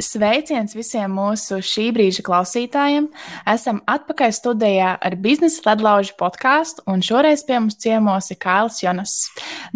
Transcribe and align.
Sveiciens 0.00 0.72
visiem 0.72 1.12
mūsu 1.12 1.58
šī 1.64 1.90
brīža 1.92 2.22
klausītājiem! 2.24 3.10
Esam 3.48 3.80
atpakaļ 3.90 4.32
studijā 4.32 4.94
ar 4.96 5.16
biznesa 5.20 5.60
ledlaužu 5.66 6.14
podkāstu, 6.20 6.84
un 6.88 7.02
šoreiz 7.04 7.42
pie 7.44 7.58
mums 7.58 7.76
ciemos 7.80 8.30
ir 8.32 8.38
Kāls 8.40 8.78
Jonas, 8.80 9.16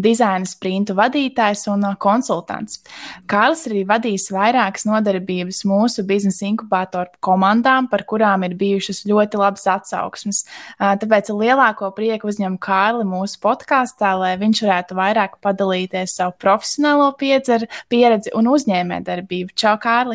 dizaina 0.01 0.49
sprintu 0.49 0.97
vadītājs 0.97 1.67
un 1.73 1.85
konsultants. 2.01 2.81
Kāls 3.29 3.67
arī 3.69 3.83
vadījis 3.89 4.31
vairākas 4.33 4.87
nodarbības 4.89 5.61
mūsu 5.69 6.07
biznesa 6.09 6.49
inkubātoru 6.49 7.13
komandām, 7.25 7.91
par 7.93 8.07
kurām 8.09 8.47
ir 8.49 8.57
bijušas 8.61 9.05
ļoti 9.11 9.43
labas 9.43 9.69
atsauksmes. 9.75 10.45
Tāpēc 10.81 11.33
lielāko 11.35 11.93
prieku 11.97 12.33
uzņem 12.33 12.57
Kārli 12.65 13.05
mūsu 13.09 13.43
podkāstā, 13.45 14.15
lai 14.23 14.35
viņš 14.41 14.65
varētu 14.65 14.99
vairāk 15.03 15.37
padalīties 15.45 16.17
savu 16.17 16.37
profesionālo 16.41 17.13
pieredzi 17.21 18.33
un 18.33 18.53
uzņēmējdarbību. 18.57 19.53
Čau, 19.59 19.77
Kārli! 19.85 20.14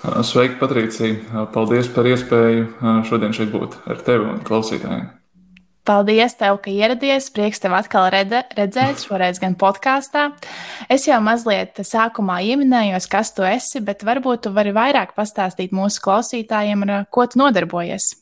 Sveiki, 0.00 0.56
Patricija! 0.58 1.46
Paldies 1.54 1.88
par 1.94 2.06
iespēju 2.10 2.68
šodien 3.06 3.34
šeit 3.36 3.52
būt 3.52 3.76
ar 3.86 4.00
tevi 4.02 4.26
un 4.26 4.40
klausītājiem. 4.46 5.10
Paldies, 5.86 6.36
tev, 6.38 6.60
ka 6.62 6.70
ieradies. 6.70 7.26
Prieks 7.34 7.62
tev 7.62 7.74
atkal 7.74 8.06
redze, 8.14 8.44
redzēt, 8.54 9.02
šoreiz 9.02 9.40
gan 9.42 9.56
podkāstā. 9.58 10.28
Es 10.90 11.08
jau 11.08 11.18
mazliet 11.22 11.80
sākumā 11.86 12.38
ieminējos, 12.52 13.08
kas 13.10 13.32
tu 13.34 13.46
esi, 13.46 13.82
bet 13.82 14.04
varbūt 14.06 14.44
tu 14.46 14.52
vari 14.54 14.74
vairāk 14.74 15.16
pastāstīt 15.18 15.74
mūsu 15.74 16.02
klausītājiem, 16.04 16.86
ar 16.86 17.06
ko 17.10 17.26
tu 17.26 17.42
nodarbojies. 17.42 18.12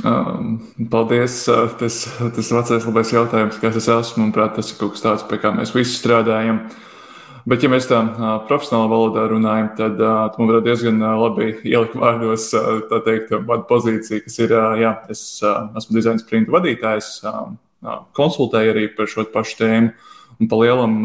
Paldies! 0.00 1.38
Tas, 1.80 2.00
tas 2.36 2.52
vecais 2.58 2.88
labais 2.88 3.12
jautājums, 3.12 3.60
kas 3.60 3.76
es 3.80 3.92
esmu. 3.92 4.24
Manuprāt, 4.24 4.56
tas 4.56 4.72
ir 4.72 4.80
kaut 4.80 4.96
kas 4.96 5.04
tāds, 5.04 5.28
pie 5.28 5.40
kā 5.40 5.52
mēs 5.56 5.76
visi 5.76 5.96
strādājam. 6.00 6.64
Uh, 6.64 6.85
Bet, 7.46 7.62
ja 7.62 7.70
mēs 7.70 7.86
tā 7.86 8.00
profesionālā 8.48 8.88
valodā 8.90 9.24
runājam, 9.30 9.68
tad 9.78 10.00
tu 10.00 10.40
man 10.40 10.48
varētu 10.50 10.66
diezgan 10.66 10.96
labi 10.98 11.52
ielikt 11.62 11.94
vārdos 11.94 12.48
tā 12.90 12.98
teikt, 13.06 13.30
manu 13.46 13.62
pozīciju, 13.68 14.24
kas 14.24 14.40
ir, 14.40 14.54
jā, 14.80 14.90
es 15.14 15.22
esmu 15.44 15.94
dizaina 15.94 16.18
sprinta 16.18 16.50
vadītājs, 16.56 17.10
konsultēju 18.18 18.74
arī 18.74 18.88
par 18.96 19.10
šo 19.12 19.28
pašu 19.30 19.60
tēmu. 19.60 19.94
Un 20.36 20.50
pa 20.50 20.58
lielam 20.58 20.98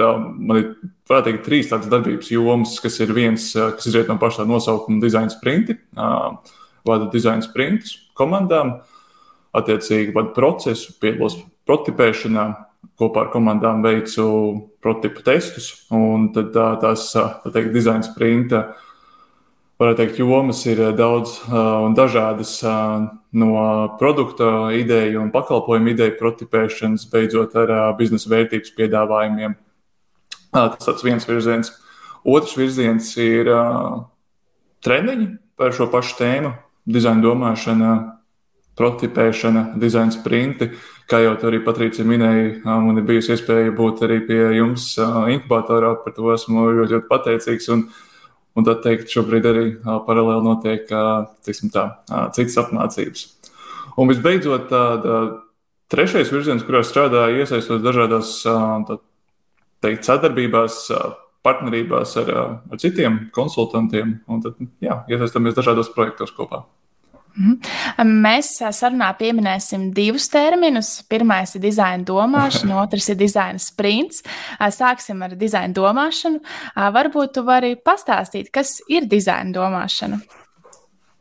tā, 0.00 0.08
man 0.18 0.62
ir, 0.62 0.70
varētu 1.06 1.28
teikt, 1.28 1.44
trīs 1.46 1.68
tādas 1.70 1.92
darbības 1.92 2.32
jomas, 2.32 2.78
kas 2.82 2.96
ir 3.04 3.12
viens, 3.14 3.52
kas 3.52 3.86
izriet 3.86 4.08
no 4.08 4.16
pašā 4.18 4.48
nosaukuma 4.48 5.04
dizaina 5.04 5.30
sprinti, 5.30 5.76
vada 5.94 7.10
dizaina 7.12 7.44
sprintus 7.44 7.98
komandām, 8.18 8.78
attiecīgi 9.54 10.16
vada 10.16 10.32
procesu, 10.34 10.96
piedalos 10.98 11.36
prototipēšanā, 11.68 12.48
kopā 13.00 13.24
ar 13.24 13.30
komandām 13.32 13.82
veicu 13.84 14.24
prototypu 14.84 15.24
testus. 15.26 15.72
Tad 15.90 16.50
tā, 16.54 16.66
tās 16.82 17.10
tā 17.14 17.52
teikt, 17.52 17.72
dizaina 17.74 18.06
sprinta 18.06 18.68
varētu 19.80 19.98
teikt, 20.00 20.20
jomas 20.22 20.60
ir 20.70 20.80
daudz 20.96 21.40
un 21.50 21.96
dažādas 21.98 22.56
no 23.34 23.54
produkta 23.98 24.70
ideju 24.76 25.22
un 25.24 25.32
pakalpojumu 25.34 25.90
ideju 25.94 26.16
prototipēšanas, 26.20 27.08
beidzot 27.10 27.56
ar 27.58 27.74
biznesa 27.98 28.30
vērtības 28.30 28.74
piedāvājumiem. 28.78 29.56
Tas 30.54 30.90
ir 30.92 31.06
viens 31.08 31.26
virziens. 31.26 31.72
Otrs 32.24 32.54
virziens 32.56 33.10
ir 33.20 33.50
treniņi 34.86 35.28
par 35.58 35.74
šo 35.74 35.88
pašu 35.90 36.20
tēmu, 36.22 36.54
dizaina 36.86 37.24
domāšana, 37.24 37.94
prototipēšana, 38.78 39.72
dizaina 39.82 40.14
sprinti. 40.14 40.70
Uh, 40.70 40.93
Kā 41.10 41.18
jau 41.20 41.34
arī 41.44 41.58
Patricija 41.60 42.06
minēja, 42.08 42.62
man 42.64 42.96
ir 42.96 43.04
bijusi 43.04 43.34
iespēja 43.34 43.74
būt 43.76 44.02
arī 44.06 44.22
pie 44.24 44.40
jums 44.56 44.94
inkubatorā. 45.34 45.90
Par 46.00 46.14
to 46.16 46.30
esmu 46.32 46.64
ļoti, 46.70 46.94
ļoti 46.94 47.08
pateicīgs. 47.10 47.68
Un, 47.74 47.82
un 48.56 48.66
tad 48.66 48.80
teikt, 48.86 49.12
šobrīd 49.12 49.48
arī 49.50 49.64
paralēli 49.84 50.46
notiek 50.46 50.86
tā, 50.88 51.84
citas 52.32 52.60
apmācības. 52.62 53.26
Un 54.00 54.08
visbeidzot, 54.10 54.70
tāda 54.70 55.18
trešais 55.92 56.32
virziens, 56.32 56.64
kurā 56.66 56.80
strādāju, 56.86 57.42
iesaistos 57.44 57.84
dažādās 57.84 58.38
teikt, 59.84 60.08
sadarbībās, 60.08 60.86
partnerībās 61.44 62.16
ar, 62.22 62.32
ar 62.72 62.80
citiem 62.80 63.26
konsultantiem. 63.36 64.16
Un 64.24 64.40
tad, 64.46 64.56
jā, 64.82 65.02
iesaistamies 65.12 65.58
dažādos 65.58 65.92
projektos 65.92 66.32
kopā. 66.32 66.64
Mhm. 67.34 68.06
Mēs 68.22 68.52
sarunā 68.76 69.08
pieminēsim 69.18 69.88
divus 69.94 70.28
terminus. 70.30 71.00
Pirmais 71.10 71.56
ir 71.56 71.64
dizaina 71.64 72.06
domāšana, 72.06 72.76
otrs 72.84 73.10
ir 73.10 73.18
dizaina 73.18 73.58
sprints. 73.62 74.22
Sāksim 74.58 75.24
ar 75.26 75.34
dizaina 75.38 75.74
domāšanu. 75.74 76.38
Varbūt 76.94 77.34
tu 77.34 77.44
vari 77.46 77.74
pastāstīt, 77.74 78.52
kas 78.54 78.78
ir 78.86 79.08
dizaina 79.10 79.50
domāšana? 79.56 80.20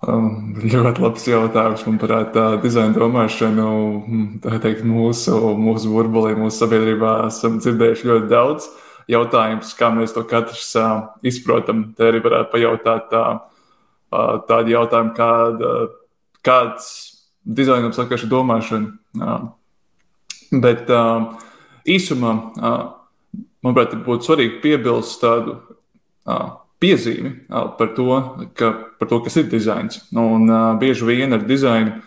Um, 0.04 0.54
ļoti 0.60 1.02
labs 1.02 1.26
jautājums. 1.30 1.86
Manuprāt, 1.88 2.34
tā 2.36 2.46
dizaina 2.62 2.94
domāšana, 2.98 3.66
hm, 4.04 4.24
tā 4.44 4.60
teikt, 4.62 4.84
mūsu, 4.86 5.38
mūsu 5.56 5.94
burbulī, 5.96 6.36
mūsu 6.38 6.66
sabiedrībā 6.66 7.16
esam 7.30 7.56
dzirdējuši 7.64 8.10
ļoti 8.10 8.30
daudz 8.32 8.68
jautājumus, 9.10 9.72
kā 9.80 9.90
mēs 9.96 10.14
to 10.16 10.26
katrs 10.28 10.70
uh, 10.80 11.08
izprotam. 11.26 11.88
Te 11.96 12.12
arī 12.12 12.22
varētu 12.24 12.52
pajautāt 12.52 13.10
tā, 13.14 13.24
uh, 13.40 14.34
tādu 14.50 14.76
jautājumu, 14.76 15.16
kāda 15.16 15.74
kāds 16.46 16.88
dizainam 17.44 17.94
saka, 17.96 18.18
ka 18.18 18.30
domāšana. 18.30 18.94
Bet 20.54 20.92
īsumā, 21.90 22.34
manuprāt, 23.64 23.96
būtu 24.06 24.30
svarīgi 24.30 24.62
piebilst 24.64 25.22
tādu 25.24 25.58
piezīmi 26.84 27.34
par 27.50 27.94
to, 27.98 28.08
ka, 28.60 28.72
par 29.00 29.10
to, 29.10 29.20
kas 29.26 29.40
ir 29.40 29.50
dizains. 29.52 30.04
Un 30.14 30.48
bieži 30.82 31.08
vien 31.10 31.36
ar 31.36 31.44
dizainu, 31.48 31.98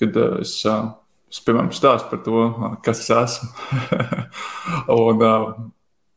kad 0.00 0.16
es, 0.40 0.54
es 0.64 1.42
piemēram, 1.44 1.72
stāstu 1.74 2.12
par 2.12 2.24
to, 2.24 2.46
kas 2.84 3.02
es 3.04 3.12
esmu. 3.16 3.52
un, 4.96 5.70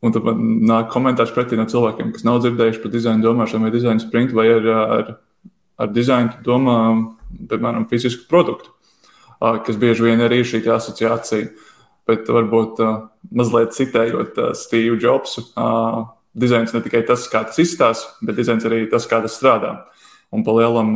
Un 0.04 0.12
tad 0.12 0.26
man 0.26 0.40
nāk 0.68 0.90
komentārs 0.92 1.32
pretī 1.32 1.56
no 1.56 1.64
cilvēkiem, 1.68 2.10
kas 2.12 2.26
nav 2.26 2.42
dzirdējuši 2.42 2.80
par 2.82 2.90
dizaina 2.92 3.24
domāšanu 3.24 3.64
vai 3.64 3.72
dizaina 3.72 4.02
sprintu, 4.02 4.36
vai 4.36 4.50
ar, 4.52 4.66
ar, 4.68 5.06
ar 5.80 5.92
dizainu 5.94 6.42
domā 6.44 6.74
piemēram, 7.50 7.88
fizisku 7.90 8.28
produktu, 8.30 8.72
kas 9.40 9.78
bieži 9.80 10.08
vien 10.08 10.22
arī 10.24 10.42
ir 10.42 10.50
šī 10.50 10.62
asociācija. 10.74 11.52
Bet 12.04 12.28
varbūt 12.28 12.82
mazliet 13.32 13.72
citējot 13.72 14.36
Steve 14.60 14.98
Jobsu, 15.00 15.46
dizains 16.36 16.74
ne 16.74 16.82
tikai 16.84 17.00
tas, 17.08 17.24
kā 17.32 17.40
tas 17.48 17.56
izstāsta, 17.62 18.18
bet 18.20 18.36
dizains 18.36 18.66
arī 18.68 18.82
tas, 18.92 19.06
kā 19.08 19.22
tas 19.24 19.38
strādā. 19.38 19.70
Un 20.34 20.44
pa 20.44 20.52
lielam, 20.52 20.90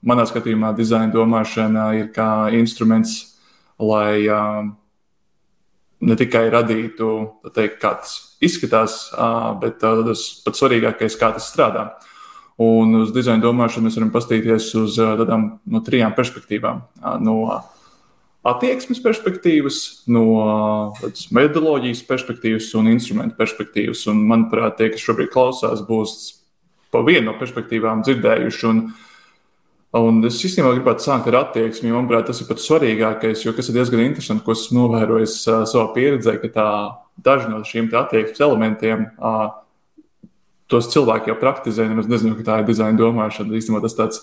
manā 0.00 0.24
skatījumā, 0.30 0.70
dizaina 0.78 1.12
domāšana 1.12 1.90
ir 1.98 2.08
kā 2.14 2.48
instruments, 2.56 3.36
lai 3.76 4.24
ne 6.00 6.16
tikai 6.16 6.46
radītu, 6.54 7.12
teikt, 7.52 7.76
kā 7.82 7.92
tas 8.00 8.16
izskatās, 8.40 8.98
bet 9.60 9.80
tas 9.82 10.24
pats 10.44 10.62
svarīgākais, 10.62 11.20
kā 11.20 11.34
tas 11.36 11.52
strādā. 11.52 11.90
Un 12.56 13.02
uz 13.02 13.10
dizaina 13.12 13.42
domāšanu 13.42 13.88
mēs 13.88 13.98
varam 13.98 14.12
paskatīties 14.14 14.70
uz 14.80 14.94
tādām 14.96 15.48
no 15.68 15.82
trijām 15.84 16.14
perspektīvām. 16.16 16.80
No 17.20 17.36
attieksmes 18.46 19.02
perspektīvas, 19.04 19.80
no 20.08 20.24
metodoloģijas 21.36 22.00
perspektīvas 22.08 22.70
un 22.80 22.88
instrumentu 22.94 23.36
perspektīvas. 23.36 24.06
Un, 24.12 24.22
manuprāt, 24.30 24.78
tie, 24.78 24.88
kas 24.94 25.04
šobrīd 25.04 25.32
klausās, 25.34 25.84
būs 25.84 26.16
pa 26.94 27.02
vienu 27.04 27.28
no 27.28 27.36
perspektīvām 27.40 28.06
dzirdējuši. 28.06 28.70
Un, 28.70 28.86
Un 29.96 30.18
es 30.26 30.36
īstenībā 30.44 30.74
gribētu 30.74 31.06
sākt 31.06 31.28
ar 31.30 31.38
attieksmi. 31.38 31.92
Manuprāt, 31.94 32.26
tas 32.28 32.42
ir 32.42 32.48
pats 32.50 32.66
svarīgākais, 32.68 33.44
jo 33.46 33.54
kas 33.56 33.70
ir 33.70 33.78
diezgan 33.78 34.02
interesanti, 34.02 34.42
ko 34.44 34.52
esmu 34.52 34.82
novērojis 34.82 35.36
uh, 35.46 35.62
savā 35.68 35.86
pieredzē, 35.94 36.34
ka 36.42 36.50
tā, 36.52 36.66
daži 37.24 37.48
no 37.48 37.62
šiem 37.64 37.88
attieksmes 37.94 38.42
elementiem 38.44 39.06
uh, 39.16 39.46
tos 40.70 40.90
cilvēki 40.92 41.30
jau 41.30 41.38
praktizē. 41.40 41.86
Es 42.00 42.10
nezinu, 42.10 42.36
ka 42.38 42.46
tā 42.46 42.58
ir 42.60 42.68
dizaina 42.68 42.98
domāšana. 42.98 43.54
Īstenībā 43.58 43.82
tas 43.84 43.96
tāds, 43.98 44.20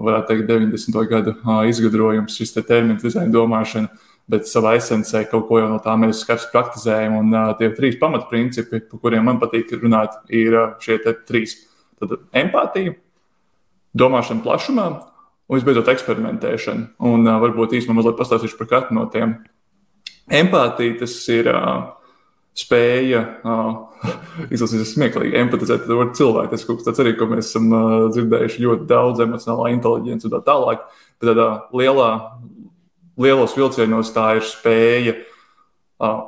varētu 0.00 0.30
teikt, 0.30 0.48
90. 0.50 1.04
gadu 1.10 1.36
izgudrojums, 1.68 2.38
šis 2.38 2.56
te 2.56 2.64
termins 2.66 3.04
dizaina 3.04 3.32
domāšana. 3.34 3.92
Bet 4.30 4.46
savā 4.46 4.76
esencē 4.78 5.24
kaut 5.28 5.48
ko 5.48 5.58
jau 5.58 5.68
no 5.68 5.80
tā 5.82 5.96
mēs 5.98 6.22
skats 6.22 6.46
praktizējam. 6.52 7.18
Un 7.18 7.34
uh, 7.34 7.52
tie 7.58 7.72
trīs 7.74 7.98
pamatprincipi, 8.00 8.84
par 8.88 9.00
kuriem 9.02 9.26
man 9.26 9.40
patīk 9.42 9.74
runāt, 9.80 10.14
ir 10.30 10.54
uh, 10.54 10.68
šie 10.82 11.00
trīs. 11.26 11.56
Tad 12.00 12.14
empātija, 12.38 12.94
domāšana 13.98 14.44
plašumā 14.46 14.86
un 14.94 15.58
visbeidzot 15.58 15.90
eksperimentēšana. 15.90 16.92
Un 17.10 17.26
uh, 17.26 17.40
varbūt 17.42 17.74
īstenībā 17.76 17.98
mazliet 17.98 18.20
pastāstīšu 18.20 18.60
par 18.60 18.70
katru 18.70 18.96
no 19.00 19.08
tiem. 19.12 19.34
Empātija 20.30 21.00
tas 21.02 21.18
ir 21.34 21.50
uh, 21.50 21.90
spēja, 22.58 23.22
izlasīt 24.52 24.84
smieklīgi, 24.90 25.38
empatizēt 25.40 25.86
ar 25.88 26.10
cilvēku. 26.16 26.52
Tas 26.52 26.66
kaut 26.68 26.80
kas 26.80 26.90
tāds 26.90 27.00
arī, 27.04 27.14
ko 27.16 27.30
mēs 27.30 27.48
esam 27.48 27.70
dzirdējuši 28.12 28.64
ļoti 28.66 28.88
daudz, 28.90 29.24
emocionālā 29.24 29.72
inteliģence 29.72 30.28
un 30.28 30.34
tā 30.34 30.42
tālāk. 30.46 30.84
Bet 31.16 31.32
tādā 31.32 31.48
lielā, 31.72 32.10
lielos 33.20 33.56
vilcienos 33.56 34.12
tā 34.12 34.34
ir 34.40 34.44
spēja 34.48 35.16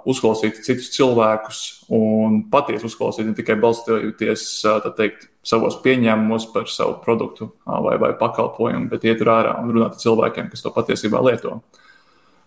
uzklausīt 0.06 0.61
citus 0.62 0.93
cilvēkus 0.94 1.61
un 1.93 2.44
patiesi 2.53 2.87
uzklausīt, 2.87 3.27
ne 3.27 3.35
tikai 3.35 3.56
balstoties 3.59 4.47
teikt, 4.94 5.29
savos 5.44 5.81
pieņēmumos 5.85 6.47
par 6.55 6.70
savu 6.70 7.00
produktu 7.03 7.50
vai, 7.67 7.99
vai 8.00 8.12
pakalpojumu, 8.17 8.87
bet 8.93 9.05
iet 9.05 9.25
ārā 9.27 9.59
un 9.61 9.75
runāt 9.75 9.99
ar 9.99 10.00
cilvēkiem, 10.00 10.49
kas 10.53 10.62
to 10.65 10.73
patiesībā 10.73 11.20
lieto. 11.27 11.59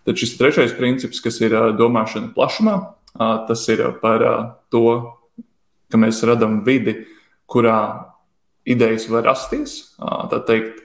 Tad 0.08 0.18
šis 0.18 0.38
trešais 0.40 0.72
princips, 0.78 1.20
kas 1.20 1.36
ir 1.44 1.52
domāšana 1.76 2.32
plašumā, 2.32 2.78
tas 3.18 3.64
ir 3.68 3.84
par 4.02 4.24
to, 4.72 4.84
ka 5.90 6.00
mēs 6.00 6.22
radām 6.26 6.60
vidi, 6.66 6.94
kurā 7.48 7.78
idejas 8.68 9.08
var 9.10 9.26
rasties. 9.30 9.96
Tā 9.98 10.42
teikt, 10.46 10.82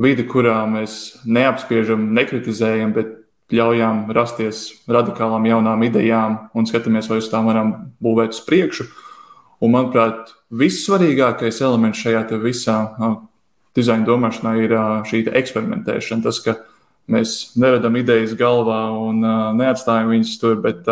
vidi, 0.00 0.26
kurā 0.26 0.62
mēs 0.70 1.20
neapspiežam, 1.26 2.12
nekritizējam, 2.14 2.94
bet 2.94 3.12
ļaujam 3.54 4.06
rasties 4.14 4.66
radikālām 4.90 5.46
jaunām 5.46 5.82
idejām 5.86 6.38
un 6.56 6.66
skatāmies, 6.68 7.10
vai 7.10 7.20
uz 7.20 7.28
tām 7.30 7.50
varam 7.50 7.74
būvēt 8.02 8.34
uz 8.36 8.40
priekšu. 8.46 8.88
Un, 9.62 9.72
manuprāt, 9.74 10.32
vissvarīgākais 10.54 11.60
elements 11.64 12.00
šajā 12.02 12.24
visā 12.42 12.78
dizaina 13.74 14.06
domāšanā 14.06 14.54
ir 14.62 14.74
šī 15.08 15.24
eksperimentēšana. 15.40 16.24
Tas, 16.24 16.40
ka 16.44 16.56
mēs 17.10 17.54
neradam 17.60 17.96
idejas 17.98 18.34
galvā 18.38 18.86
un 18.96 19.22
neatstājam 19.58 20.12
viņas 20.14 20.34
tur, 20.42 20.58
bet 20.64 20.88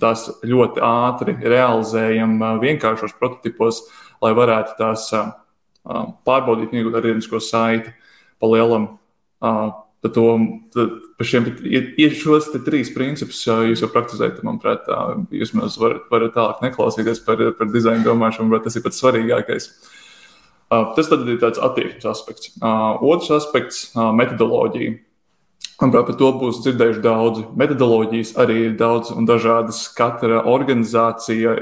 tās 0.00 0.28
ļoti 0.44 0.82
ātri 0.84 1.36
realizējam 1.40 2.36
vienkāršos 2.60 3.16
prototipos, 3.18 3.84
lai 4.22 4.34
varētu 4.36 4.76
tās 4.78 5.08
pārbaudīt, 6.28 6.74
iegūt 6.76 6.98
arī 7.00 7.14
redzēšanu 7.16 7.44
saiti 7.48 7.94
pa 8.38 8.50
lielam 8.50 8.90
Tad, 9.98 10.12
to, 10.14 10.24
tad 10.70 10.90
par 11.18 11.26
šiem 11.26 11.46
ir 11.98 12.12
šos 12.14 12.52
trīs 12.62 12.92
principus 12.94 13.40
jūs 13.42 13.80
jau 13.82 13.88
praktizējat. 13.90 14.44
Manuprāt, 14.46 14.86
jūs 15.34 15.50
varat, 15.80 16.04
varat 16.12 16.36
tālāk 16.36 16.60
neklausīties 16.62 17.18
par, 17.26 17.42
par 17.58 17.72
dizaina 17.72 18.06
domāšanu, 18.06 18.52
bet 18.52 18.68
tas 18.68 18.78
ir 18.78 18.84
pats 18.84 19.02
svarīgākais. 19.02 19.66
Tas 20.70 21.10
tad 21.10 21.26
ir 21.26 21.40
tāds 21.42 21.58
attieksmes 21.58 22.06
aspekts. 22.12 22.52
Otrs 22.62 23.32
aspekts- 23.40 23.88
metodoloģija. 24.20 25.00
Manuprāt, 25.78 26.08
par 26.08 26.16
to 26.18 26.28
būs 26.40 26.56
dzirdējuši 26.64 27.02
daudzi. 27.04 27.44
Metodoloģijas 27.54 28.32
arī 28.42 28.56
ir 28.64 28.72
daudz 28.80 29.12
un 29.14 29.28
dažādas. 29.28 29.84
Katra 29.94 30.40
organizācija, 30.50 31.52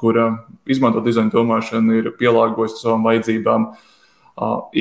kura 0.00 0.24
izmanto 0.66 0.98
dizaina 1.04 1.30
domāšanu, 1.30 1.94
ir 2.00 2.08
pielāgojusi 2.18 2.80
savām 2.80 3.06
vajadzībām. 3.06 3.68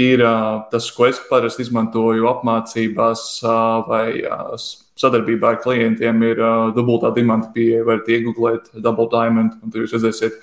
Ir 0.01 0.25
tas, 0.73 0.89
ko 0.97 1.05
es 1.11 1.21
parasti 1.29 1.61
izmantoju 1.61 2.25
apmācībās 2.31 3.27
vai 3.85 4.25
sadarbībā 4.97 5.53
ar 5.53 5.61
klientiem, 5.61 6.25
ir 6.25 6.41
dubultā 6.73 7.13
dimanta 7.13 7.53
pieeja. 7.53 7.85
Varat 7.85 8.09
iegūt 8.09 8.73
double 8.81 9.07
diamond, 9.13 9.59
un 9.61 9.69
tur 9.69 9.85
jūs 9.85 9.93
redzēsiet 9.99 10.41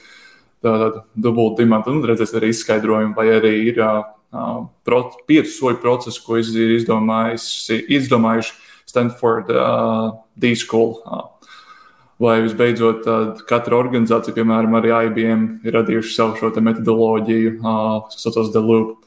tādu 0.63 1.03
dubultu 1.19 1.65
dimantu, 1.65 1.91
un 1.91 2.07
redzēsiet 2.07 2.39
arī 2.39 2.55
izskaidrojumu, 2.55 3.19
vai 3.19 3.33
arī 3.35 3.57
ir 3.73 3.83
piecu 5.29 5.51
soļu 5.53 5.81
procesu, 5.83 6.23
ko 6.25 6.41
ir 6.41 6.77
izdomājuši 6.79 8.53
Stanford 8.89 9.53
D-School 10.41 10.97
vai 12.23 12.37
visbeidzot 12.45 13.07
katra 13.49 13.79
organizācija, 13.81 14.35
piemēram, 14.37 14.77
arī 14.79 14.93
IBM, 15.09 15.47
ir 15.67 15.75
radījuši 15.75 16.15
savu 16.15 16.37
šo 16.39 16.53
metodoloģiju, 16.55 17.57
kas 17.63 18.23
saucas 18.23 18.53
The 18.55 18.63
Loop. 18.63 19.01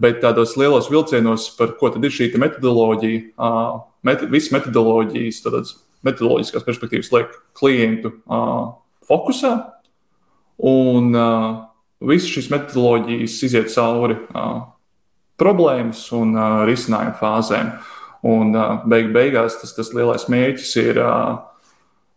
Bet 0.00 0.22
tādos 0.22 0.56
lielos 0.58 0.88
vilcienos, 0.90 1.50
par 1.58 1.74
ko 1.78 1.90
tad 1.92 2.06
ir 2.06 2.14
šī 2.14 2.30
metodoloģija, 2.40 3.44
met, 4.08 4.24
visas 4.32 4.54
metodoloģijas, 4.56 5.42
tādas 5.44 5.74
metodoloģiskās 6.06 6.64
perspektīvas 6.66 7.12
liek 7.14 7.36
klientu 7.58 8.14
fokusā, 9.10 9.52
un 10.64 11.12
visas 12.00 12.30
šīs 12.30 12.50
metodoloģijas 12.52 13.36
iziet 13.46 13.70
cauri 13.74 14.16
problēmas 15.40 16.06
un 16.14 16.34
risinājumu 16.68 17.18
fāzēm. 17.20 17.74
Un 18.24 18.54
beig 18.88 19.10
beigās 19.12 19.58
tas, 19.60 19.74
tas 19.76 19.92
lielais 19.92 20.28
mērķis 20.32 20.76
ir 20.80 21.00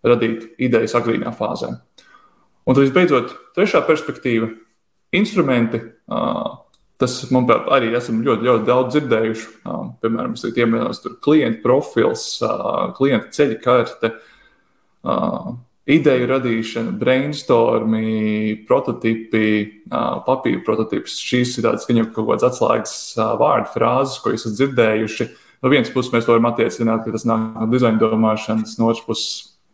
radīt 0.07 0.53
idejas 0.63 0.95
agrīnā 0.95 1.33
fāzē. 1.35 1.73
Un 2.67 2.75
tad 2.75 2.83
visbeidzot, 2.83 3.33
trešā 3.55 3.81
perspektīva- 3.87 4.49
instrumenti. 5.19 5.81
Tas, 6.97 7.19
manuprāt, 7.29 7.67
arī 7.69 7.91
esam 7.93 8.23
ļoti, 8.25 8.41
ļoti 8.47 8.65
daudz 8.65 8.95
dzirdējuši. 8.95 9.47
Piemēram, 10.01 10.33
tas 10.33 10.45
ir 10.45 10.53
piemērs 10.55 11.03
klienta 11.21 11.61
profils, 11.61 12.39
klienta 12.97 13.29
ceļa 13.29 13.61
karte, 13.61 14.13
ideju 15.87 16.27
radīšana, 16.31 16.93
brainstormi, 16.99 18.63
prototipi, 18.67 19.49
papīra 19.89 20.61
prototips. 20.65 21.17
Šīs 21.23 21.57
ir 21.57 21.67
tādas 21.67 21.87
viņam 21.89 22.11
kaut 22.15 22.29
kādas 22.31 22.47
atslēgas 22.51 22.95
vārdu 23.39 23.73
frāzes, 23.75 24.21
ko 24.23 24.33
esat 24.35 24.57
dzirdējuši. 24.57 25.29
No 25.63 25.71
vienas 25.73 25.91
puses 25.93 26.13
mēs 26.13 26.27
to 26.27 26.35
varam 26.35 26.49
attiecināt, 26.51 27.05
ka 27.05 27.13
tas 27.15 27.25
nāk 27.25 27.55
no 27.55 27.69
dizaina 27.71 28.01
domāšanas, 28.01 28.75
no 28.77 28.91
otras 28.91 29.05
puses 29.07 29.29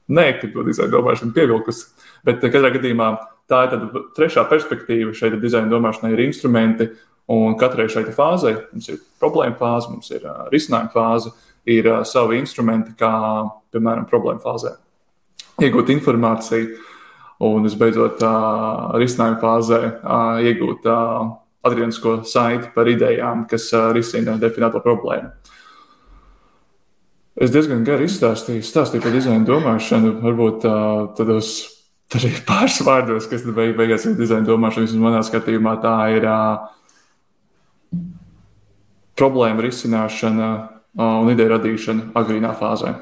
nē, 0.07 0.29
ka 0.39 0.51
to 0.53 0.65
dizaina 0.67 0.93
domāšana 0.93 1.35
pievilkusi. 1.35 1.89
Bet 2.23 2.43
katrā 2.45 2.71
gadījumā 2.77 3.09
tā 3.51 3.65
ir 3.67 3.89
trešā 4.15 4.45
perspektīva. 4.51 5.11
Šeit 5.17 5.35
dizaina 5.41 5.71
domāšanai 5.73 6.13
ir 6.15 6.23
instrumenti, 6.29 6.93
Un 7.31 7.55
katrai 7.55 7.87
šai 7.87 8.03
fāzei, 8.11 8.57
mums 8.73 8.89
ir 8.91 8.99
problēma 9.21 9.55
fāze, 9.55 9.89
mums 9.93 10.09
ir 10.11 10.25
risinājuma 10.51 10.91
fāze, 10.91 11.31
ir 11.63 11.87
savi 12.03 12.41
instrumenti, 12.41 12.91
kā 12.99 13.11
piemēram 13.71 14.09
problēma 14.09 14.43
fāzē. 14.43 14.75
Iegūt 15.61 15.91
informāciju 15.93 16.79
un, 17.43 17.63
visbeidzot, 17.67 18.23
risinājuma 18.97 19.39
fāzē 19.41 19.79
iegūt 20.49 20.87
atgrieznisko 21.63 22.21
saiti 22.27 22.71
par 22.73 22.89
idejām, 22.89 23.45
kas 23.49 23.69
risina 23.95 24.37
definēto 24.41 24.81
problēmu. 24.83 25.29
Es 27.43 27.49
diezgan 27.53 27.81
gari 27.85 28.05
izstāstīju, 28.05 28.61
stāstīju 28.65 29.01
par 29.01 29.13
dizaina 29.15 29.45
domāšanu, 29.47 30.19
varbūt 30.21 30.67
tādos 31.17 31.53
arī 32.13 32.29
pāris 32.45 32.77
vārdos, 32.85 33.25
kas 33.29 33.45
beig, 33.55 33.73
beigās 33.77 34.05
ir 34.05 34.13
dizaina 34.19 34.45
domāšana. 34.45 34.85
Vismaz 34.85 35.01
manā 35.01 35.23
skatījumā 35.25 35.73
tā 35.81 35.95
ir 36.13 36.27
problēma 39.17 39.65
risināšana 39.65 40.51
un 41.01 41.33
ideja 41.33 41.55
radīšana 41.55 42.11
agrīnā 42.21 42.53
fāzē. 42.59 42.93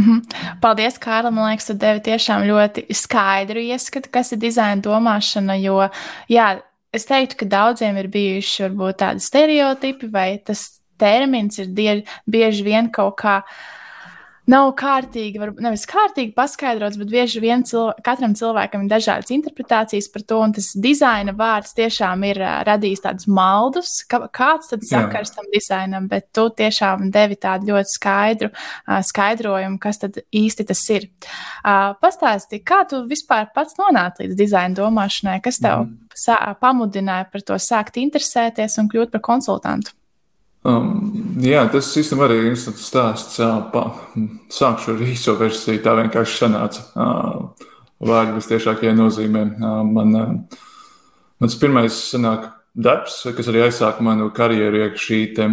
Mhm. 0.00 0.20
Paldies, 0.62 0.98
Kārlim. 1.02 1.36
Man 1.36 1.50
liekas, 1.50 1.68
tu 1.68 1.76
devi 1.76 2.00
tiešām 2.08 2.46
ļoti 2.48 2.86
skaidru 2.96 3.60
ieskatu, 3.60 4.10
kas 4.12 4.32
ir 4.32 4.40
dizaina 4.40 4.80
domāšana. 4.84 5.58
Jo, 5.60 5.90
jā, 6.30 6.62
es 6.96 7.04
teiktu, 7.08 7.42
ka 7.42 7.50
daudziem 7.56 7.98
ir 8.00 8.08
bijuši 8.12 8.64
varbūt 8.68 9.02
tādi 9.04 9.26
stereotipi, 9.26 10.08
vai 10.10 10.30
tas 10.38 10.80
termins 11.00 11.60
ir 11.60 11.68
die, 11.76 12.00
bieži 12.28 12.64
vien 12.64 12.88
kaut 12.92 13.18
kā 13.20 13.40
uh, 13.42 13.60
nav 14.50 14.70
kārtīgi, 14.78 15.38
varbūt 15.40 15.62
nevis 15.64 15.84
kārtīgi 15.90 16.32
paskaidrots, 16.36 16.98
bet 17.00 17.10
bieži 17.12 17.42
vien 17.42 17.64
cilv 17.66 17.92
katram 18.06 18.34
cilvēkam 18.38 18.84
ir 18.84 18.92
dažādas 18.92 19.32
interpretācijas 19.34 20.08
par 20.12 20.24
to, 20.26 20.40
un 20.44 20.54
tas 20.56 20.70
dizaina 20.74 21.34
vārds 21.36 21.74
tiešām 21.76 22.24
ir 22.30 22.40
uh, 22.42 22.60
radījis 22.66 23.04
tādus 23.04 23.28
maldus, 23.30 23.92
ka, 24.10 24.22
kāds 24.34 24.72
tad 24.72 24.86
sakars 24.86 25.34
tam 25.36 25.48
dizainam, 25.54 26.08
bet 26.10 26.30
tu 26.36 26.48
tiešām 26.60 27.10
devi 27.14 27.38
tādu 27.40 27.72
ļoti 27.72 27.94
skaidru 27.94 28.50
uh, 28.50 28.98
skaidrojumu, 29.06 29.80
kas 29.82 30.02
tad 30.04 30.20
īsti 30.30 30.68
tas 30.72 30.82
ir. 30.96 31.08
Uh, 31.60 31.92
pastāsti, 32.02 32.62
kā 32.64 32.82
tu 32.90 33.04
vispār 33.10 33.50
pats 33.54 33.78
nonāci 33.80 34.26
līdz 34.26 34.38
dizaina 34.38 34.76
domāšanai, 34.78 35.38
kas 35.44 35.60
tev 35.62 35.86
mm. 35.86 36.58
pamudināja 36.62 37.30
par 37.32 37.46
to 37.46 37.60
sākt 37.60 38.00
interesēties 38.00 38.78
un 38.80 38.90
kļūt 38.92 39.14
par 39.14 39.24
konsultantu? 39.32 39.94
Um, 40.60 41.38
jā, 41.40 41.62
tas 41.72 41.88
īstenībā 41.96 42.26
arī 42.26 42.36
ir 42.40 42.48
interesants 42.50 42.84
stāsts. 42.90 43.38
Pa, 43.72 43.84
sākšu 44.52 44.94
ar 44.94 45.04
īso 45.08 45.36
versiju. 45.40 45.80
Tā 45.84 45.96
vienkārši 46.02 46.36
sanāca. 46.42 46.84
Uh, 46.94 47.68
vārdi 48.04 48.36
visciešākajā 48.36 48.92
nozīmē. 48.98 49.44
Uh, 49.56 49.80
man, 49.88 50.16
uh, 50.18 50.60
mans 51.40 51.56
pirmais 51.60 51.96
sanāk, 52.12 52.50
darbs, 52.76 53.22
kas 53.36 53.48
arī 53.50 53.64
aizsāka 53.66 54.04
manu 54.04 54.28
karjeru 54.36 54.84
iekš 54.84 55.06
šī 55.08 55.22
te, 55.38 55.48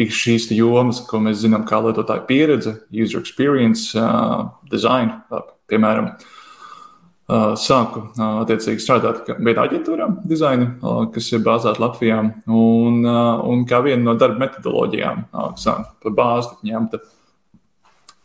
iekš 0.00 0.24
šīs 0.24 0.50
jomas, 0.56 1.02
ko 1.04 1.20
mēs 1.22 1.44
zinām, 1.44 1.68
kā 1.68 1.82
lietotāja 1.84 2.24
pieredze, 2.28 2.78
user 2.90 3.20
experience, 3.20 3.92
uh, 3.98 4.48
design, 4.72 5.18
piemēram. 5.68 6.14
Uh, 6.14 6.34
sāku 7.28 8.06
attiecīgi 8.16 8.80
strādāt 8.80 9.28
vienā 9.36 9.66
aģentūrā, 9.68 10.08
dizaina, 10.28 10.70
kas 11.12 11.28
ir 11.34 11.42
bāzēta 11.44 11.82
Latvijā, 11.82 12.22
un, 12.48 13.02
un 13.04 13.64
kā 13.68 13.82
viena 13.84 14.06
no 14.06 14.14
darba 14.16 14.46
metodoloģijām, 14.46 15.26
sāku 15.60 15.92
par 16.06 16.16
bāzi 16.16 16.70
ņemta 16.70 17.02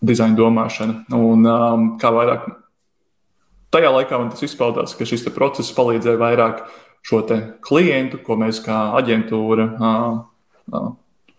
dizaina 0.03 0.39
domāšana. 0.39 1.03
Un, 1.19 1.43
kā 1.99 2.13
vairāk 2.15 2.47
tajā 3.75 3.91
laikā 3.91 4.21
man 4.21 4.31
tas 4.31 4.45
izpaudās, 4.47 4.95
ka 4.95 5.07
šis 5.07 5.27
process 5.35 5.75
palīdzēja 5.75 6.21
vairāk 6.21 6.63
šo 7.03 7.25
klientu, 7.63 8.21
ko 8.23 8.39
mēs 8.39 8.61
kā 8.63 8.93
aģentūra, 9.01 9.67
ar, 9.83 10.87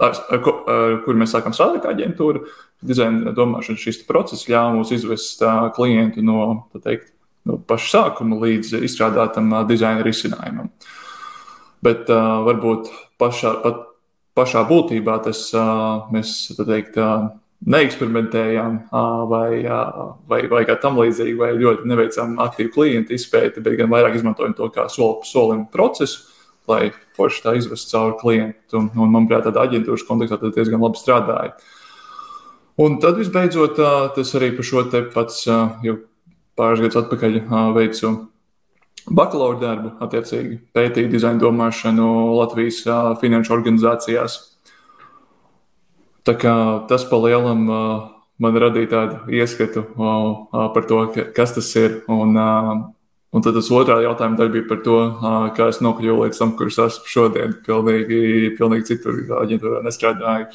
ar, 0.04 0.20
ar 0.36 1.00
kuru 1.06 1.16
mēs 1.16 1.32
sākam 1.32 1.56
strādāt 1.56 1.86
kā 1.86 1.94
aģentūra, 1.96 2.44
dizaina 2.84 3.32
domāšana, 3.32 3.80
šis 3.80 4.02
process 4.04 4.50
ļāva 4.50 4.76
mums 4.76 4.92
izvest 4.92 5.40
klientu 5.78 6.20
no, 6.26 6.66
teikt, 6.76 7.13
no 7.48 7.58
paša 7.68 7.90
sākuma 7.92 8.40
līdz 8.42 8.78
izstrādātam 8.86 9.52
dizaina 9.68 10.04
risinājumam. 10.06 10.70
Bet 11.84 12.08
uh, 12.12 12.40
varbūt 12.46 12.88
pašā, 13.20 13.58
pat, 13.64 13.82
pašā 14.36 14.64
būtībā 14.68 15.18
tas 15.26 15.46
uh, 15.56 16.06
mēs 16.14 16.54
teikt, 16.56 16.96
uh, 16.96 17.32
neeksperimentējām 17.64 18.78
vai, 19.30 19.64
vai, 20.28 20.40
vai 20.50 20.62
kā 20.68 20.76
tam 20.80 20.98
līdzīgi, 21.00 21.36
vai 21.38 21.52
ļoti 21.56 21.88
neveicām 21.88 22.36
aktīvu 22.44 22.72
klientu 22.74 23.14
izpēti, 23.16 23.62
bet 23.64 23.78
gan 23.78 23.92
vairāk 23.92 24.18
izmantojam 24.18 24.56
to 24.58 24.68
kā 24.74 24.86
soli 24.92 25.22
pa 25.22 25.28
solim 25.28 25.62
procesu, 25.72 26.26
lai 26.68 26.90
forši 27.16 27.44
tā 27.44 27.54
izvestu 27.56 27.94
cauri 27.94 28.18
klientu. 28.20 28.80
Un, 28.80 28.90
un 28.98 29.14
manuprāt, 29.14 29.46
tādā 29.48 29.64
aģentūras 29.64 30.04
kontekstā 30.08 30.40
tas 30.42 30.54
diezgan 30.56 30.84
labi 30.84 31.00
strādāja. 31.00 31.54
Un 32.84 32.98
tad 33.00 33.20
visbeidzot, 33.20 33.78
tas 34.16 34.34
arī 34.36 34.50
par 34.56 34.66
šo 34.66 34.84
te 34.90 35.04
pats 35.14 35.44
jau 35.46 35.98
pāris 36.58 36.82
gadus 36.84 37.02
atpakaļ 37.02 37.40
veicu 37.76 38.14
bakalaura 39.10 39.60
darbu, 39.60 39.92
attiecīgi 40.04 40.58
pētīju 40.76 41.12
dizaina 41.12 41.40
domāšanu 41.42 42.08
Latvijas 42.38 42.82
finanšu 43.20 43.54
organizācijās. 43.56 44.38
Tas 46.24 47.04
pa 47.10 47.20
lielam 47.20 47.66
man 48.40 48.60
radīja 48.64 48.90
tādu 48.90 49.34
ieskatu 49.36 49.84
par 50.74 50.86
to, 50.88 51.00
kas 51.36 51.56
tas 51.56 51.68
ir. 51.80 52.00
Un, 52.08 52.38
un 53.34 53.44
tad 53.44 53.58
tas 53.58 53.68
otrā 53.74 53.98
jautājuma 54.06 54.38
daļa 54.40 54.54
bija 54.54 54.68
par 54.70 54.80
to, 54.86 55.00
kā 55.58 55.68
es 55.72 55.82
nokļuvu 55.84 56.24
līdz 56.24 56.40
tam, 56.40 56.54
kur 56.56 56.72
es 56.72 56.80
esmu 56.80 57.12
šodien. 57.12 57.58
Pilnīgi, 57.66 58.54
pilnīgi 58.56 58.94
citur 58.94 59.20
aģentūrā 59.42 59.84
nestrādāju. 59.84 60.48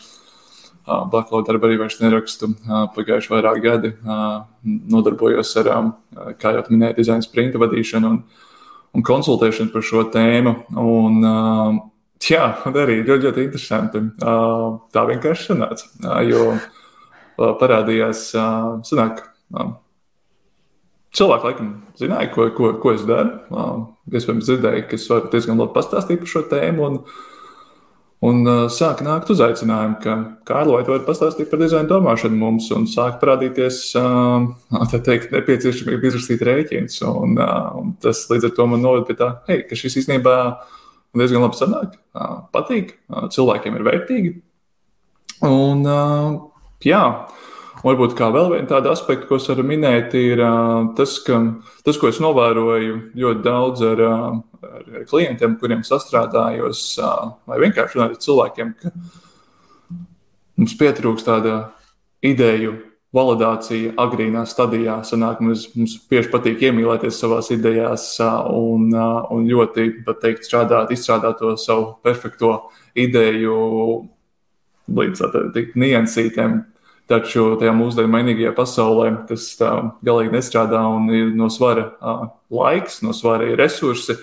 Bakalaura 1.14 1.48
darbu 1.48 1.70
arī 1.70 1.80
vairs 1.82 2.00
nerakstu. 2.02 2.52
Pagājuši 2.96 3.34
vairāk 3.34 3.62
gadi 3.64 3.94
nodarbojos 4.64 5.54
ar, 5.62 5.72
kā 6.42 6.56
jau 6.56 6.66
minēju, 6.70 6.98
dizaina 6.98 7.26
sprinta 7.26 7.62
vadīšanu 7.62 8.10
un, 8.10 8.20
un 8.98 9.06
konsultēšanu 9.06 9.74
par 9.76 9.86
šo 9.86 10.08
tēmu. 10.14 10.56
Un, 10.82 11.86
Jā, 12.28 12.50
arī 12.68 13.00
ļoti, 13.08 13.30
ļoti 13.30 13.44
interesanti. 13.48 14.02
Tā 14.20 15.04
vienkārši 15.08 15.54
sanāca. 15.54 15.86
Jo 16.28 16.58
parādījās, 17.40 18.26
sanāk, 18.86 19.22
cilvēki 21.16 21.48
laikam 21.48 21.70
zināja, 22.00 22.32
ko, 22.34 22.50
ko, 22.58 22.74
ko 22.84 22.94
es 22.94 23.06
daru. 23.08 23.40
Iespējams, 24.12 24.50
dzirdēju, 24.50 24.86
ka 24.90 24.98
es 25.00 25.08
varu 25.10 25.32
diezgan 25.32 25.62
labi 25.62 25.76
pastāstīt 25.78 26.20
par 26.22 26.34
šo 26.34 26.44
tēmu. 26.52 26.90
Un, 26.90 27.00
un 28.26 28.50
sāk 28.74 29.04
nākt 29.06 29.30
uzaicinājumi, 29.32 30.00
ka 30.04 30.16
tu 30.66 30.94
vari 30.94 31.06
pastāstīt 31.08 31.52
par 31.52 31.62
dizaina 31.62 31.88
domāšanu 31.90 32.40
mums, 32.40 32.68
un 32.76 32.88
sāk 32.90 33.20
parādīties 33.22 33.82
tā 34.92 35.00
teikt, 35.06 35.32
nepieciešamība 35.36 36.10
izrakstīt 36.12 36.44
rēķinus. 36.50 37.00
Un, 37.08 37.40
un 37.40 37.96
tas 38.04 38.26
līdz 38.32 38.50
ar 38.50 38.56
to 38.58 38.68
man 38.72 38.84
noved 38.84 39.08
pie 39.08 39.18
tā, 39.20 39.32
hei, 39.50 39.64
ka 39.70 39.80
šis 39.80 40.02
īstenībā 40.04 40.36
diezgan 41.18 41.46
labi 41.46 41.58
sanāk, 41.58 41.98
patīk, 42.54 42.94
cilvēkiem 43.34 43.80
ir 43.80 43.88
vērtīgi. 43.88 44.34
Un, 45.48 45.86
jā, 46.84 47.04
varbūt 47.84 48.16
kā 48.18 48.30
vēl 48.34 48.52
viena 48.54 48.70
tāda 48.70 48.94
aspekta, 48.94 49.28
ko 49.30 49.40
es 49.40 49.48
varu 49.50 49.66
minēt, 49.68 50.16
ir 50.18 50.42
tas, 50.98 51.16
ka 51.26 51.40
tas, 51.86 52.00
ko 52.00 52.12
es 52.12 52.20
novēroju 52.24 53.00
ļoti 53.20 53.46
daudz 53.46 53.86
ar, 53.88 54.04
ar 54.10 55.08
klientiem, 55.10 55.56
kuriem 55.62 55.86
sastrādājos, 55.88 56.84
vai 57.48 57.64
vienkārši 57.64 58.04
ar 58.06 58.20
cilvēkiem, 58.20 58.76
ka 58.82 58.94
mums 60.60 60.78
pietrūkst 60.80 61.30
tāda 61.30 61.58
ideju 62.26 62.76
validācija 63.16 63.96
agrīnā 63.98 64.44
stadijā. 64.50 65.00
Sanāk, 65.08 65.40
mums, 65.42 65.66
mums 65.76 65.96
bieži 66.12 66.30
patīk 66.34 66.62
iemīlēties 66.68 67.18
savā 67.18 67.40
idejās 67.56 68.12
un, 68.22 68.92
un 68.94 69.48
ļoti 69.50 69.88
teikt, 70.22 70.46
strādāt, 70.46 70.94
izstrādāt 70.94 71.40
to 71.42 71.56
savu 71.58 71.96
perfekto 72.06 72.54
ideju 72.98 73.56
līdz 75.00 75.24
tādiem 75.24 75.74
niansītiem. 75.80 76.60
Taču 77.10 77.56
tajā 77.58 77.72
mūsdienu 77.74 78.12
mainīgajā 78.14 78.52
pasaulē 78.54 79.08
tas 79.30 79.48
tā 79.58 79.72
galīgi 80.06 80.36
nestrādā 80.36 80.84
un 80.94 81.08
ir 81.10 81.32
no 81.38 81.48
svara 81.50 81.88
laiks, 82.54 83.00
no 83.02 83.16
svara 83.18 83.48
ir 83.50 83.58
resursi. 83.58 84.20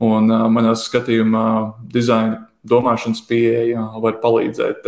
Un 0.00 0.30
manā 0.54 0.72
skatījumā 0.78 1.48
dizaina 1.92 2.46
domāšanas 2.68 3.20
pieeja 3.28 3.90
var 4.00 4.22
palīdzēt 4.22 4.86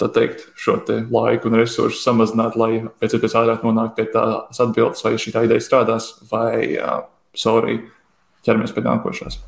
tā 0.00 0.10
teikt, 0.10 0.48
šo 0.58 0.76
te 0.86 1.00
laiku 1.10 1.48
un 1.50 1.58
resursu 1.60 2.00
samazināt, 2.02 2.58
lai 2.58 2.82
pēc 3.00 3.16
iespējas 3.16 3.36
ātrāk 3.40 3.66
nonāktu 3.66 4.00
pie 4.00 4.06
tās 4.14 4.62
atbildes, 4.62 5.04
vai 5.06 5.14
šī 5.20 5.34
ideja 5.46 5.62
strādās, 5.62 6.10
vai, 6.30 6.74
uh, 6.78 7.04
sorry, 7.38 7.78
ķeramies 8.46 8.74
pie 8.74 8.84
nākošās. 8.86 9.38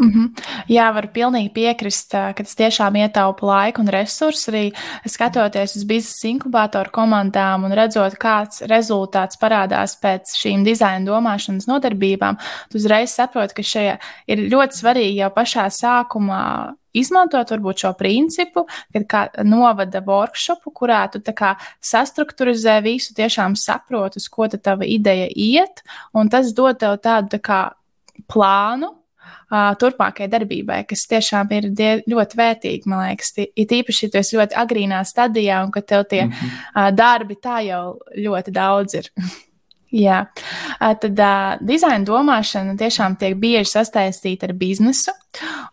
Mm 0.00 0.12
-hmm. 0.12 0.28
Jā, 0.68 0.94
varu 0.94 1.08
pilnīgi 1.08 1.52
piekrist, 1.52 2.10
ka 2.10 2.42
tas 2.42 2.56
tiešām 2.56 2.96
ietaupa 2.96 3.46
laiku 3.46 3.80
un 3.80 3.88
resursus. 3.88 4.48
Arī 4.48 4.72
skatoties 5.04 5.76
uz 5.76 5.84
biznesa 5.84 6.28
inkubatoru 6.28 6.90
komandām 6.90 7.64
un 7.64 7.72
redzot, 7.72 8.14
kāds 8.14 8.62
rezultāts 8.62 9.36
parādās 9.40 9.96
pēc 10.02 10.22
šīm 10.42 10.64
dizaina 10.64 11.04
domāšanas 11.06 11.66
nodarbībām, 11.66 12.36
tu 12.70 12.78
uzreiz 12.78 13.10
saproti, 13.10 13.54
ka 13.54 13.62
šajā 13.62 13.98
ir 14.26 14.38
ļoti 14.38 14.74
svarīgi 14.80 15.16
jau 15.16 15.30
pašā 15.30 15.66
sākumā 15.68 16.74
izmantot 16.92 17.50
varbūt 17.50 17.76
šo 17.84 17.92
principu, 17.98 18.66
kad 18.92 19.06
kā 19.06 19.44
novada 19.44 20.00
workshopu, 20.06 20.70
kurā 20.70 21.10
tu 21.12 21.20
kā 21.20 21.56
sastruktūrizē 21.80 22.82
visu, 22.82 23.14
tiešām 23.14 23.56
saproti, 23.56 24.16
uz 24.16 24.28
ko 24.28 24.48
tava 24.48 24.84
ideja 24.84 25.28
iet, 25.36 25.82
un 26.14 26.28
tas 26.28 26.52
dod 26.52 26.78
tev 26.78 26.98
tādu 27.02 27.28
tā 27.28 27.38
kā 27.38 27.60
plānu, 28.26 28.99
uh, 29.50 29.72
turpmākajai 29.80 30.30
darbībai, 30.32 30.80
kas 30.90 31.06
tiešām 31.10 31.52
ir 31.56 31.68
die, 31.76 31.90
ļoti 32.10 32.40
vērtīgi. 32.40 32.90
Man 32.90 33.04
liekas, 33.08 33.34
ir 33.38 33.76
īpaši, 33.80 34.06
ja 34.06 34.14
tu 34.14 34.22
esi 34.22 34.38
ļoti 34.38 34.58
agrīnā 34.64 35.02
stadijā 35.08 35.62
un 35.64 35.74
ka 35.74 35.82
tev 35.82 36.06
tie 36.10 36.24
mm 36.26 36.32
-hmm. 36.32 36.66
uh, 36.74 36.90
darbi 36.94 37.36
tā 37.36 37.60
jau 37.66 37.84
ļoti 38.16 38.50
daudz 38.50 38.94
ir. 38.94 39.12
Jā, 39.90 40.20
tad 40.78 41.18
uh, 41.18 41.58
dizaina 41.66 42.06
domāšana 42.06 42.76
tiešām 42.78 43.16
tiek 43.18 43.34
bieži 43.40 43.72
sasaistīta 43.72 44.46
ar 44.46 44.54
biznesu. 44.58 45.14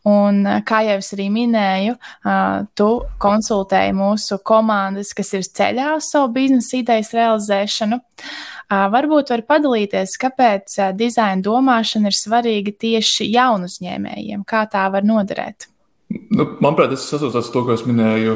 Un, 0.09 0.41
kā 0.65 0.83
jau 0.85 0.97
es 1.01 1.11
arī 1.13 1.27
minēju, 1.33 1.95
uh, 1.97 2.65
tu 2.77 2.89
konsultēji 3.21 3.93
mūsu 3.97 4.39
komandas, 4.45 5.13
kas 5.17 5.33
ir 5.37 5.45
ceļā 5.45 5.95
uz 5.99 6.09
savu 6.09 6.31
biznesa 6.33 6.79
idejas 6.81 7.13
realizēšanu. 7.17 8.01
Uh, 8.01 8.57
Varbūt 8.67 9.29
var 9.31 9.45
padalīties, 9.47 10.17
kāpēc 10.19 10.73
dizaina 10.99 11.39
domāšana 11.43 12.09
ir 12.11 12.15
svarīga 12.17 12.73
tieši 12.75 13.29
jaunu 13.31 13.69
uzņēmējiem, 13.69 14.43
kā 14.47 14.65
tā 14.71 14.83
var 14.91 15.07
noderēt. 15.07 15.69
Nu, 16.09 16.43
manuprāt, 16.59 16.91
tas 16.91 17.05
sasaucās 17.07 17.47
ar 17.47 17.53
to, 17.53 17.63
ko 17.63 17.75
es 17.77 17.85
minēju. 17.87 18.35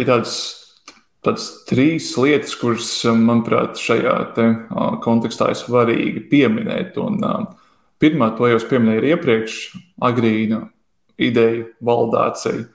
Ir 0.00 0.08
tādas, 0.08 0.38
tādas 1.22 1.48
trīs 1.68 2.10
lietas, 2.18 2.54
kuras, 2.58 2.90
manuprāt, 3.18 3.78
šajā 3.80 4.16
te, 4.36 4.46
kontekstā 5.04 5.52
ir 5.52 5.60
svarīgi 5.60 6.24
pieminēt. 6.30 6.98
Un, 7.02 7.20
pirmā, 8.02 8.32
to 8.38 8.50
jau 8.50 8.58
es 8.58 8.66
pieminēju 8.68 9.12
iepriekš, 9.14 9.58
agrīna 10.02 10.64
ideja 11.22 11.68
validācija. 11.84 12.66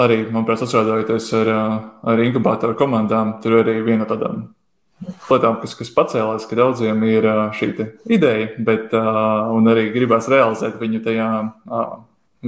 Arī, 0.00 0.22
manuprāt, 0.30 0.62
sastrādājoties 0.62 1.26
ar, 1.42 1.52
ar 2.08 2.22
inkubatoru 2.24 2.78
komandām, 2.78 3.36
tur 3.42 3.58
arī 3.60 3.80
viena 3.84 4.06
no 4.06 4.08
tādām 4.08 4.48
lietām, 5.00 5.58
kas, 5.62 5.74
kas 5.76 5.92
pacēlās, 5.96 6.46
ka 6.48 6.56
daudziem 6.58 7.02
ir 7.08 7.26
šī 7.56 7.70
ideja, 8.12 8.50
bet 8.64 8.94
arī 8.94 9.88
gribās 9.94 10.28
realizēt 10.32 10.80
viņu 10.80 11.02
tajā 11.04 11.30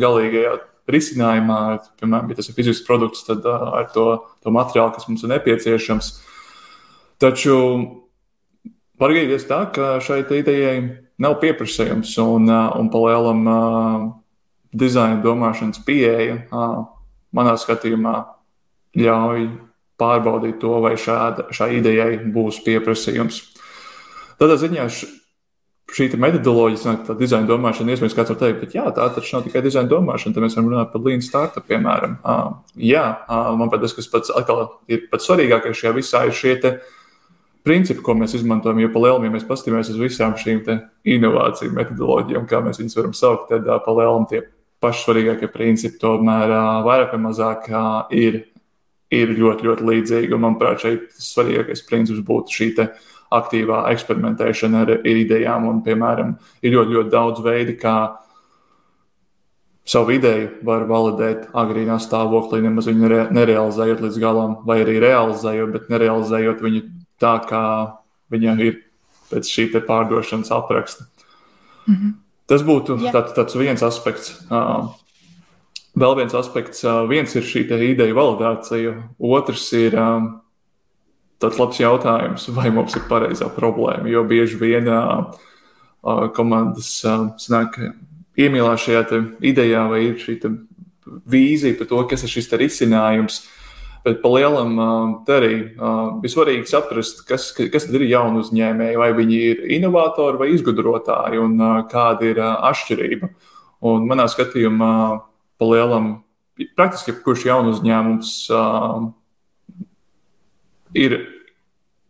galīgajā 0.02 0.58
risinājumā. 0.90 1.58
Piemēram, 2.00 2.30
ja 2.32 2.38
tas 2.38 2.50
ir 2.50 2.56
fizisks 2.56 2.86
produkts, 2.86 3.24
tad 3.28 3.46
ar 3.46 3.88
to, 3.94 4.06
to 4.42 4.54
materiālu, 4.54 4.94
kas 4.96 5.08
mums 5.08 5.22
ir 5.24 5.32
nepieciešams. 5.34 6.12
Taču 7.22 7.56
var 8.98 9.14
gadīties 9.14 9.46
tā, 9.50 9.64
ka 9.74 9.96
šai 10.02 10.22
idejai 10.40 10.76
nav 11.22 11.38
pieprasījums 11.42 12.16
un, 12.22 12.50
un 12.50 12.90
palielam 12.92 13.42
dizaina 14.72 15.20
domāšanas 15.22 15.82
pieeja 15.86 16.40
manā 17.32 17.56
skatījumā 17.60 18.16
ļauj 18.98 19.46
pārbaudīt 20.00 20.58
to, 20.60 20.76
vai 20.82 20.96
šāda, 20.98 21.48
šai 21.54 21.76
idejai 21.78 22.16
būs 22.34 22.60
pieprasījums. 22.66 23.40
Tādā 24.40 24.58
ziņā 24.58 24.88
šī 25.92 26.08
metodoloģija, 26.20 26.94
tā 27.06 27.16
dizaina 27.18 27.48
domāšana, 27.48 27.92
iespējams, 27.94 28.16
kāds 28.16 28.32
var 28.32 28.38
teikt, 28.40 28.60
bet 28.62 28.76
jā, 28.76 28.86
tā 28.96 29.08
taču 29.12 29.36
nav 29.36 29.44
tikai 29.46 29.62
dizaina 29.64 29.90
domāšana. 29.90 30.34
Tad 30.34 30.44
mēs 30.44 30.56
varam 30.56 30.70
runāt 30.72 30.92
par 30.92 31.04
lean 31.04 31.24
startup, 31.24 31.66
piemēram. 31.68 32.16
Uh, 32.22 32.54
jā, 32.80 33.04
uh, 33.26 33.52
man 33.58 33.72
pat 33.72 33.84
tas, 33.84 33.94
kas 33.96 34.08
pats 34.12 34.32
atkal 34.32 34.64
ir 34.92 35.06
pats 35.12 35.28
svarīgākais 35.28 35.78
šajā 35.82 35.94
visā, 35.98 36.24
ir 36.28 36.36
šie 36.36 36.54
principi, 37.66 38.02
ko 38.04 38.16
mēs 38.18 38.36
izmantojam. 38.38 38.80
Jo 38.82 38.90
pa 38.94 39.04
lielam, 39.04 39.26
ja 39.26 39.34
mēs 39.34 39.46
paskatāmies 39.48 39.92
uz 39.92 40.00
visām 40.00 40.34
šīm 40.40 40.64
inovāciju 41.16 41.76
metodoloģijām, 41.76 42.48
kā 42.50 42.62
mēs 42.64 42.80
viņus 42.80 42.98
varam 42.98 43.14
saukt, 43.16 43.52
tad 43.52 43.68
uh, 43.68 43.78
pa 43.84 43.96
lielam 43.98 44.26
tie 44.30 44.46
paši 44.82 45.06
svarīgākie 45.06 45.52
principi 45.52 46.00
tomēr 46.02 46.50
vairāk 46.82 47.12
vai 47.14 47.20
mazāk 47.28 47.68
ir, 48.18 48.40
ir 49.14 49.36
ļoti, 49.38 49.68
ļoti 49.68 49.88
līdzīgi. 49.92 50.34
Un, 50.34 50.42
manuprāt, 50.48 50.82
šeit 50.82 51.12
svarīgākais 51.22 51.84
princips 51.86 52.24
būtu 52.26 52.56
šī 52.56 52.70
aktīvā 53.38 53.84
eksperimentēšana 53.92 54.82
ar, 54.84 54.92
ar 55.00 55.22
idejām. 55.24 55.68
Un, 55.70 55.80
piemēram, 55.86 56.36
ir 56.62 56.76
ļoti, 56.76 56.96
ļoti 56.98 57.12
daudz 57.12 57.42
veidu, 57.44 57.76
kā 57.80 57.96
savu 59.88 60.14
ideju 60.14 60.50
var 60.66 60.86
validēt 60.90 61.48
agrīnā 61.58 61.98
stāvoklī, 62.02 62.62
nemaz 62.62 62.86
viņu 62.90 63.02
nere, 63.02 63.22
nerealizējot 63.34 64.02
līdz 64.06 64.20
galam, 64.22 64.56
vai 64.66 64.80
arī 64.84 64.98
realizējot, 65.02 65.72
bet 65.74 65.90
nerealizējot 65.92 66.62
viņu 66.62 66.82
tā, 67.22 67.34
kā 67.48 67.64
viņa 68.32 68.56
ir 68.62 68.82
pēc 69.32 69.48
šī 69.48 69.68
pārdošanas 69.86 70.52
apraksta. 70.54 71.08
Mm 71.86 71.94
-hmm. 71.94 72.12
Tas 72.46 72.62
būtu 72.62 72.98
yeah. 73.00 73.14
tāds, 73.14 73.32
tāds 73.32 73.56
viens 73.56 73.82
aspekts. 73.82 74.34
Vēl 75.92 76.16
viens 76.16 76.34
aspekts, 76.34 76.84
viens 77.08 77.34
ir 77.36 77.42
šī 77.42 77.66
ideja 77.68 78.14
validācija, 78.14 78.94
otrs 79.18 79.72
ir 79.72 79.96
tāds 81.42 81.58
labs 81.60 81.80
jautājums, 81.82 82.48
vai 82.56 82.70
mums 82.74 82.94
ir 82.98 83.06
pareizā 83.10 83.50
problēma. 83.52 84.08
Jo 84.10 84.24
bieži 84.28 84.58
vien 84.60 84.88
komandas 86.36 86.94
sanāk, 87.42 87.78
iemīlās 88.38 88.86
šajā 88.86 89.22
idejā, 89.44 89.86
vai 89.90 90.06
ir 90.08 90.20
šī 90.22 90.38
vīzija 91.28 91.76
par 91.78 91.90
to, 91.90 92.00
kas 92.10 92.24
ir 92.24 92.32
šis 92.32 92.52
risinājums. 92.60 93.42
Bet 94.02 94.18
par 94.18 94.32
lielam 94.34 94.72
te 95.26 95.34
arī 95.36 95.52
bija 96.22 96.32
svarīgi 96.32 96.66
saprast, 96.66 97.20
kas, 97.28 97.52
kas 97.54 97.86
ir 97.86 98.02
jaunu 98.08 98.42
uzņēmēji, 98.42 98.98
vai 98.98 99.12
viņi 99.14 99.36
ir 99.52 99.60
inovatori 99.76 100.40
vai 100.40 100.48
izgudrotāji, 100.56 101.38
un 101.38 101.54
kāda 101.90 102.26
ir 102.32 102.40
atšķirība. 102.42 103.30
Un 103.86 104.08
manā 104.10 104.26
skatījumā, 104.30 104.94
pa 105.58 105.68
lielam, 105.70 106.10
praktiski 106.78 107.12
jebkurš 107.12 107.46
jaunu 107.46 107.76
uzņēmums 107.76 108.32
ir 110.94 111.18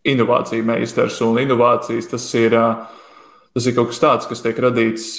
inovācija 0.09 0.65
meistars, 0.67 1.21
un 1.23 1.39
inovācijas 1.43 2.11
tas 2.11 2.25
ir, 2.39 2.57
tas 3.55 3.69
ir 3.69 3.77
kaut 3.77 3.93
kas 3.93 4.03
tāds, 4.03 4.29
kas 4.31 4.43
tiek 4.43 4.59
radīts 4.59 5.15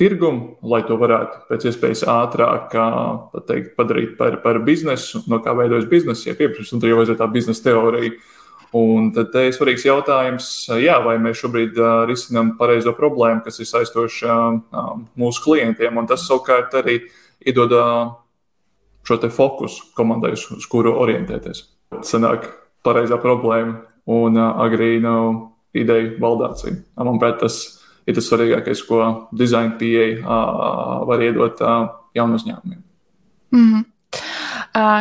tirgumu, 0.00 0.56
lai 0.64 0.80
to 0.88 0.96
varētu 0.98 1.44
pēc 1.50 1.68
iespējas 1.70 2.06
ātrāk 2.08 2.74
pateikt, 3.34 3.74
padarīt 3.76 4.16
par, 4.18 4.38
par 4.44 4.60
biznesu, 4.64 5.22
no 5.30 5.42
kā 5.44 5.54
veidojas 5.56 5.88
biznesa, 5.90 6.30
ja 6.30 6.36
un 6.38 6.80
tur 6.80 6.90
jau 6.90 7.00
vajadzētu 7.02 7.20
tā 7.20 7.28
biznesa 7.30 7.66
teorija. 7.68 8.14
Un 8.76 9.08
tad 9.10 9.34
ir 9.34 9.50
svarīgs 9.50 9.82
jautājums, 9.82 10.46
jā, 10.78 10.94
vai 11.02 11.16
mēs 11.18 11.40
šobrīd 11.40 11.78
uh, 11.80 12.04
risinām 12.06 12.52
pareizo 12.58 12.92
problēmu, 12.94 13.42
kas 13.42 13.58
ir 13.58 13.66
saistoša 13.66 14.36
uh, 14.46 14.92
mūsu 15.18 15.42
klientiem. 15.42 15.98
Un 15.98 16.06
tas 16.06 16.22
savukārt 16.28 16.76
arī 16.78 17.00
iedod 17.42 17.74
uh, 17.74 18.12
šo 19.02 19.18
fokusu 19.26 19.90
komandai, 19.98 20.36
uz 20.38 20.70
kuru 20.70 20.94
orientēties. 21.02 21.64
Sanāk 22.06 22.46
pareizā 22.86 23.18
problēma 23.20 23.80
un 24.10 24.38
agrīna 24.38 25.14
ideja 25.76 26.14
valdācija. 26.22 26.76
Manuprāt, 26.98 27.40
tas 27.42 27.60
ir 28.06 28.16
tas 28.16 28.28
svarīgākais, 28.30 28.82
ko 28.88 29.28
dizaina 29.36 29.76
pieeja 29.78 30.40
var 31.06 31.22
iedot 31.24 31.60
jaunu 32.16 32.38
uzņēmumiem. 32.40 32.82
Mm 33.50 33.72
-hmm. 33.72 33.84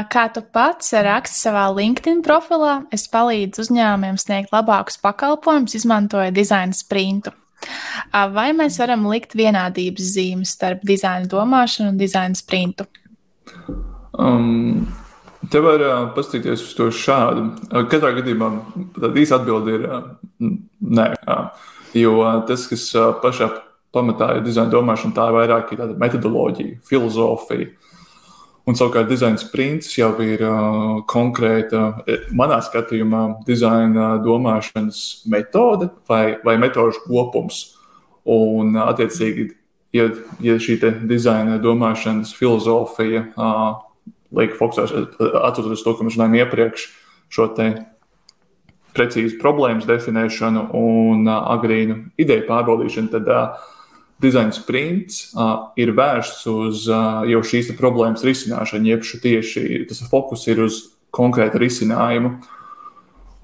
Kā 0.09 0.23
tu 0.33 0.41
pats 0.41 0.93
raksti 0.93 1.37
savā 1.47 1.67
LinkedIn 1.75 2.23
profilā, 2.25 2.85
es 2.91 3.07
palīdzu 3.07 3.61
uzņēmumiem 3.61 4.17
sniegt 4.17 4.53
labākus 4.53 4.97
pakalpojumus, 5.01 5.75
izmantojot 5.75 6.33
dizaina 6.33 6.73
sprintu. 6.73 7.31
Vai 8.33 8.51
mēs 8.53 8.79
varam 8.79 9.05
likt 9.07 9.35
vienādības 9.35 10.13
zīmes 10.15 10.55
starp 10.55 10.79
dizaina 10.83 11.27
domāšanu 11.27 11.89
un 11.89 11.97
dizaina 11.97 12.35
sprintu? 12.35 12.85
Um, 14.19 14.87
Te 15.47 15.61
var 15.63 15.79
uh, 15.79 16.09
paskatīties 16.15 16.65
uz 16.65 16.75
to 16.75 16.89
šādu. 16.91 17.45
Uh, 17.71 17.85
katrā 17.87 18.11
gadījumā 18.17 18.49
tāda 18.97 19.15
īsa 19.21 19.39
atbilde 19.39 19.77
ir 19.77 19.85
uh, 19.87 20.09
nē. 20.83 21.13
Uh, 21.23 21.67
Jo 21.97 22.21
tas, 22.45 22.67
kas 22.69 22.83
pašā 23.23 23.49
pamatā 23.95 24.35
ir 24.37 24.43
dizaina 24.45 24.69
domāšana, 24.69 25.15
tā 25.15 25.25
ir 25.29 25.37
vairāk 25.39 25.71
tāda 25.73 25.95
metodoloģija, 25.97 26.77
filozofija. 26.85 27.71
Un 28.69 28.77
savukārt 28.77 29.09
dizaina 29.09 29.39
sprints 29.41 29.95
jau 29.97 30.11
ir 30.21 30.43
uh, 30.45 30.99
konkrēta, 31.09 32.03
manā 32.37 32.59
skatījumā, 32.61 33.23
dizaina 33.47 34.11
domāšanas 34.21 35.23
metode 35.31 35.89
vai, 36.09 36.37
vai 36.45 36.59
metožu 36.61 37.01
kopums. 37.07 37.63
Un, 38.29 38.75
attiecīgi, 38.77 39.47
ja, 39.97 40.05
ja 40.45 40.59
šī 40.61 40.77
dizaina 41.09 41.57
domāšanas 41.63 42.35
filozofija 42.37 43.25
uh, 43.33 43.81
liek 44.35 44.53
fokusēt, 44.57 45.15
atcaucoties 45.19 45.85
to, 45.85 45.95
ko 45.95 46.05
mēs 46.05 46.17
runājām 46.17 46.37
iepriekš, 46.43 46.85
šo 47.33 47.47
te 47.57 47.69
precīzu 48.97 49.39
problēmas 49.41 49.87
definēšanu 49.89 50.69
un 50.77 51.27
uh, 51.29 51.41
agrīnu 51.55 51.99
ideju 52.19 52.45
pārbaudīšanu, 52.49 53.11
tad 53.13 53.29
uh, 53.29 53.67
dizaina 54.21 54.53
sprints 54.55 55.29
uh, 55.33 55.71
ir 55.79 55.93
vērsts 55.97 56.47
uz 56.51 56.85
uh, 56.91 57.25
jau 57.29 57.41
šīs 57.45 57.71
problēmas 57.79 58.25
risināšanu, 58.27 58.89
jeb 58.89 59.05
tieši 59.05 59.83
tas 59.89 60.01
fokus 60.11 60.47
ir 60.49 60.63
uz 60.65 60.81
konkrētu 61.15 61.61
risinājumu. 61.61 62.35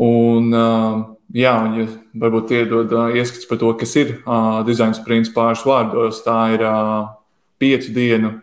Un, 0.05 0.49
uh, 0.51 0.97
jā, 1.31 1.53
un 1.63 1.77
ja 1.79 1.85
varbūt 2.19 2.51
iedod 2.57 2.91
uh, 2.91 3.13
ieskats 3.15 3.47
par 3.47 3.61
to, 3.61 3.71
kas 3.79 3.95
ir 4.01 4.17
uh, 4.17 4.59
dizaina 4.67 4.97
sprints 4.97 5.31
pāris 5.35 5.63
vārdos, 5.67 6.19
tā 6.25 6.39
ir 6.57 6.65
uh, 6.67 7.13
piecu 7.61 7.93
dienu 7.95 8.33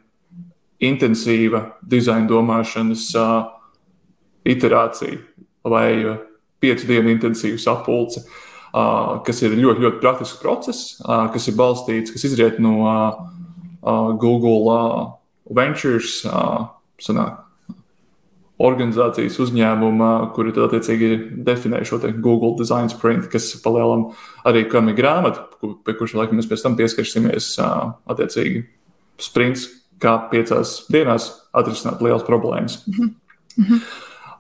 intensīva 0.83 1.63
dizaina 1.89 2.27
domāšanas 2.31 3.09
uh, 3.19 3.45
iterācija 4.49 5.21
vai 5.69 5.89
uh, 6.03 6.19
piecu 6.63 6.87
dienu 6.87 7.11
intensīvu 7.13 7.59
sapulci, 7.59 8.23
kas 9.27 9.43
ir 9.43 9.57
ļoti, 9.59 9.83
ļoti 9.85 9.99
praktisks 10.01 10.39
process, 10.41 10.93
kas 11.03 11.49
ir 11.51 11.57
balstīts, 11.59 12.13
kas 12.15 12.23
izriet 12.25 12.61
no 12.63 12.77
Google 14.23 14.79
Ventures 15.51 16.23
sanāk, 17.03 17.43
organizācijas 18.63 19.41
uzņēmuma, 19.43 20.13
kuri 20.37 20.55
tad 20.55 20.69
attiecīgi 20.69 21.19
definē 21.45 21.83
šo 21.89 21.99
Google 22.23 22.55
Design 22.61 22.89
Sprint, 22.93 23.27
kas 23.33 23.51
palielam 23.65 24.13
arī 24.47 24.65
kam 24.71 24.89
ir 24.93 24.97
grāmata, 25.03 25.49
pie 25.61 25.99
kuras 25.99 26.15
laikam 26.17 26.39
mēs 26.39 26.49
pēc 26.49 26.63
tam 26.65 26.79
pieskarsimies 26.79 27.57
attiecīgi 27.59 28.69
sprints, 29.21 29.67
kā 30.03 30.17
piecās 30.33 30.83
dienās 30.93 31.31
atrisināt 31.55 32.03
lielas 32.03 32.27
problēmas. 32.27 32.83
Mm 32.87 33.13
-hmm. 33.59 33.81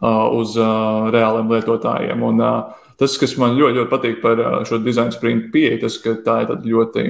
Uh, 0.02 0.32
uz 0.34 0.56
uh, 0.58 1.12
reāliem 1.14 1.46
lietotājiem. 1.46 2.22
Un, 2.26 2.40
uh, 2.42 2.72
tas, 2.98 3.12
kas 3.20 3.36
man 3.38 3.52
ļoti, 3.54 3.76
ļoti 3.76 3.90
patīk 3.92 4.16
par 4.18 4.40
šo 4.66 4.80
dizaina 4.82 5.14
sprintu 5.14 5.52
pieeju, 5.54 5.78
tas, 5.84 5.98
ka 6.02 6.16
tā 6.26 6.40
ir 6.42 6.50
ļoti 6.72 7.04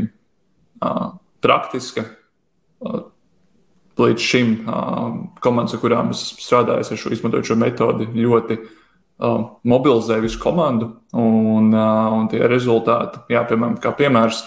praktiska. 1.41 2.05
Līdz 4.03 4.25
šim 4.27 4.55
komandas, 5.41 5.77
ar 5.77 5.81
kurām 5.81 6.11
es 6.13 6.21
strādāju, 6.43 6.85
ar 6.85 7.01
šo 7.01 7.13
izmantoju 7.15 7.49
šo 7.49 7.57
metodi, 7.57 8.09
ļoti 8.13 8.59
mobilizē 9.65 10.19
visu 10.21 10.41
komandu 10.43 10.91
un, 11.17 11.71
un 11.73 12.29
tie 12.29 12.43
rezultāti, 12.51 13.23
jā, 13.31 13.45
piemēram, 13.49 13.79
kā 13.81 13.95
piemērs. 13.95 14.43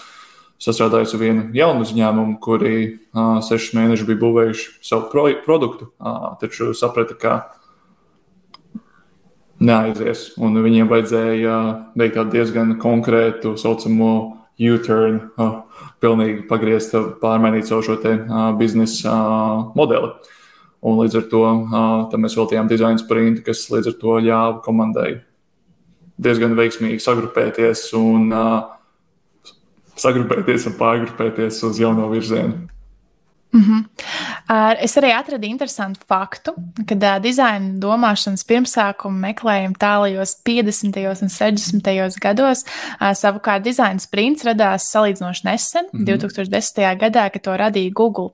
Sastrādājos 0.62 1.12
ar 1.12 1.20
vienu 1.20 1.42
jaunu 1.52 1.84
uzņēmumu, 1.84 2.38
kuri 2.40 2.76
uh, 2.80 3.42
sešus 3.44 3.74
mēnešus 3.76 4.08
bija 4.08 4.22
būvējuši 4.22 4.70
savu 4.88 5.10
pro 5.12 5.26
produktu, 5.44 5.90
uh, 6.00 6.30
taču 6.40 6.70
saprata, 6.76 7.16
ka 7.20 7.34
neaizies. 9.60 10.30
Un 10.40 10.56
viņiem 10.64 10.88
vajadzēja 10.88 11.58
veikt 11.96 12.16
tādu 12.16 12.36
diezgan 12.38 12.76
konkrētu, 12.80 13.56
saucamo 13.60 14.14
U-turn, 14.56 15.20
uh, 15.36 15.58
pilnīgi 16.00 16.46
pagriezt, 16.48 16.96
pārmainīt 17.20 17.68
savu 17.68 17.84
šo 17.84 17.98
te 18.00 18.14
uh, 18.16 18.48
biznesa 18.56 19.12
uh, 19.12 19.62
modeli. 19.76 20.14
Un 20.86 21.00
līdz 21.02 21.20
ar 21.20 21.28
to 21.28 21.42
uh, 21.44 22.16
mēs 22.16 22.36
veltījām 22.38 22.68
dizaina 22.70 23.00
sprintu, 23.00 23.44
kas 23.44 23.66
līdz 23.72 23.92
ar 23.92 23.98
to 24.00 24.20
ļāva 24.24 24.60
komandai 24.64 25.10
diezgan 26.16 26.56
veiksmīgi 26.56 27.02
sagrupēties 27.04 27.90
un 27.98 28.30
uh, 28.32 28.75
sagrupēties 29.96 30.66
un 30.70 30.78
pārgrupēties 30.80 31.62
uz 31.68 31.80
jauno 31.80 32.08
virzienu. 32.12 32.66
Mm 33.56 33.62
-hmm. 33.62 33.84
Es 34.80 34.96
arī 34.96 35.18
atradu 35.18 35.46
interesantu 35.46 36.00
faktu, 36.08 36.52
ka 36.88 36.94
uh, 36.94 37.22
dizaina 37.22 37.78
domāšanas 37.78 38.44
pirmsākumu 38.44 39.18
meklējumu 39.20 39.74
tālajos 39.78 40.36
50. 40.44 41.22
un 41.22 41.28
60. 41.28 42.20
gados. 42.20 42.64
Uh, 43.00 43.10
savukārt 43.14 43.62
dizaina 43.62 43.98
sprints 43.98 44.44
radās 44.44 44.90
salīdzinoši 44.92 45.44
nesen, 45.44 45.84
mm 45.92 46.00
-hmm. 46.00 46.18
2010. 46.18 46.98
gadā, 46.98 47.30
kad 47.30 47.42
to 47.42 47.50
radīja 47.50 47.92
Google. 47.92 48.30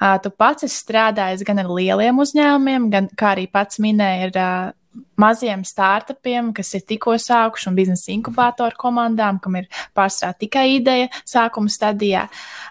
Uh, 0.00 0.18
tu 0.22 0.30
pats 0.30 0.62
esi 0.62 0.84
strādājis 0.84 1.44
gan 1.44 1.58
ar 1.58 1.66
lieliem 1.66 2.18
uzņēmumiem, 2.18 2.90
gan, 2.90 3.08
kā 3.16 3.34
arī 3.36 3.46
pats 3.52 3.78
minēja, 3.78 4.24
ar 4.26 4.72
maziem 5.16 5.64
startupiem, 5.64 6.52
kas 6.56 6.74
ir 6.76 6.84
tikko 6.88 7.16
sākuši, 7.20 7.68
un 7.70 7.76
biznesa 7.78 8.12
inkubatoru 8.14 8.76
komandām, 8.78 9.40
kam 9.42 9.58
ir 9.60 9.68
pārstrādāta 9.96 10.44
tikai 10.44 10.66
ideja 10.76 11.10
sākuma 11.24 11.72
stadijā. 11.72 12.26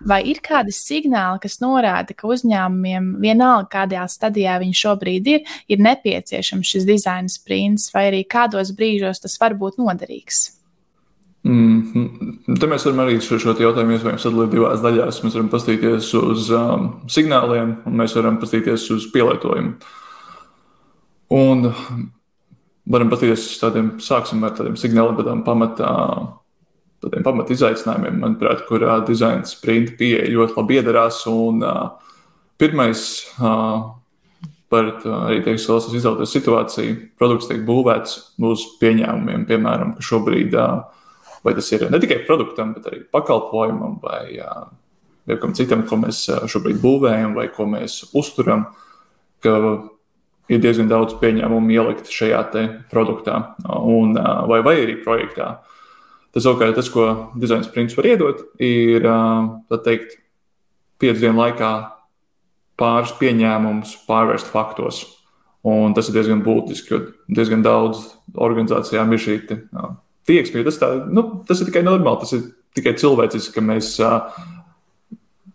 Vai 0.06 0.22
ir 0.32 0.42
kādi 0.46 0.74
signāli, 0.76 1.42
kas 1.46 1.60
norāda, 1.64 2.16
ka 2.18 2.30
uzņēmumiem, 2.32 3.16
vienalga 3.24 3.70
kādā 3.80 4.06
stadijā 4.12 4.60
viņi 4.62 4.82
šobrīd 4.82 5.32
ir, 5.36 5.56
ir 5.72 5.86
nepieciešams 5.86 6.76
šis 6.76 6.90
dizaina 6.90 7.32
sprints, 7.32 7.90
vai 7.96 8.10
arī 8.12 8.26
kādos 8.30 8.76
brīžos 8.76 9.24
tas 9.24 9.40
var 9.42 9.58
būt 9.58 9.82
noderīgs? 9.82 10.46
Mm 11.46 11.82
-hmm. 11.94 12.60
Te 12.60 12.68
mēs 12.68 12.86
varam 12.86 13.00
arī 13.00 13.20
šo, 13.22 13.38
šo 13.40 13.54
jautājumu 13.54 13.94
iespējams 13.94 14.24
sadalīt 14.26 14.50
divās 14.52 14.82
daļās. 14.82 15.24
Mēs 15.24 15.36
varam 15.36 15.50
paskatīties 15.50 16.14
uz 16.18 16.50
um, 16.50 16.88
signāliem, 17.08 17.76
un 17.86 17.94
mēs 17.94 18.16
varam 18.16 18.40
paskatīties 18.42 18.90
uz 18.92 19.06
pielietojumu. 19.14 19.74
Un 21.34 21.66
varam 22.86 23.10
paskatīties 23.10 23.50
uz 23.50 23.60
tādiem, 23.62 23.92
sāksim 24.04 24.44
ar 24.46 24.56
tādiem 24.58 24.78
signāliem, 24.80 25.44
pamatā. 25.46 25.92
Tādiem 27.04 27.26
pamat 27.26 27.52
izaicinājumiem, 27.54 28.22
manuprāt, 28.22 28.64
kur 28.70 28.82
uh, 28.86 28.96
dizaina 29.06 29.46
sprinta 29.46 29.94
pieeja 30.00 30.32
ļoti 30.32 30.56
labi 30.58 30.78
iedarās. 30.80 31.20
Un, 31.30 31.60
uh, 31.66 32.22
pirmais, 32.62 33.02
uh, 33.38 33.92
par 34.72 34.92
arī 35.28 35.42
teiksim, 35.46 35.74
valsts 35.74 35.98
izaugsmes 35.98 36.34
situāciju, 36.34 36.96
produkts 37.20 37.50
tiek 37.52 37.62
būvēts 37.68 38.16
uz 38.48 38.64
pieņēmumiem, 38.82 39.46
piemēram, 39.50 39.94
ka 39.98 40.06
šobrīd 40.08 40.56
vai 41.46 41.54
tas 41.54 41.70
ir 41.76 41.86
ne 41.92 42.00
tikai 42.02 42.24
produktam, 42.26 42.74
bet 42.74 42.88
arī 42.90 43.04
pakalpojumam 43.14 44.00
vai 44.02 45.38
kam 45.42 45.54
citam, 45.58 45.84
ko 45.86 46.00
mēs 46.02 46.26
šobrīd 46.50 46.82
būvējam 46.82 47.36
vai 47.38 47.48
ko 47.54 47.68
mēs 47.70 48.02
uzturam. 48.18 48.68
Ka 49.46 49.54
ir 50.52 50.62
diezgan 50.62 50.90
daudz 50.90 51.16
pieņēmumu 51.22 51.74
ielikt 51.74 52.12
šajā 52.12 52.44
produktā 52.92 53.40
un, 53.66 54.14
vai, 54.50 54.62
vai 54.66 54.76
arī 54.84 55.00
projektā. 55.02 55.60
Tas 56.36 56.44
savukārt 56.46 56.76
tas, 56.78 56.90
ko 56.92 57.32
dizaina 57.40 57.66
sprints 57.66 57.96
var 57.98 58.10
iedot, 58.12 58.44
ir 58.60 59.06
teikt, 59.86 60.18
piecu 61.00 61.22
dienu 61.22 61.40
laikā 61.40 61.72
pāris 62.80 63.14
pieņēmumus 63.20 63.96
pārvērst 64.08 64.52
faktos. 64.52 65.06
Un 65.66 65.96
tas 65.98 66.10
ir 66.12 66.20
diezgan 66.20 66.44
būtiski, 66.46 66.92
jo 66.94 67.00
diezgan 67.32 67.64
daudz 67.66 68.04
organizācijām 68.36 69.16
ir 69.16 69.24
šī 69.24 69.38
tieksme. 70.28 70.62
Tas, 70.68 70.78
tā, 70.82 70.92
nu, 71.10 71.24
tas 71.48 71.64
ir 71.64 71.72
tikai 71.72 71.82
normāli, 71.88 72.22
tas 72.22 72.36
ir 72.38 72.44
tikai 72.78 72.94
cilvēciski, 73.00 73.56
ka 73.56 73.64
mēs 73.66 73.96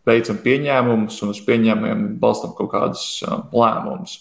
veicam 0.08 0.40
pieņēmumus 0.42 1.20
un 1.22 1.34
uz 1.36 1.44
pieņēmumiem 1.46 2.02
balstām 2.18 2.56
kaut 2.58 2.72
kādus 2.72 3.04
lēmumus 3.54 4.18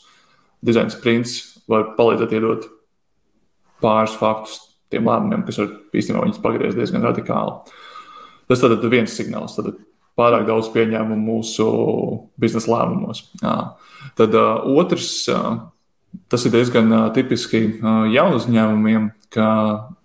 dizaina 0.65 0.93
sprints 0.93 1.38
var 1.69 1.93
palīdzēt 1.98 2.34
iedot 2.36 2.67
pāris 3.84 4.15
faktus 4.19 4.60
tiem 4.89 5.08
lēmumiem, 5.08 5.45
kas 5.48 5.60
var 5.62 5.72
īstenībā 5.95 6.26
viņus 6.26 6.41
pagriezt 6.43 6.80
diezgan 6.80 7.06
radikāli. 7.06 7.76
Tas 8.50 8.63
tad 8.63 8.74
ir 8.74 8.91
viens 8.91 9.13
signāls. 9.13 9.56
Tad 9.58 9.76
pārāk 10.19 10.48
daudz 10.48 10.72
pieņēmumu 10.74 11.19
mūsu 11.22 11.67
biznesa 12.41 12.72
lēmumos. 12.74 13.24
Jā. 13.43 13.56
Tad 14.19 14.36
uh, 14.36 14.65
otrs, 14.82 15.12
uh, 15.32 15.60
tas 16.32 16.45
ir 16.48 16.56
diezgan 16.56 16.89
uh, 16.91 17.06
tipiski 17.15 17.62
uh, 17.78 18.08
jaunu 18.12 18.39
uzņēmumiem, 18.41 19.12
ka, 19.36 19.50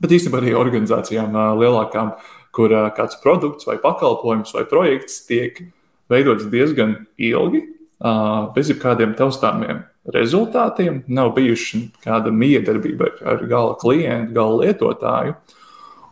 bet 0.03 0.14
īstenībā 0.19 0.43
arī 0.43 0.55
organizācijām 0.59 1.33
uh, 1.33 1.55
lielākām, 1.59 2.12
kur 2.55 2.75
uh, 2.77 2.90
kāds 2.95 3.19
produkts 3.25 3.67
vai 3.67 3.81
pakalpojums 3.83 4.53
vai 4.55 4.67
projekts 4.71 5.25
tiek 5.27 5.64
veidots 6.12 6.47
diezgan 6.53 6.99
ilgi, 7.17 7.64
uh, 8.05 8.53
bez 8.55 8.71
jebkādiem 8.71 9.17
taustāmiem 9.19 9.83
rezultātiem, 10.12 11.03
nav 11.09 11.33
bijuši 11.37 11.81
kāda 12.05 12.33
miedarbība 12.35 13.11
ar, 13.25 13.45
gala 13.49 13.77
klientu, 13.81 14.35
gala 14.37 14.64
lietotāju. 14.64 15.37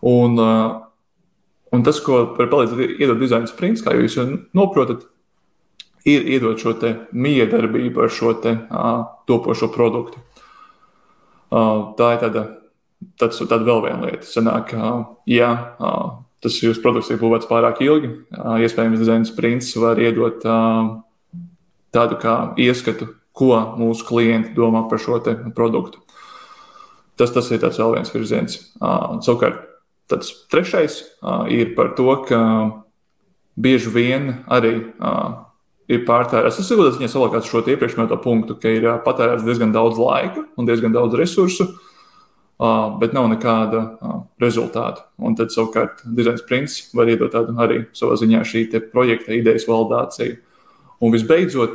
Un, 0.08 0.38
uh, 0.40 0.80
un 1.72 1.84
tas, 1.86 2.00
ko 2.02 2.22
var 2.38 2.50
palīdzēt 2.52 2.96
iedot 3.02 3.20
dizaina 3.20 3.50
sprints, 3.50 3.84
kā 3.84 3.94
jūs 3.96 4.16
jau 4.18 4.26
noprotat, 4.56 5.04
ir 6.08 6.26
iedot 6.34 6.58
šo 6.58 6.74
miedarbību 7.12 8.02
ar 8.02 8.10
šo 8.10 8.34
te, 8.42 8.56
uh, 8.56 9.04
topošo 9.28 9.70
produktu. 9.74 10.18
Uh, 11.52 11.92
tā 11.98 12.14
ir 12.16 12.20
tāda, 12.24 12.48
tāds, 13.20 13.38
tāda 13.44 13.62
vēl 13.68 13.84
viena 13.84 14.08
lieta. 14.08 14.26
Sanāk, 14.26 14.72
uh, 14.72 15.04
ja 15.28 15.52
uh, 15.76 16.22
tas 16.42 16.56
jūsu 16.64 16.80
produkts 16.82 17.12
tiek 17.12 17.20
būvēts 17.20 17.50
pārāk 17.50 17.84
ilgi, 17.84 18.14
uh, 18.32 18.56
iespējams, 18.64 19.04
dizaina 19.04 19.28
sprints 19.28 19.74
var 19.76 20.00
iedot 20.00 20.42
uh, 20.48 20.94
tādu 21.92 22.16
kā 22.18 22.36
ieskatu 22.56 23.12
ko 23.36 23.52
mūsu 23.78 24.06
klienti 24.08 24.52
domā 24.56 24.84
par 24.90 25.00
šo 25.00 25.20
produktu. 25.56 26.02
Tas, 27.16 27.32
tas 27.32 27.50
ir 27.52 27.60
vēl 27.62 27.96
viens 27.96 28.12
virziens. 28.12 28.58
Uh, 28.80 29.20
savukārt, 29.24 29.60
tāds 30.10 30.32
trešais 30.52 31.02
uh, 31.20 31.44
ir 31.52 31.74
par 31.76 31.92
to, 31.96 32.08
ka 32.28 32.40
bieži 33.60 33.92
vien 33.92 34.30
arī 34.50 34.74
uh, 34.80 35.44
ir 35.92 36.04
pārtērēts. 36.08 36.58
Tas 36.60 36.70
ir 36.70 36.80
grūti 36.80 36.98
ziņā 36.98 37.10
salākāt 37.12 37.48
šo 37.48 37.62
iepriekš 37.62 37.96
minēto 37.98 38.18
punktu, 38.22 38.56
ka 38.60 38.72
ir 38.72 38.88
patērēts 39.04 39.46
diezgan 39.46 39.74
daudz 39.74 40.00
laika 40.00 40.46
un 40.56 40.68
diezgan 40.68 40.94
daudz 40.94 41.16
resursu, 41.18 41.68
bet 43.02 43.14
nav 43.16 43.26
nekāda 43.32 43.82
rezultāta. 44.40 45.08
Un 45.18 45.34
tad 45.38 45.52
savukārt 45.52 46.04
dizaina 46.06 46.40
sprints 46.40 46.78
var 46.96 47.10
iedot 47.10 47.32
tādu 47.34 47.56
arī 47.60 47.82
savā 47.98 48.16
ziņā 48.20 48.44
šī 48.46 48.64
projekta 48.92 49.34
idejas 49.36 49.66
validāciju. 49.68 50.38
Un 51.02 51.10
visbeidzot, 51.10 51.74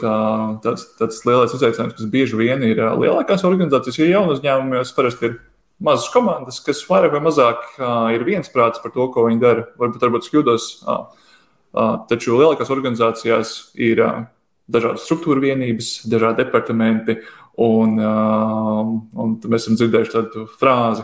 tāds, 0.63 0.85
tāds 0.95 1.19
lielais 1.27 1.51
izaicinājums, 1.51 1.97
kas 1.97 2.07
bieži 2.11 2.37
vien 2.39 2.61
ir 2.63 2.79
lielākās 2.79 3.43
organizācijas, 3.47 3.97
ir 3.99 4.13
jaunu 4.13 4.37
uzņēmumos, 4.37 4.93
parasti 4.95 5.27
ir 5.27 5.33
mazas 5.83 6.07
komandas, 6.13 6.61
kas 6.63 6.79
vairāk 6.87 7.17
vai 7.17 7.21
mazāk 7.25 7.65
ir 8.15 8.23
viensprāts 8.23 8.79
par 8.79 8.93
to, 8.95 9.09
ko 9.11 9.25
viņi 9.27 9.41
dara. 9.41 9.65
Varbūt, 9.81 10.05
varbūt 10.05 10.23
es 10.23 10.31
kļūdos, 10.31 10.67
taču 12.07 12.39
lielākās 12.39 12.71
organizācijās 12.71 13.51
ir 13.75 13.99
dažādas 14.71 15.03
struktūra 15.03 15.43
vienības, 15.43 15.91
dažādi 16.07 16.45
departamenti, 16.45 17.17
un, 17.67 17.99
un 17.99 19.35
mēs 19.43 19.67
esam 19.67 19.75
dzirdējuši 19.75 20.15
tādu 20.15 20.47
frāzi, 20.55 21.03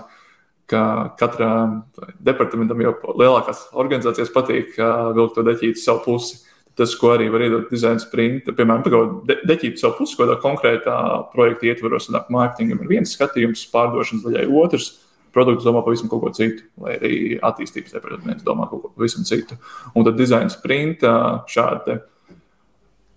ka 0.72 0.86
katram 1.20 1.82
departamentam 2.24 2.80
jau 2.88 2.96
lielākās 3.20 3.68
organizācijas 3.76 4.32
patīk 4.32 4.80
vilkt 4.80 5.36
to 5.36 5.44
deķīti 5.52 5.84
savu 5.84 6.06
pusi 6.08 6.40
tas, 6.78 6.96
ko 6.98 7.14
arī 7.14 7.30
var 7.34 7.46
iedot 7.46 7.70
dizaina 7.72 8.02
sprinta, 8.02 8.54
piemēram, 8.56 9.24
de, 9.28 9.38
deķīt 9.50 9.82
savu 9.82 10.00
pusi, 10.02 10.18
kādā 10.20 10.40
konkrētā 10.42 10.98
projekta 11.34 11.70
ietvaros, 11.70 12.10
un 12.10 12.20
mārketingam 12.34 12.82
ir 12.84 12.92
viens 12.96 13.14
skatījums, 13.18 13.68
pārdošanas 13.74 14.26
daļai 14.28 14.48
otrs. 14.64 14.94
Produkts 15.34 15.66
domā 15.66 15.80
pavisam 15.82 16.12
ko 16.12 16.20
citu, 16.30 16.62
vai 16.78 16.92
arī 17.00 17.14
attīstības 17.42 17.96
departaments 17.96 18.46
domā 18.46 18.68
kaut 18.70 18.84
ko 18.84 18.92
pavisam 18.94 19.26
citu. 19.26 19.58
Un 19.98 20.06
tad 20.06 20.20
dizaina 20.20 20.54
sprinta 20.54 21.14
šādi 21.50 21.96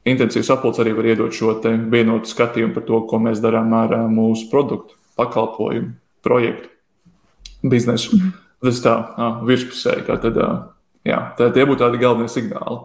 intensīvs 0.09 0.49
apelsīns 0.55 0.85
arī 0.85 0.95
var 0.97 1.09
iedot 1.11 1.37
šo 1.37 1.59
vienotu 1.93 2.31
skatījumu 2.31 2.73
par 2.73 2.87
to, 2.89 3.03
ko 3.11 3.21
mēs 3.21 3.43
darām 3.45 3.75
ar 3.77 3.93
mūsu 4.09 4.49
produktu, 4.49 4.97
pakalpojumu, 5.21 5.93
projektu, 6.25 6.71
biznesu. 7.63 8.17
Mm 8.17 8.23
-hmm. 8.23 8.33
Tas 8.65 8.81
tā 8.83 8.95
virspusēji. 9.45 10.07
Tad, 10.07 10.39
jā, 11.05 11.19
tā, 11.39 11.53
tie 11.53 11.67
būtu 11.67 11.85
tādi 11.85 11.99
galvenie 11.99 12.29
signāli. 12.29 12.79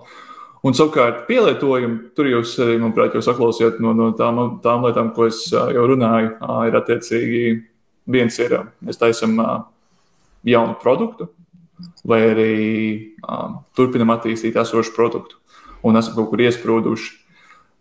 Un 0.62 0.76
savukārt, 0.78 1.24
pielietojumi, 1.26 2.12
tur 2.14 2.28
jūs 2.30 2.54
arī, 2.62 2.76
manuprāt, 2.78 3.16
jau 3.18 3.24
saklausījāt 3.26 3.80
no, 3.82 3.96
no 3.98 4.12
tām, 4.14 4.42
tām 4.62 4.84
lietām, 4.86 5.10
ko 5.16 5.26
es 5.26 5.48
jau 5.50 5.86
runāju, 5.90 6.36
ir 6.70 6.78
attiecīgi 6.78 7.46
viens 8.14 8.38
ir, 8.44 8.60
mēs 8.86 9.00
taisam 9.02 9.40
jaunu 10.46 10.76
produktu, 10.82 11.32
vai 12.06 12.20
arī 12.30 12.54
turpinam 13.78 14.14
attīstīt 14.14 14.60
esošu 14.62 14.94
produktu, 14.94 15.40
un 15.82 15.98
esam 15.98 16.20
kaut 16.20 16.30
kur 16.30 16.46
iesprūduši. 16.46 17.18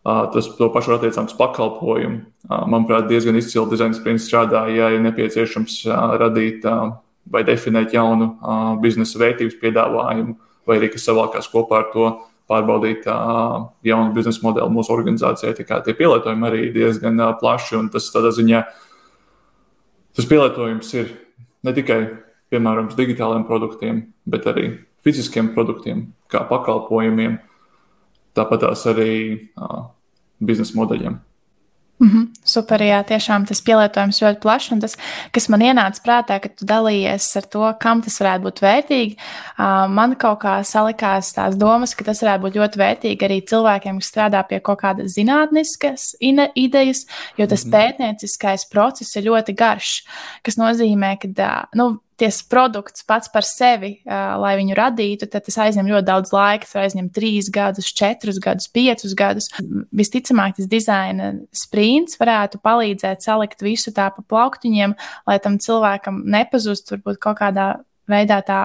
Tas 0.00 0.46
to 0.56 0.70
pašu 0.72 0.94
attiecams 0.96 1.34
pakalpojumu. 1.36 2.22
Manuprāt, 2.48 3.04
diezgan 3.10 3.36
izcili 3.36 3.68
dizaina 3.68 3.92
sprints 3.92 4.30
strādā, 4.30 4.64
ja 4.72 4.88
ir 4.94 5.02
nepieciešams 5.04 5.82
radīt 6.22 6.64
vai 7.28 7.42
definēt 7.44 7.92
jaunu 7.92 8.30
biznesa 8.80 9.20
vērtības 9.20 9.58
piedāvājumu, 9.60 10.38
vai 10.64 10.80
arī 10.80 10.88
kas 10.94 11.04
savākās 11.04 11.52
kopā 11.52 11.82
ar 11.82 11.90
to 11.92 12.08
pārbaudīt 12.50 13.06
uh, 13.08 13.70
jaunu 13.86 14.14
biznesa 14.16 14.42
modeli 14.42 14.74
mūsu 14.74 14.92
organizācijai. 14.94 15.54
Tie 15.54 15.94
pielietojumi 15.94 16.48
arī 16.48 16.64
ir 16.66 16.74
diezgan 16.74 17.20
uh, 17.22 17.32
plaši, 17.38 17.76
un 17.78 17.90
tas 17.94 18.10
tādā 18.12 18.32
ziņā 18.34 18.64
tas 20.18 20.26
pielietojums 20.26 20.90
ir 20.98 21.14
ne 21.66 21.74
tikai 21.76 22.00
piemērojams 22.50 22.98
digitāliem 22.98 23.46
produktiem, 23.46 24.02
bet 24.26 24.48
arī 24.50 24.66
fiziskiem 25.06 25.52
produktiem, 25.54 26.08
kā 26.30 26.42
pakalpojumiem. 26.50 27.38
Tāpat 28.36 28.66
arī 28.92 29.12
uh, 29.54 29.88
biznesa 30.42 30.76
modeļiem. 30.78 31.18
Mm 32.00 32.08
-hmm. 32.08 32.26
Super, 32.44 32.80
jā, 32.80 33.04
tiešām 33.04 33.46
tas 33.46 33.60
pielietojums 33.60 34.22
ļoti 34.22 34.40
plašs. 34.40 34.72
Un 34.72 34.80
tas, 34.80 34.96
kas 35.32 35.48
man 35.48 35.60
ienāca 35.60 36.00
prātā, 36.04 36.40
kad 36.40 36.56
tu 36.56 36.64
dalījies 36.64 37.36
ar 37.36 37.42
to, 37.42 37.74
kam 37.80 38.02
tas 38.02 38.20
varētu 38.20 38.42
būt 38.42 38.60
vērtīgi, 38.60 39.16
man 39.88 40.14
kaut 40.16 40.40
kā 40.40 40.64
salikās 40.64 41.34
tās 41.34 41.56
domas, 41.56 41.94
ka 41.94 42.04
tas 42.04 42.22
varētu 42.22 42.42
būt 42.42 42.56
ļoti 42.56 42.78
vērtīgi 42.78 43.24
arī 43.24 43.40
cilvēkiem, 43.50 43.98
kas 44.00 44.12
strādā 44.12 44.42
pie 44.48 44.60
kaut 44.60 44.80
kādas 44.80 45.12
zinātniskas 45.18 46.16
idejas, 46.54 47.06
jo 47.36 47.46
tas 47.46 47.64
mm 47.64 47.70
-hmm. 47.70 47.76
pētnieciskais 47.76 48.68
process 48.70 49.16
ir 49.16 49.24
ļoti 49.24 49.54
garš, 49.54 50.04
kas 50.42 50.56
nozīmē, 50.56 51.16
ka 51.20 51.66
nu, 51.74 51.98
ties 52.20 52.40
produkts 52.46 53.04
pats 53.08 53.30
par 53.32 53.46
sevi, 53.46 53.94
uh, 54.04 54.36
lai 54.42 54.52
viņu 54.60 54.76
radītu, 54.78 55.28
tad 55.30 55.46
tas 55.46 55.58
aizņem 55.66 55.88
ļoti 55.90 56.08
daudz 56.08 56.34
laika. 56.34 56.68
Tas 56.68 56.82
aizņem 56.84 57.08
trīs 57.16 57.50
gadus, 57.52 57.88
četrus 57.96 58.40
gadus, 58.42 58.68
piecus 58.72 59.16
gadus. 59.18 59.48
Visticamāk, 59.96 60.58
tas 60.58 60.68
dizaina 60.70 61.32
sprints 61.56 62.20
varētu 62.20 62.60
palīdzēt 62.64 63.26
salikt 63.26 63.64
visu 63.64 63.94
tā 63.96 64.10
pa 64.14 64.24
plauktiņiem, 64.32 64.96
lai 65.30 65.38
tam 65.42 65.58
cilvēkam 65.62 66.22
nepazust 66.30 66.92
varbūt 66.94 67.20
kaut 67.24 67.40
kādā 67.40 67.72
veidā 68.10 68.40
tā 68.46 68.60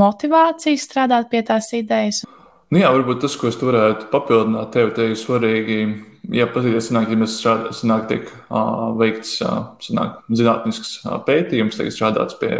motivācija 0.00 0.78
strādāt 0.80 1.30
pie 1.32 1.42
tās 1.46 1.70
idejas. 1.76 2.24
Nu 2.70 2.78
jā, 2.78 2.90
varbūt 2.94 3.24
tas, 3.24 3.34
ko 3.38 3.50
es 3.50 3.58
varētu 3.58 4.10
papildināt, 4.12 4.70
tev 4.74 4.92
te 4.94 5.08
ir 5.10 5.18
svarīgi 5.18 5.80
ja 6.28 6.46
patīties, 6.50 6.90
sanāk, 6.90 7.10
ja 7.12 7.18
mēs 7.20 7.36
strādājam, 7.40 7.76
sanāk, 7.76 8.06
tiek 8.10 8.30
uh, 8.50 8.90
veikts 8.98 9.38
uh, 9.44 9.72
sanāk, 9.82 10.20
zinātnisks 10.36 11.00
uh, 11.04 11.18
pētījums, 11.26 11.78
tiek 11.78 11.92
strādāts 11.94 12.38
pie 12.40 12.52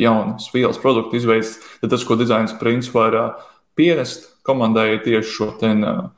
jaunas 0.00 0.48
vielas 0.54 0.80
produktu 0.80 1.18
izveidas, 1.18 1.56
tad 1.82 1.92
tas, 1.94 2.04
ko 2.06 2.16
dizains 2.20 2.54
princis 2.60 2.92
var 2.94 3.18
uh, 3.18 3.46
pienest 3.78 4.30
komandai, 4.46 5.00
tieši 5.04 5.36
šo 5.36 5.52
ten, 5.60 5.84
uh, 5.84 6.10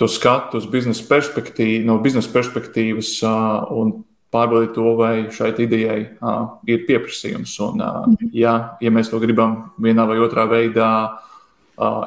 to 0.00 0.08
skatu 0.08 0.60
uz 0.60 0.68
biznesa 0.70 1.04
perspektīvu, 1.08 1.84
no 1.88 1.98
biznesa 2.02 2.32
perspektīvas 2.32 3.18
uh, 3.26 3.66
un 3.76 4.00
pārbaudīt 4.30 4.76
to, 4.76 4.94
vai 4.96 5.14
šai 5.34 5.50
idejai 5.58 6.00
uh, 6.22 6.60
ir 6.70 6.86
pieprasījums. 6.86 7.56
Un, 7.66 7.82
uh, 7.82 8.28
ja, 8.32 8.76
ja 8.80 8.92
mēs 8.94 9.10
to 9.10 9.18
gribam 9.22 9.74
vienā 9.82 10.06
vai 10.08 10.20
otrā 10.22 10.46
veidā 10.50 10.90
uh, 11.08 11.26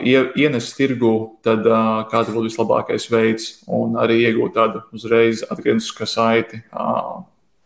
ienest 0.04 0.76
tirgu, 0.78 1.14
tad 1.46 1.66
kāds 2.12 2.32
būtu 2.32 2.48
vislabākais 2.50 3.10
veids, 3.12 3.52
un 3.68 3.98
arī 4.02 4.22
iegūt 4.28 4.56
tādu 4.58 4.84
uzreiz 4.94 5.46
atgrieznisku 5.50 6.08
saiti 6.10 6.62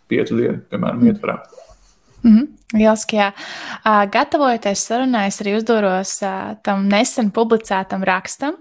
piecu 0.07 0.39
dienu, 0.39 0.59
piemēram, 0.71 1.07
ietvarā. 1.11 1.39
Mm 1.43 1.66
-hmm. 2.23 2.57
Jāsaka, 2.75 3.15
jā. 3.15 3.27
Gatavojoties 4.11 4.81
sarunai, 4.89 5.27
es 5.29 5.39
arī 5.39 5.53
uzdoros 5.55 6.17
tam 6.67 6.89
nesen 6.91 7.29
publicētam 7.31 8.03
rakstam, 8.03 8.57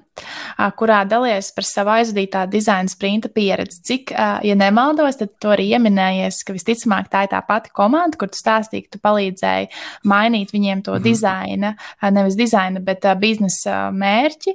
kurā 0.79 1.01
dalījies 1.11 1.51
par 1.57 1.67
savu 1.67 1.91
aizvadītā 1.97 2.45
dizaina 2.47 2.87
sprinta 2.89 3.29
pieredzi. 3.29 3.83
Cik, 3.83 4.15
ja 4.47 4.55
nemaldos, 4.55 5.19
tad 5.19 5.35
to 5.43 5.51
arī 5.57 5.67
ieminējies, 5.75 6.39
ka 6.47 6.55
visticamāk 6.55 7.11
tā 7.11 7.25
ir 7.27 7.35
tā 7.35 7.43
pati 7.49 7.75
komanda, 7.75 8.17
kur 8.17 8.31
tu 8.31 8.39
stāstīji, 8.39 8.87
ka 8.87 8.95
tu 8.95 9.03
palīdzēji 9.03 9.69
mainīt 10.05 10.55
viņiem 10.55 10.87
to 10.87 10.93
mm 10.93 10.99
-hmm. 10.99 11.03
dizaina, 11.03 11.75
nevis 12.03 12.39
dizaina, 12.39 12.81
bet 12.81 13.03
biznesa 13.19 13.91
mērķi. 13.91 14.55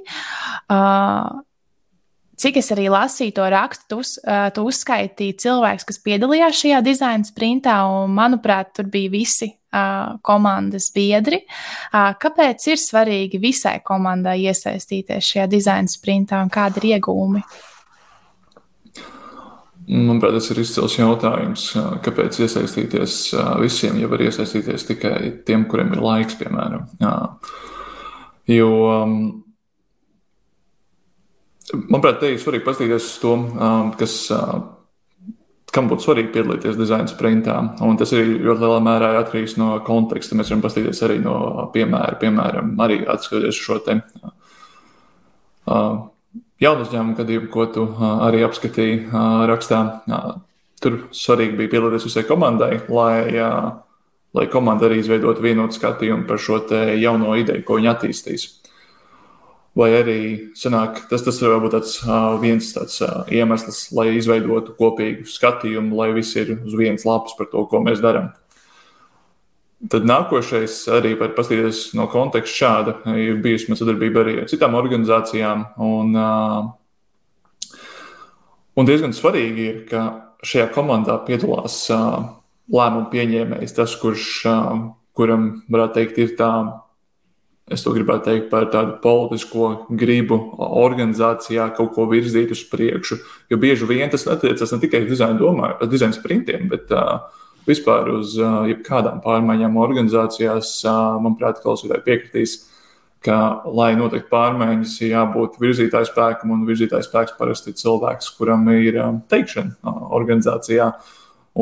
Cik 2.42 2.56
es 2.58 2.72
arī 2.74 2.88
lasīju 2.90 3.36
to 3.36 3.48
rakstu, 3.52 3.84
tu, 3.86 3.96
uz, 4.02 4.16
tu 4.54 4.64
uzskaitīji 4.66 5.36
cilvēkus, 5.44 5.86
kas 5.86 6.00
piedalījās 6.02 6.58
šajā 6.58 6.80
dizaina 6.82 7.28
sprintā, 7.28 7.76
un 7.86 8.16
manuprāt, 8.16 8.72
tur 8.74 8.88
bija 8.90 9.12
visi 9.12 9.52
uh, 9.52 10.16
komandas 10.26 10.88
biedri. 10.94 11.44
Uh, 11.92 12.10
kāpēc 12.18 12.66
ir 12.72 12.80
svarīgi 12.82 13.38
visai 13.42 13.76
komandai 13.86 14.40
iesaistīties 14.48 15.28
šajā 15.34 15.46
dizaina 15.52 15.92
sprintā 15.92 16.42
un 16.42 16.50
kādi 16.50 16.82
ir 16.82 16.88
iegūmi? 16.96 17.44
Manuprāt, 19.92 20.34
tas 20.38 20.50
ir 20.50 20.62
izcils 20.62 20.94
jautājums. 20.98 21.68
Kāpēc 22.02 22.38
iesaistīties 22.42 23.16
visiem, 23.60 23.98
ja 23.98 24.10
var 24.10 24.22
iesaistīties 24.22 24.86
tikai 24.88 25.16
tiem, 25.46 25.66
kuriem 25.70 25.90
ir 25.94 26.02
laiks, 26.02 26.38
piemēram? 26.38 26.86
Jo 28.50 28.70
um, 29.02 29.16
Manuprāt, 31.72 32.20
te 32.20 32.32
ir 32.32 32.40
svarīgi 32.40 32.66
paskatīties 32.66 33.06
uz 33.08 33.18
to, 33.22 33.34
kas, 34.00 34.14
kam 35.72 35.88
būtu 35.88 36.04
svarīgi 36.04 36.32
piedalīties 36.34 36.76
dizaina 36.76 37.08
sprintā. 37.08 37.56
Un 37.84 37.96
tas 38.00 38.12
arī 38.12 38.36
ļoti 38.36 38.60
lielā 38.60 38.80
mērā 38.84 39.12
atkarīgs 39.22 39.56
no 39.60 39.74
konteksta. 39.86 40.36
Mēs 40.36 40.52
varam 40.52 40.64
paskatīties 40.66 41.02
arī 41.06 41.18
no 41.24 41.36
piemēra, 41.72 42.18
piemēram, 42.20 42.74
arī 42.84 43.02
atskatoties 43.08 43.60
šo 43.60 43.78
te 43.86 43.98
jaunu 46.62 46.86
uzņēmumu 46.86 47.18
gadījumu, 47.18 47.50
ko 47.52 47.66
tu 47.72 47.86
arī 47.98 48.44
apskatīji 48.46 49.08
rakstā. 49.50 49.82
Tur 50.82 51.04
svarīgi 51.14 51.56
bija 51.60 51.76
piedalīties 51.76 52.08
visai 52.08 52.24
komandai, 52.28 52.72
lai, 52.90 53.16
lai 54.34 54.46
komanda 54.50 54.88
arī 54.88 54.98
izveidotu 55.00 55.44
vienotu 55.44 55.78
skatījumu 55.78 56.26
par 56.28 56.42
šo 56.42 56.60
jauno 56.98 57.36
ideju, 57.38 57.64
ko 57.66 57.78
viņi 57.78 57.92
attīstīs. 57.92 58.48
Vai 59.72 59.88
arī 59.96 60.18
sanāk, 60.58 60.98
tas, 61.08 61.22
tas 61.24 61.38
var 61.40 61.62
būt 61.62 61.72
tāds, 61.72 61.94
uh, 62.04 62.34
viens 62.42 62.66
tāds, 62.74 62.98
uh, 63.00 63.22
iemesls, 63.32 63.86
lai 63.96 64.10
izveidotu 64.18 64.74
kopīgu 64.76 65.24
skatījumu, 65.32 65.96
lai 65.96 66.10
viss 66.12 66.36
ir 66.36 66.58
uz 66.58 66.76
vienas 66.76 67.06
lapas 67.08 67.32
par 67.38 67.48
to, 67.48 67.64
ko 67.70 67.80
mēs 67.80 68.02
darām. 68.04 68.28
Tad 69.90 70.04
nākošais 70.06 70.76
arī 70.94 71.16
var 71.18 71.32
paskatīties 71.34 71.94
no 71.98 72.04
konteksta 72.12 72.54
šāda. 72.54 72.94
Ir 73.18 73.40
bijusi 73.42 73.72
man 73.72 73.80
sadarbība 73.80 74.20
arī 74.22 74.36
ar 74.42 74.50
citām 74.52 74.76
organizācijām. 74.78 75.64
Un, 75.82 76.12
uh, 76.20 77.80
un 78.76 78.92
diezgan 78.92 79.16
svarīgi 79.16 79.66
ir, 79.70 79.82
ka 79.88 80.04
šajā 80.44 80.68
komandā 80.76 81.16
piedalās 81.24 81.80
uh, 81.90 82.28
lēmumu 82.70 83.08
pieņēmējs, 83.10 83.74
tas, 83.80 83.96
kurš, 84.04 84.28
uh, 84.52 84.76
kuram, 85.16 85.48
varētu 85.72 85.98
teikt, 85.98 86.20
ir 86.20 86.36
tā 86.38 86.52
es 87.72 87.84
to 87.84 87.92
gribētu 87.94 88.28
teikt 88.28 88.48
par 88.52 88.68
tādu 88.72 88.96
politisko 89.02 89.68
gribu 89.98 90.38
organizācijā 90.58 91.70
kaut 91.76 91.94
ko 91.96 92.06
virzīt 92.10 92.52
uz 92.54 92.64
priekšu. 92.70 93.18
Jo 93.52 93.60
bieži 93.62 93.88
vien 93.88 94.10
tas 94.12 94.26
attiecas 94.30 94.74
ne 94.74 94.80
tikai 94.82 95.04
uz 95.04 95.14
dizaina, 95.14 95.38
domā, 95.40 95.72
dizaina 95.90 96.16
sprintiem, 96.16 96.68
bet 96.72 96.92
uh, 96.94 97.24
vispār 97.68 98.10
uz 98.16 98.36
uh, 98.40 98.62
jebkādām 98.70 99.22
pārmaiņām 99.24 99.78
organizācijās. 99.80 100.74
Uh, 100.84 101.18
manuprāt, 101.22 101.62
klausītāji 101.64 102.06
piekritīs, 102.06 102.58
ka, 103.22 103.38
lai 103.70 103.92
notiktu 103.98 104.30
pārmaiņas, 104.32 104.94
ir 105.02 105.14
jābūt 105.14 105.58
virzītāju 105.62 106.10
spēkam, 106.10 106.54
un 106.54 106.64
virzītājs 106.68 107.10
spēks 107.10 107.36
parasti 107.38 107.72
ir 107.72 107.80
cilvēks, 107.82 108.32
kuram 108.38 108.66
ir 108.74 108.98
um, 109.02 109.20
teikšana 109.30 109.76
uh, 109.76 110.06
organizācijā. 110.18 110.92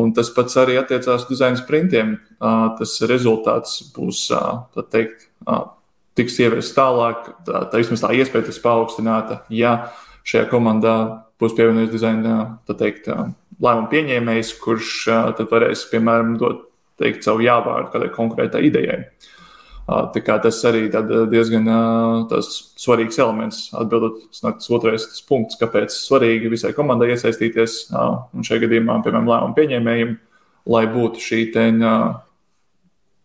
Un 0.01 0.13
tas 0.15 0.31
pats 0.31 0.55
arī 0.61 0.77
attiecās 0.79 1.25
uz 1.25 1.29
dizaina 1.33 1.59
sprintiem. 1.59 2.15
Uh, 2.39 2.71
tas 2.79 2.95
rezultāts 3.11 3.81
būs, 3.97 4.29
uh, 4.37 4.65
tā 4.77 4.87
teikt, 4.87 5.27
uh, 5.47 5.67
tiks 6.21 6.39
ieviests 6.45 6.77
tālāk, 6.77 7.27
tā, 7.49 7.65
tā 7.73 7.83
vismaz 7.83 8.05
tā 8.05 8.13
iespēja 8.15 8.47
tiks 8.47 8.63
paaugstināta, 8.63 9.43
ja 9.51 9.91
šajā 10.29 10.47
komandā 10.53 10.97
būs 11.41 11.57
pievienojies 11.57 11.93
dizaina 11.95 12.37
teikt, 12.69 13.09
lēmumu 13.61 13.91
pieņēmējs, 13.93 14.55
kurš 14.63 14.95
tad 15.39 15.49
varēs, 15.51 15.89
piemēram, 15.91 16.37
dot 16.41 16.67
teikt, 17.01 17.25
savu 17.25 17.45
jāvārdu 17.45 17.93
kādai 17.95 18.11
konkrētai 18.13 18.65
idejai. 18.69 19.03
Tā 19.91 20.21
kā 20.23 20.37
tas 20.39 20.59
arī 20.69 20.85
diezgan 20.93 21.67
svarīgs 22.31 23.19
elements, 23.19 23.63
atbildot 23.75 24.21
tas 24.37 24.69
otrais 24.71 25.07
punkts, 25.27 25.59
kāpēc 25.59 25.97
svarīgi 25.97 26.53
visai 26.53 26.71
komandai 26.77 27.11
iesaistīties, 27.17 27.89
un 27.91 28.47
šajā 28.47 28.67
gadījumā, 28.67 29.01
piemēram, 29.03 29.31
lēmumu 29.33 29.57
pieņēmējiem, 29.57 30.13
lai 30.71 30.85
būtu 30.93 31.25
šī 31.25 31.41
teņa 31.57 31.95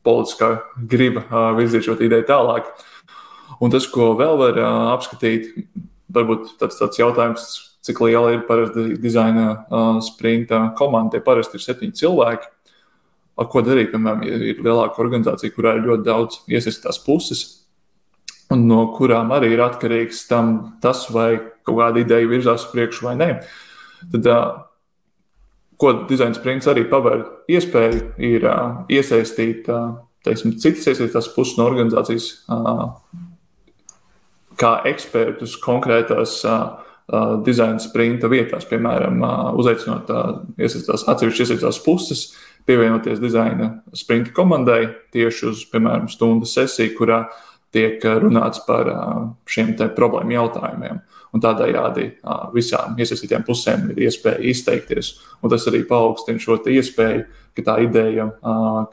politiskā 0.05 0.51
griba 0.91 1.25
virzīt 1.57 1.87
šo 1.87 1.97
ideju 1.99 2.27
tālāk. 2.29 2.69
Un 3.63 3.71
tas, 3.71 3.87
ko 3.89 4.13
vēl 4.19 4.39
var 4.39 4.59
apskatīt, 4.95 5.51
varbūt 6.15 6.55
tāds, 6.59 6.79
tāds 6.79 6.99
jautājums, 6.99 7.45
cik 7.85 8.01
liela 8.01 8.33
ir 8.33 8.45
parasti 8.47 8.95
dizaina 9.01 9.99
sprinta 10.03 10.71
komanda. 10.77 11.15
Tie 11.15 11.25
parasti 11.25 11.59
ir 11.59 11.65
septiņi 11.65 11.99
cilvēki. 12.01 12.51
Ar 13.35 13.49
ko 13.51 13.61
darīt, 13.65 13.91
piemēram, 13.91 14.23
ir 14.23 14.61
lielāka 14.63 15.01
organizācija, 15.03 15.51
kurā 15.51 15.75
ir 15.75 15.87
ļoti 15.89 16.07
daudz 16.07 16.39
iesaistītās 16.47 17.01
puses, 17.03 17.41
un 18.53 18.63
no 18.69 18.85
kurām 18.95 19.33
arī 19.35 19.51
ir 19.51 19.63
atkarīgs 19.65 20.23
tam, 20.29 20.77
tas, 20.83 21.03
vai 21.11 21.41
kaut 21.67 21.81
kāda 21.81 21.99
ideja 21.99 22.29
virzās 22.31 22.63
uz 22.63 22.71
priekšu 22.71 23.09
vai 23.09 23.17
nē. 23.19 23.29
Tad 24.13 24.29
ko 25.81 25.91
dizaina 26.09 26.37
sprints 26.37 26.69
arī 26.71 26.85
paver 26.89 27.23
iespēju, 27.51 28.01
ir 28.23 28.47
uh, 28.47 28.83
iesaistīt 28.91 29.69
uh, 29.71 29.97
teiksim, 30.25 30.55
citas 30.61 30.87
iesaistītās 30.91 31.29
puses 31.35 31.59
no 31.59 31.67
organizācijas 31.69 32.31
uh, 32.49 32.87
kā 34.59 34.73
ekspertus 34.89 35.57
konkrētās 35.63 36.37
uh, 36.47 36.59
uh, 37.11 37.35
dizaina 37.45 37.81
sprinta 37.83 38.29
vietās, 38.31 38.67
piemēram, 38.69 39.21
uh, 39.21 39.49
uzaicinot 39.59 40.11
uh, 40.13 40.37
iesaistītās 40.57 41.07
atsevišķas 41.11 41.45
iesaistītās 41.45 41.81
puses, 41.85 42.27
pievienoties 42.65 43.21
dizaina 43.21 43.75
sprinta 43.93 44.33
komandai 44.35 44.87
tieši 45.13 45.51
uz, 45.51 45.65
piemēram, 45.69 46.07
stundas 46.09 46.55
sesiju, 46.57 46.95
kurā 46.97 47.25
tiek 47.75 47.99
runāts 48.23 48.61
par 48.65 48.87
šiem 49.51 49.73
problēmu 49.97 50.31
jautājumiem. 50.31 51.01
Un 51.35 51.41
tādējādi 51.43 52.05
visām 52.55 52.95
iesaistītām 52.95 53.43
pusēm 53.43 53.89
ir 53.91 54.05
iespēja 54.07 54.39
izteikties. 54.53 55.09
Un 55.43 55.51
tas 55.51 55.65
arī 55.67 55.81
paaugstina 55.87 56.39
šo 56.39 56.55
iespēju, 56.71 57.25
ka 57.55 57.65
tā 57.65 57.75
ideja, 57.83 58.29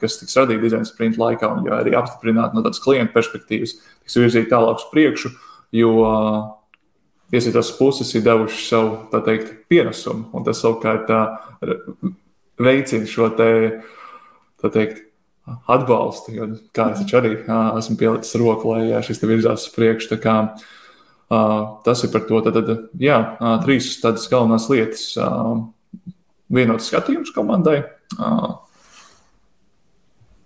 kas 0.01 0.19
tiks 0.19 0.35
radīta 0.41 0.65
dizaina 0.65 0.89
sprinta 0.89 1.23
laikā, 1.23 1.53
un 1.55 1.71
arī 1.75 1.95
apstiprināta 1.99 2.59
no 2.59 2.65
tādas 2.65 2.83
klienta 2.83 3.15
perspektīvas, 3.15 3.77
tiks 4.03 4.19
virzīta 4.19 4.57
tālāk 4.57 4.83
uz 4.83 4.89
priekšu, 4.91 5.31
jo 5.79 5.95
iesaistītās 7.31 7.73
puses 7.79 8.11
ir 8.19 8.27
devušas 8.27 8.67
savu 8.73 9.23
teikt, 9.25 9.55
pienesumu. 9.71 10.29
Un 10.35 10.47
tas 10.47 10.61
savukārt 10.63 11.15
veicina 12.63 13.09
šo 13.09 13.31
te, 13.39 13.51
teikt, 14.67 15.07
atbalstu. 15.71 16.35
Jo, 16.37 16.51
kā 16.75 16.91
es 16.93 17.03
arī 17.19 17.37
esmu 17.47 17.99
pielicis 17.99 18.39
roku, 18.39 18.75
lai 18.75 19.03
šis 19.07 19.23
virzās 19.25 19.67
uz 19.67 19.75
priekšu. 19.75 20.19
Tas 21.33 22.03
ir 22.05 22.11
par 22.12 22.27
to. 22.29 22.40
Tad, 22.45 22.59
tad, 22.59 22.88
jā, 23.01 23.18
trīs 23.64 23.95
tādas 24.03 24.27
galvenās 24.29 24.68
lietas. 24.73 25.05
Vienots 26.53 26.90
skatījums 26.90 27.33
komandai, 27.33 27.79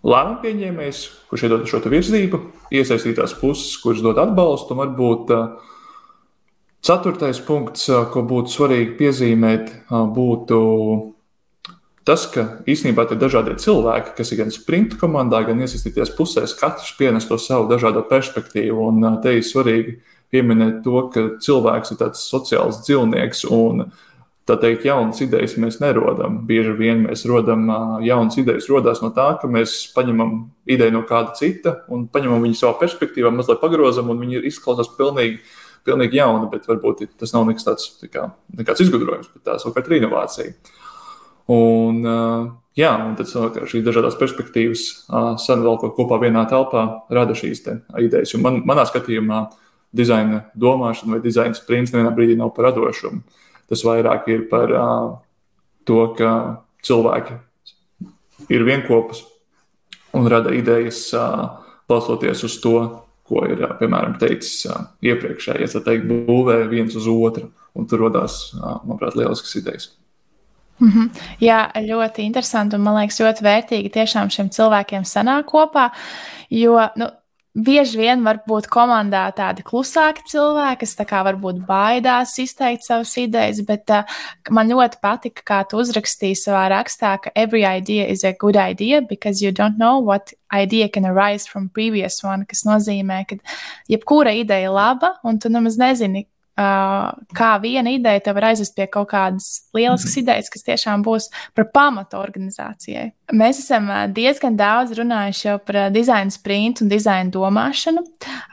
lēmumu 0.07 0.39
pieņēmējs, 0.45 1.01
kurš 1.27 1.47
iedod 1.49 1.65
šo 1.67 1.81
virzību, 1.91 2.39
iesaistītās 2.71 3.35
puses, 3.41 3.73
kuras 3.83 4.05
dod 4.05 4.21
atbalstu, 4.23 4.77
un 4.77 4.85
varbūt 4.85 5.35
ceturtais 6.87 7.43
punkts, 7.43 7.89
ko 8.15 8.23
būtu 8.23 8.55
svarīgi 8.55 8.95
piezīmēt, 9.01 9.75
būtu 9.91 10.63
Tas, 12.07 12.23
ka 12.31 12.45
īstenībā 12.71 13.03
ir 13.11 13.19
dažādi 13.19 13.57
cilvēki, 13.59 14.13
kas 14.15 14.29
ir 14.31 14.39
gan 14.39 14.53
sprinta 14.55 14.95
komandā, 15.01 15.41
gan 15.49 15.59
iesaistīties 15.59 16.13
pusēs, 16.15 16.53
katrs 16.55 16.93
pienes 16.95 17.27
to 17.27 17.35
savu 17.35 17.67
dažādo 17.67 18.05
perspektīvu. 18.07 18.85
Un 18.93 19.17
te 19.25 19.33
ir 19.35 19.43
svarīgi 19.43 19.97
pieminēt 20.35 20.83
to, 20.85 21.07
ka 21.13 21.29
cilvēks 21.43 21.95
ir 21.95 22.01
tāds 22.03 22.27
sociāls 22.31 22.83
dzīvnieks 22.87 23.47
un 23.55 23.87
tā 24.47 24.55
teikt, 24.63 24.87
jaunas 24.87 25.21
idejas 25.25 25.57
mēs 25.59 25.81
nerodam. 25.83 26.39
Bieži 26.47 26.75
vien 26.79 27.03
mēs 27.07 27.25
rodam 27.27 27.67
jaunas 28.05 28.39
idejas, 28.39 28.69
radās 28.71 29.03
no 29.03 29.11
tā, 29.15 29.33
ka 29.41 29.51
mēs 29.51 29.75
paņemam 29.97 30.37
ideju 30.71 30.95
no 30.95 31.03
kāda 31.09 31.35
cita 31.39 31.81
un 31.93 32.07
paņemam 32.13 32.47
viņu 32.47 32.61
savā 32.61 32.77
perspektīvā, 32.85 33.33
mazliet 33.35 33.63
pagrozam, 33.63 34.13
un 34.15 34.23
viņi 34.23 34.45
izklausās 34.51 34.93
pilnīgi, 34.99 35.41
pilnīgi 35.87 36.21
jauni, 36.21 36.51
bet 36.53 36.71
varbūt 36.71 37.05
tas 37.19 37.35
nav 37.35 37.49
nekas 37.51 37.67
tāds 37.67 37.91
tā 38.01 38.11
kā, 38.11 38.29
nekāds 38.59 38.87
izgudrojums, 38.87 39.33
bet 39.35 39.47
tā 39.51 39.59
savukārt 39.63 39.91
ir 39.91 39.99
inovācija. 40.01 40.55
Un, 41.55 42.01
jā, 42.79 42.95
un 43.07 43.15
tad 43.19 43.31
šīs 43.31 43.85
dažādas 43.87 44.17
perspektīvas 44.19 44.87
sadalot 45.43 45.85
kopā 45.95 46.19
vienā 46.23 46.43
telpā, 46.51 46.87
rada 47.15 47.35
šīs 47.39 47.63
idejas. 48.03 48.35
Un 48.39 48.43
man, 48.47 48.63
manā 48.67 48.87
skatījumā 48.87 49.45
dizaina 49.97 50.45
domāšana 50.55 51.17
vai 51.17 51.23
dizaina 51.25 51.57
sprints 51.57 51.95
nevienā 51.95 52.13
brīdī 52.17 52.37
nav 52.39 52.53
par 52.57 52.71
radošumu. 52.71 53.23
Tas 53.67 53.83
vairāk 53.87 54.29
ir 54.31 54.47
par 54.51 54.73
to, 55.87 56.01
ka 56.19 56.31
cilvēki 56.87 57.41
ir 58.53 58.65
vienopus 58.67 59.25
un 60.17 60.29
rada 60.31 60.55
idejas, 60.55 61.09
balstoties 61.89 62.45
uz 62.47 62.57
to, 62.63 62.77
ko 63.27 63.43
ir 63.51 63.63
piemēram 63.81 64.17
teicis 64.21 64.67
iepriekšējais, 65.03 65.75
ja 65.75 65.83
teikt, 65.83 66.07
būvē 66.07 66.63
viens 66.71 66.95
uz 66.99 67.09
otru. 67.11 67.51
Un 67.77 67.85
tur 67.85 68.07
radās, 68.07 68.55
manuprāt, 68.57 69.19
lieliskas 69.19 69.59
idejas. 69.59 69.91
Mm 70.81 70.89
-hmm. 70.89 71.11
Jā, 71.41 71.71
ļoti 71.75 72.23
interesanti 72.23 72.77
un 72.77 72.83
man 72.83 72.97
liekas 73.01 73.21
ļoti 73.21 73.43
vērtīgi 73.43 73.91
tiešām 73.91 74.31
šiem 74.31 74.49
cilvēkiem 74.51 75.05
sanāk 75.05 75.45
kopā, 75.45 75.91
jo 76.51 76.89
nu, 76.97 77.07
bieži 77.57 77.99
vien 77.99 78.23
var 78.25 78.43
būt 78.47 78.69
komandā 78.73 79.25
tādi 79.37 79.65
klusāki 79.67 80.25
cilvēki, 80.31 80.85
kas 80.85 81.09
kā 81.09 81.23
varbūt 81.27 81.63
baidās 81.69 82.37
izteikt 82.43 82.85
savas 82.85 83.15
idejas, 83.21 83.63
bet 83.67 83.91
uh, 83.95 84.19
man 84.53 84.71
ļoti 84.73 85.01
patika, 85.03 85.45
kā 85.51 85.63
tu 85.69 85.81
uzrakstīji 85.81 86.37
savā 86.43 86.67
rakstā, 86.75 87.17
ka 87.23 87.33
every 87.35 87.65
idea 87.65 88.07
is 88.07 88.25
a 88.25 88.35
good 88.37 88.57
idea 88.57 89.01
because 89.01 89.43
you 89.43 89.53
don't 89.53 89.81
know 89.81 89.99
what 89.99 90.35
idea 90.53 90.89
can 90.89 91.07
arise 91.07 91.49
from 91.49 91.69
previous 91.69 92.23
one, 92.23 92.45
kas 92.47 92.67
nozīmē, 92.69 93.25
ka 93.29 93.41
jebkura 93.89 94.37
ideja 94.37 94.69
ir 94.69 94.77
laba 94.77 95.17
un 95.25 95.41
tu 95.41 95.49
nemaz 95.53 95.81
nezini, 95.81 96.27
kā 96.57 97.51
viena 97.61 97.93
ideja 97.93 98.23
te 98.25 98.33
var 98.33 98.49
aizvest 98.51 98.73
pie 98.77 98.87
kaut 98.89 99.11
kādas 99.11 99.49
lieliskas 99.77 100.15
mm 100.15 100.23
idejas, 100.23 100.49
kas 100.49 100.65
tiešām 100.65 101.03
būs 101.05 101.29
par 101.55 101.67
pamatu 101.75 102.17
organizācijai. 102.17 103.11
Mēs 103.37 103.59
esam 103.61 103.91
diezgan 104.17 104.57
daudz 104.57 104.95
runājuši 104.97 105.57
par 105.67 105.79
dizaina 105.93 106.33
sprintu 106.33 106.85
un 106.85 106.91
dizaina 106.93 107.29
domāšanu. 107.35 108.05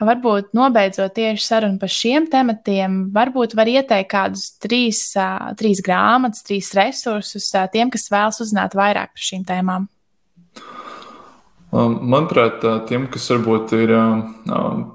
Varbūt 0.04 0.52
nobeidzot 0.56 1.14
tieši 1.16 1.46
sarunu 1.46 1.80
par 1.80 1.92
šiem 1.94 2.28
tematiem, 2.30 3.00
varbūt 3.14 3.56
var 3.56 3.70
ieteikt 3.70 4.10
kādus 4.12 4.50
trīs, 4.60 5.06
uh, 5.16 5.54
trīs 5.56 5.80
grāmatas, 5.84 6.44
trīs 6.44 6.74
resursus 6.76 7.48
uh, 7.54 7.64
tiem, 7.72 7.88
kas 7.94 8.10
vēlas 8.12 8.42
uzzināt 8.44 8.76
vairāk 8.76 9.14
par 9.14 9.28
šīm 9.30 9.48
tēmām. 9.48 9.88
Um, 11.74 11.96
manuprāt, 12.06 12.62
tiem, 12.86 13.08
kas 13.10 13.24
varbūt 13.32 13.72
ir 13.74 13.90
um, 13.98 14.20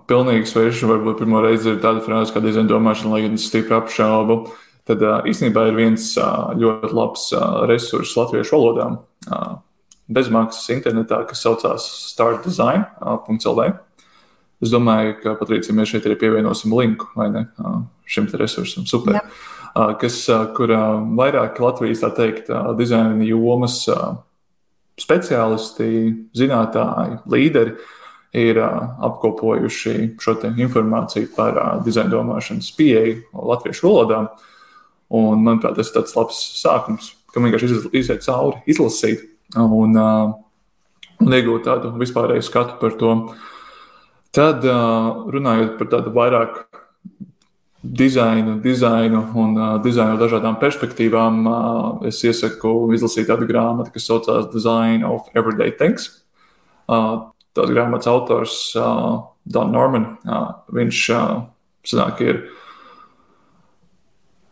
pilnīgi 0.08 0.48
sveši, 0.48 0.88
varbūt 0.88 1.18
pirmo 1.20 1.42
reizi 1.44 1.74
ir 1.74 1.82
tāda 1.84 2.00
frāze 2.06 2.32
kā 2.32 2.40
dizaina 2.40 2.72
domāšana, 2.72 3.12
lai 3.12 3.26
gan 3.26 3.36
es 3.36 3.50
stipri 3.50 3.76
apšaubu, 3.76 4.38
tad 4.88 5.04
uh, 5.04 5.18
īstenībā 5.28 5.66
ir 5.68 5.76
viens 5.76 6.06
uh, 6.16 6.54
ļoti 6.56 6.94
labs 6.96 7.26
uh, 7.36 7.66
resurs 7.68 8.14
latviešu 8.16 8.56
valodā, 8.56 8.88
bezmaksas 10.08 10.72
internetā, 10.78 11.20
kas 11.28 11.44
saucās 11.44 11.90
startdesign.lv. 12.14 13.68
Es 14.64 14.72
domāju, 14.72 15.20
ka 15.20 15.36
Patricija 15.42 15.76
mēs 15.76 15.92
šeit 15.92 16.08
arī 16.08 16.16
pievienosim 16.24 16.72
linku 16.80 17.12
ne, 17.20 17.44
šim 18.08 18.32
resursam. 18.40 18.88
Super. 18.88 19.20
Jā. 19.20 19.92
Kas, 20.00 20.24
kur 20.56 20.72
vairāk 21.20 21.60
Latvijas, 21.64 22.02
tā 22.02 22.10
teikt, 22.16 22.50
dizaina 22.80 23.28
jomas 23.28 23.84
speciālisti, 25.02 25.88
zinātnēji, 26.38 27.22
līderi 27.32 27.76
ir 28.40 28.60
apkopojuši 28.62 29.96
šo 30.22 30.36
informāciju 30.52 31.32
par 31.36 31.58
dizaina 31.86 32.12
domāšanas 32.14 32.70
pieeju 32.78 33.24
latviešu 33.34 33.88
valodā. 33.88 34.24
Un, 35.10 35.42
manuprāt, 35.42 35.74
tas 35.80 35.90
ir 35.90 35.96
tāds 35.96 36.14
labs 36.14 36.40
sākums, 36.60 37.14
kam 37.34 37.48
vienkārši 37.48 37.90
iziet 37.98 38.22
cauri, 38.28 38.62
izlasīt 38.70 39.24
un, 39.58 39.98
un 39.98 41.38
iegūt 41.40 41.66
tādu 41.66 41.96
vispārēju 41.98 42.46
skatu 42.46 42.78
par 42.82 42.94
to. 43.00 43.16
Tad, 44.38 44.62
runājot 45.34 45.80
par 45.80 45.90
tādu 45.90 46.14
vairāk 46.14 46.62
dizainu, 47.84 48.60
dizainu 48.60 49.24
un 49.40 49.56
uh, 49.56 49.78
dizainu 49.84 50.20
dažādām 50.20 50.60
perspektīvām, 50.60 51.42
uh, 51.48 52.08
es 52.10 52.20
iesaku 52.28 52.92
izlasīt 52.96 53.30
tādu 53.32 53.48
grāmatu, 53.48 53.94
kas 53.96 54.08
saucās 54.10 54.50
Design 54.54 55.06
of 55.08 55.30
Everyday 55.34 55.72
Things. 55.72 56.10
Uh, 56.90 57.30
tās 57.56 57.72
grāmatas 57.72 58.10
autors 58.12 58.58
uh, 58.76 59.22
Don 59.48 59.72
Norman. 59.72 60.18
Uh, 60.28 60.52
viņš 60.76 61.04
uh, 61.16 61.36
sanāk, 61.88 62.20
ir 62.26 62.42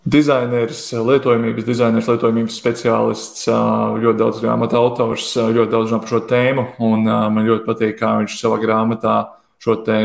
dizainers, 0.07 0.85
lietojamības 0.95 1.67
dizainers, 1.67 2.07
lietojamības 2.07 2.57
speciālists, 2.61 3.47
ļoti 3.99 4.21
daudz 4.21 4.37
grāmatu 4.39 4.77
autors, 4.79 5.33
ļoti 5.35 5.73
daudz 5.73 5.91
runā 5.91 5.99
par 5.99 6.13
šo 6.13 6.21
tēmu. 6.29 6.63
Un, 6.79 7.03
man 7.03 7.43
ļoti 7.43 7.67
patīk, 7.67 7.97
kā 7.99 8.13
viņš 8.21 8.37
savā 8.39 8.61
grāmatā 8.61 9.17
šo 9.59 9.75
te 9.83 9.97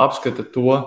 apskata 0.00 0.46
to, 0.54 0.78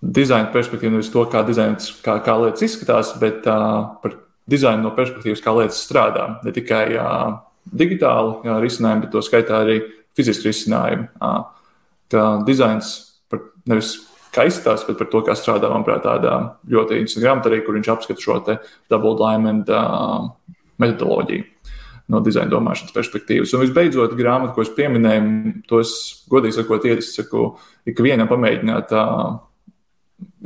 dizaina 0.00 0.48
perspektīvu, 0.52 0.96
nevis 0.96 1.12
to, 1.12 1.24
kā, 1.30 1.42
dizains, 1.46 1.90
kā, 2.04 2.16
kā 2.24 2.36
lietas 2.40 2.64
izskatās, 2.66 3.12
bet 3.20 3.46
uh, 3.48 3.96
par 4.02 4.16
dizainu 4.50 4.86
no 4.86 4.92
perspektīvas, 4.96 5.42
kā 5.44 5.54
lietas 5.56 5.80
strādā. 5.84 6.26
Ne 6.44 6.54
tikai 6.56 6.84
uh, 6.96 7.40
digitāli 7.70 8.48
jā, 8.48 8.58
risinājumi, 8.64 9.04
bet 9.04 9.12
to 9.14 9.22
skaitā 9.24 9.60
arī 9.64 9.80
fiziski 10.16 10.50
risinājumi. 10.50 11.10
Uh, 11.20 11.42
ka 12.10 12.24
dizains 12.48 12.94
par, 13.30 13.44
nevis 13.70 13.92
kā 14.34 14.46
izskatās, 14.48 14.86
bet 14.88 14.98
par 14.98 15.10
to, 15.12 15.22
kā 15.26 15.36
strādā, 15.38 15.70
manuprāt, 15.70 16.02
tādā 16.06 16.36
ļoti 16.70 17.02
interesanta 17.02 17.26
grāmatā 17.26 17.62
kur 17.66 17.76
viņš 17.76 17.92
apskata 17.92 18.24
šo 18.24 18.40
double 18.90 19.16
diamond 19.20 19.70
uh, 19.74 20.30
metodoloģiju 20.80 21.46
no 22.10 22.18
dizaina 22.24 22.50
domāšanas 22.50 22.94
perspektīvas. 22.94 23.52
Un 23.54 23.62
visbeidzot, 23.62 24.16
grāmata, 24.18 24.54
ko 24.56 24.64
es 24.64 24.72
pieminēju, 24.74 25.52
tos 25.70 25.92
godīgi 26.30 26.56
sakot, 26.56 26.88
iesaku 26.88 27.44
ikvienam 27.90 28.26
pamēģināt 28.30 28.94
uh, 28.96 29.36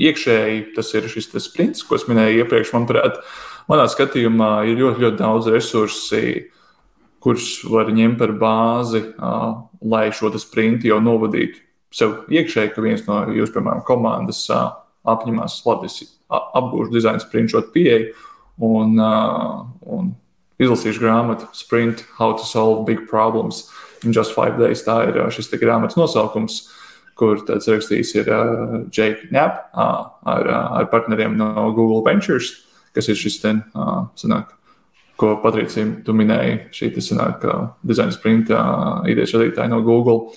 iekšēji 0.01 0.63
tas 0.77 0.91
ir 0.95 1.09
šis 1.11 1.31
sprints, 1.45 1.85
ko 1.87 1.99
es 1.99 2.07
minēju 2.09 2.45
iepriekš. 2.45 2.73
Manuprāt, 2.75 3.21
manā 3.71 3.87
skatījumā 3.91 4.65
ir 4.71 4.81
ļoti, 4.81 5.05
ļoti 5.05 5.21
daudz 5.21 5.51
resursi, 5.55 6.51
kurus 7.25 7.63
var 7.71 7.93
ņemt 7.95 8.19
par 8.21 8.35
bāzi, 8.41 9.05
lai 9.85 10.09
šo 10.13 10.33
sprintu 10.39 10.91
jau 10.91 11.01
novadītu 11.01 11.63
sev 11.95 12.25
iekšēji, 12.33 12.73
ka 12.75 12.83
viens 12.83 13.05
no 13.07 13.21
jūsu, 13.31 13.55
piemēram, 13.55 13.85
komandas 13.87 14.43
apņemās, 14.51 15.61
labi, 15.69 15.91
es 15.91 16.17
apgūšu 16.35 16.95
dizaina 16.95 17.23
sprintu 17.23 17.55
šo 17.55 17.63
pieeju 17.75 18.11
un, 18.67 18.99
un 18.99 20.13
izlasīšu 20.63 21.03
grāmatu 21.03 21.49
Sprint 21.55 22.05
How 22.19 22.35
to 22.39 22.47
Solve 22.47 22.85
Big 22.89 23.07
Problems. 23.11 23.69
Just 24.05 24.35
Five 24.37 24.59
Days. 24.59 24.83
Tā 24.85 24.99
ir 25.09 25.17
šis 25.33 25.49
grāmatas 25.57 25.97
nosaukums, 25.97 26.67
kur 27.19 27.41
tāds 27.47 27.69
rakstījis 27.71 28.15
ir 28.19 28.31
uh, 28.33 28.75
Jake 28.95 29.29
Knapp 29.29 29.71
uh, 29.73 30.11
ar, 30.27 30.51
ar 30.81 30.91
partneriem 30.93 31.37
no 31.39 31.71
Google 31.77 32.03
Ventures, 32.07 32.53
kas 32.95 33.09
ir 33.11 33.19
šis 33.19 33.41
ten, 33.43 33.63
uh, 33.75 34.07
sanāk, 34.19 34.55
ko 35.21 35.37
Patricija 35.43 35.87
tu 36.07 36.15
minēji, 36.17 36.59
šī 36.75 36.91
tas 36.97 37.11
sanāk 37.11 37.45
uh, 37.47 37.69
dizaina 37.87 38.15
sprinta 38.15 38.59
uh, 38.59 39.11
idejas 39.11 39.37
radītāja 39.37 39.71
no 39.71 39.83
Google. 39.87 40.35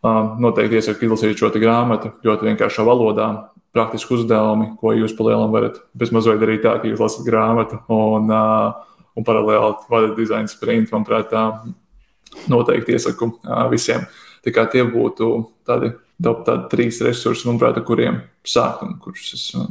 Uh, 0.00 0.36
noteikti 0.40 0.78
iesaku 0.78 1.04
izlasīt 1.04 1.40
šo 1.42 1.50
grāmatu 1.60 2.14
ļoti 2.24 2.46
vienkāršā 2.48 2.86
valodā, 2.86 3.26
praktiski 3.74 4.16
uzdevumi, 4.16 4.72
ko 4.80 4.94
jūs 4.96 5.14
palielam 5.18 5.52
varat 5.54 5.78
bezmazliet 5.98 6.40
darīt 6.42 6.64
tā, 6.64 6.78
ka 6.80 6.88
jūs 6.90 7.02
lasat 7.02 7.26
grāmatu 7.26 7.82
un, 7.92 8.30
uh, 8.32 9.04
un 9.18 9.26
paralēli 9.26 9.90
vadat 9.90 10.16
dizaina 10.18 10.50
sprintu. 10.50 10.94
Manuprāt, 10.96 11.30
tā 11.30 12.46
noteikti 12.50 12.96
iesaku 12.96 13.30
uh, 13.34 13.66
visiem. 13.70 14.06
Tā 14.44 14.54
kā 14.56 14.64
tie 14.72 14.86
būtu 14.88 15.30
tādi, 15.68 15.92
tādi 16.20 16.60
trīs 16.72 17.00
resursi, 17.04 17.46
manuprāt, 17.48 17.80
ar 17.80 17.86
kuriem 17.86 18.20
sākt 18.46 18.86
un 18.86 18.96
kurus 19.02 19.34
es 19.36 19.48
uh, 19.58 19.68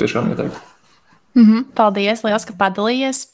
tiešām 0.00 0.32
ieteiktu. 0.34 0.73
Mm 1.34 1.44
-hmm, 1.44 1.64
paldies, 1.74 2.22
liels, 2.22 2.44
ka 2.44 2.54
padalījies. 2.58 3.26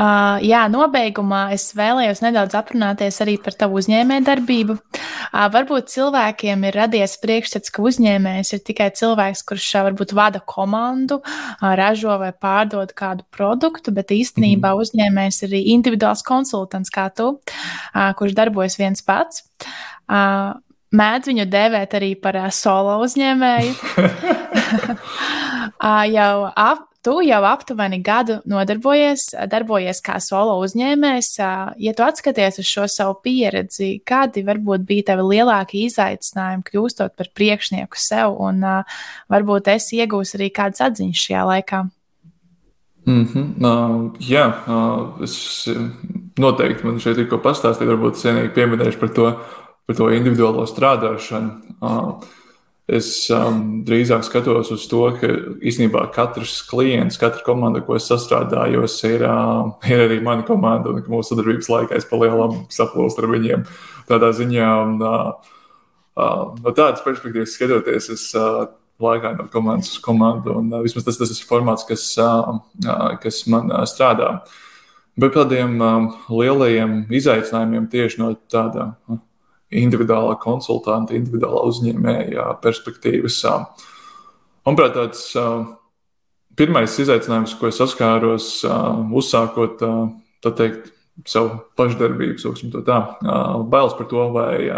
Uh, 0.00 0.36
jā, 0.44 0.68
nobeigumā 0.68 1.52
es 1.52 1.72
vēlējos 1.76 2.20
nedaudz 2.24 2.54
aprunāties 2.56 3.20
arī 3.24 3.38
par 3.44 3.54
tavu 3.56 3.78
uzņēmējdarbību. 3.80 4.72
Uh, 4.72 5.46
varbūt 5.52 5.88
cilvēkiem 5.92 6.64
ir 6.64 6.74
radies 6.74 7.16
priekšstats, 7.22 7.70
ka 7.70 7.82
uzņēmējs 7.82 8.52
ir 8.52 8.60
tikai 8.66 8.90
cilvēks, 8.90 9.44
kurš 9.48 9.68
uh, 9.74 9.84
varbūt 9.88 10.12
vada 10.12 10.40
komandu, 10.40 11.20
uh, 11.24 11.74
ražo 11.76 12.18
vai 12.18 12.32
pārdod 12.32 12.92
kādu 12.92 13.24
produktu, 13.30 13.92
bet 13.92 14.10
īstenībā 14.10 14.68
mm 14.68 14.76
-hmm. 14.76 14.82
uzņēmējs 14.82 15.42
ir 15.42 15.48
arī 15.48 15.62
individuāls 15.76 16.22
konsultants 16.22 16.90
kā 16.90 17.08
tu, 17.16 17.28
uh, 17.94 18.12
kurš 18.16 18.32
darbojas 18.32 18.78
viens 18.78 19.02
pats. 19.02 19.44
Uh, 20.08 20.52
Mēdz 20.92 21.28
viņu 21.28 21.44
dēvēt 21.48 21.94
arī 21.94 22.14
par 22.20 22.36
uh, 22.36 22.50
solo 22.50 23.00
uzņēmēju. 23.04 23.74
uh, 25.88 26.04
jau 26.04 26.52
ap, 26.56 26.91
Tu 27.02 27.12
jau 27.26 27.40
aptuveni 27.42 27.98
gadu 27.98 28.36
nodarbojies, 28.46 29.32
darbojies 29.50 29.98
kā 30.06 30.20
solo 30.22 30.54
uzņēmējs. 30.62 31.30
Ja 31.82 31.94
tu 31.98 32.04
atskaties 32.06 32.60
uz 32.62 32.68
šo 32.68 32.84
savu 32.86 33.16
pieredzi, 33.24 33.96
kādi 34.06 34.44
varbūt 34.46 34.84
bija 34.86 35.08
tavi 35.10 35.24
lielākie 35.32 35.88
izaicinājumi 35.88 36.62
kļūstot 36.68 37.16
par 37.18 37.30
priekšnieku 37.34 37.98
sev, 37.98 38.36
un 38.38 38.62
varbūt 39.32 39.72
es 39.74 39.88
iegūstu 39.98 40.38
arī 40.38 40.52
kādas 40.54 40.84
atziņas 40.86 41.24
šajā 41.26 41.42
laikā? 41.48 41.82
Mm 43.06 43.24
-hmm. 43.26 43.46
uh, 43.66 44.12
jā, 44.20 44.46
uh, 44.66 45.22
es 45.22 45.68
noteikti 46.38 46.86
man 46.86 47.00
šeit 47.00 47.18
ir 47.18 47.28
ko 47.28 47.40
pastāstīt. 47.42 47.88
Varbūt 47.88 48.20
cienīgi 48.22 48.54
pieminēšu 48.54 49.00
par 49.00 49.08
to, 49.08 49.32
par 49.86 49.96
to 49.96 50.10
individuālo 50.10 50.66
strādāšanu. 50.66 51.50
Uh, 51.80 52.22
Es 52.92 53.08
um, 53.32 53.80
drīzāk 53.86 54.24
skatos 54.26 54.68
uz 54.74 54.82
to, 54.90 55.00
ka 55.16 55.28
īstenībā 55.64 56.02
katrs 56.12 56.58
klients, 56.68 57.16
katra 57.20 57.40
komanda, 57.46 57.80
ko 57.86 57.96
es 57.96 58.08
sastrādājos, 58.10 58.98
ir, 59.08 59.24
uh, 59.24 59.70
ir 59.88 60.04
arī 60.08 60.18
mana 60.24 60.44
komanda, 60.44 60.92
un 60.92 61.06
mūsu 61.08 61.32
sadarbības 61.32 61.70
laikā 61.72 61.96
es 61.96 62.08
palielam 62.10 62.66
saplūstu 62.74 63.24
ar 63.24 63.30
viņiem. 63.32 63.64
Tādā 64.10 64.32
ziņā, 64.36 64.68
uh, 65.08 65.56
uh, 66.18 66.44
no 66.58 66.74
tādas 66.76 67.04
perspektīvas 67.06 67.56
skatoties, 67.56 68.10
es 68.12 68.28
uh, 68.36 68.66
laikā 69.02 69.38
no 69.38 69.48
komandas 69.52 69.94
uz 69.94 70.04
komandu, 70.04 70.58
un 70.60 70.68
uh, 70.74 70.84
vismaz 70.84 71.08
tas, 71.08 71.22
tas 71.22 71.32
ir 71.32 71.48
formāts, 71.48 71.88
kas, 71.88 72.10
uh, 72.20 72.58
uh, 72.84 73.08
kas 73.22 73.44
man 73.48 73.72
uh, 73.72 73.86
strādā. 73.88 74.34
Bet 75.16 75.32
tādiem 75.38 75.80
uh, 75.80 76.12
lielajiem 76.28 77.04
izaicinājumiem 77.08 77.88
tieši 77.92 78.20
no 78.20 78.34
tāda. 78.52 78.92
Uh, 79.08 79.22
individuālā 79.72 80.36
konsultanta, 80.42 81.16
individuālā 81.16 81.62
uzņēmēja 81.70 82.48
perspektīvas. 82.62 83.40
Manuprāt, 84.66 84.96
tāds 84.98 85.22
pirmais 86.58 86.98
izaicinājums, 87.02 87.56
ko 87.58 87.70
es 87.70 87.80
saskāros, 87.80 88.48
uzsākot 89.22 89.80
teikt, 90.44 90.92
savu 91.28 91.58
pašdarbību, 91.78 92.38
sauksim 92.40 92.72
to 92.72 92.82
tā, 92.86 92.98
bailes 93.68 93.96
par 93.98 94.08
to, 94.10 94.26
vai 94.34 94.68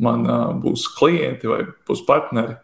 man 0.00 0.24
būs 0.62 0.86
klienti 0.96 1.50
vai 1.50 1.64
būs 1.88 2.04
partneri. 2.08 2.56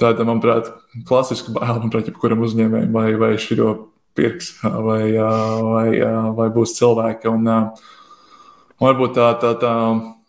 Tāda, 0.00 0.24
manuprāt, 0.26 0.72
klasiska 1.06 1.52
baila, 1.54 1.78
manuprāt, 1.78 2.08
jebkuram 2.10 2.40
uzņēmējam, 2.42 2.94
vai, 2.94 3.12
vai 3.20 3.34
šī 3.38 3.58
pirks, 4.14 4.56
vai, 4.62 5.12
vai, 5.14 5.88
vai 6.34 6.48
būs 6.54 6.74
cilvēki. 6.78 7.30
Un 7.30 7.46
varbūt 8.82 9.14
tā, 9.18 9.28
tā, 9.42 9.52
tā 9.60 9.74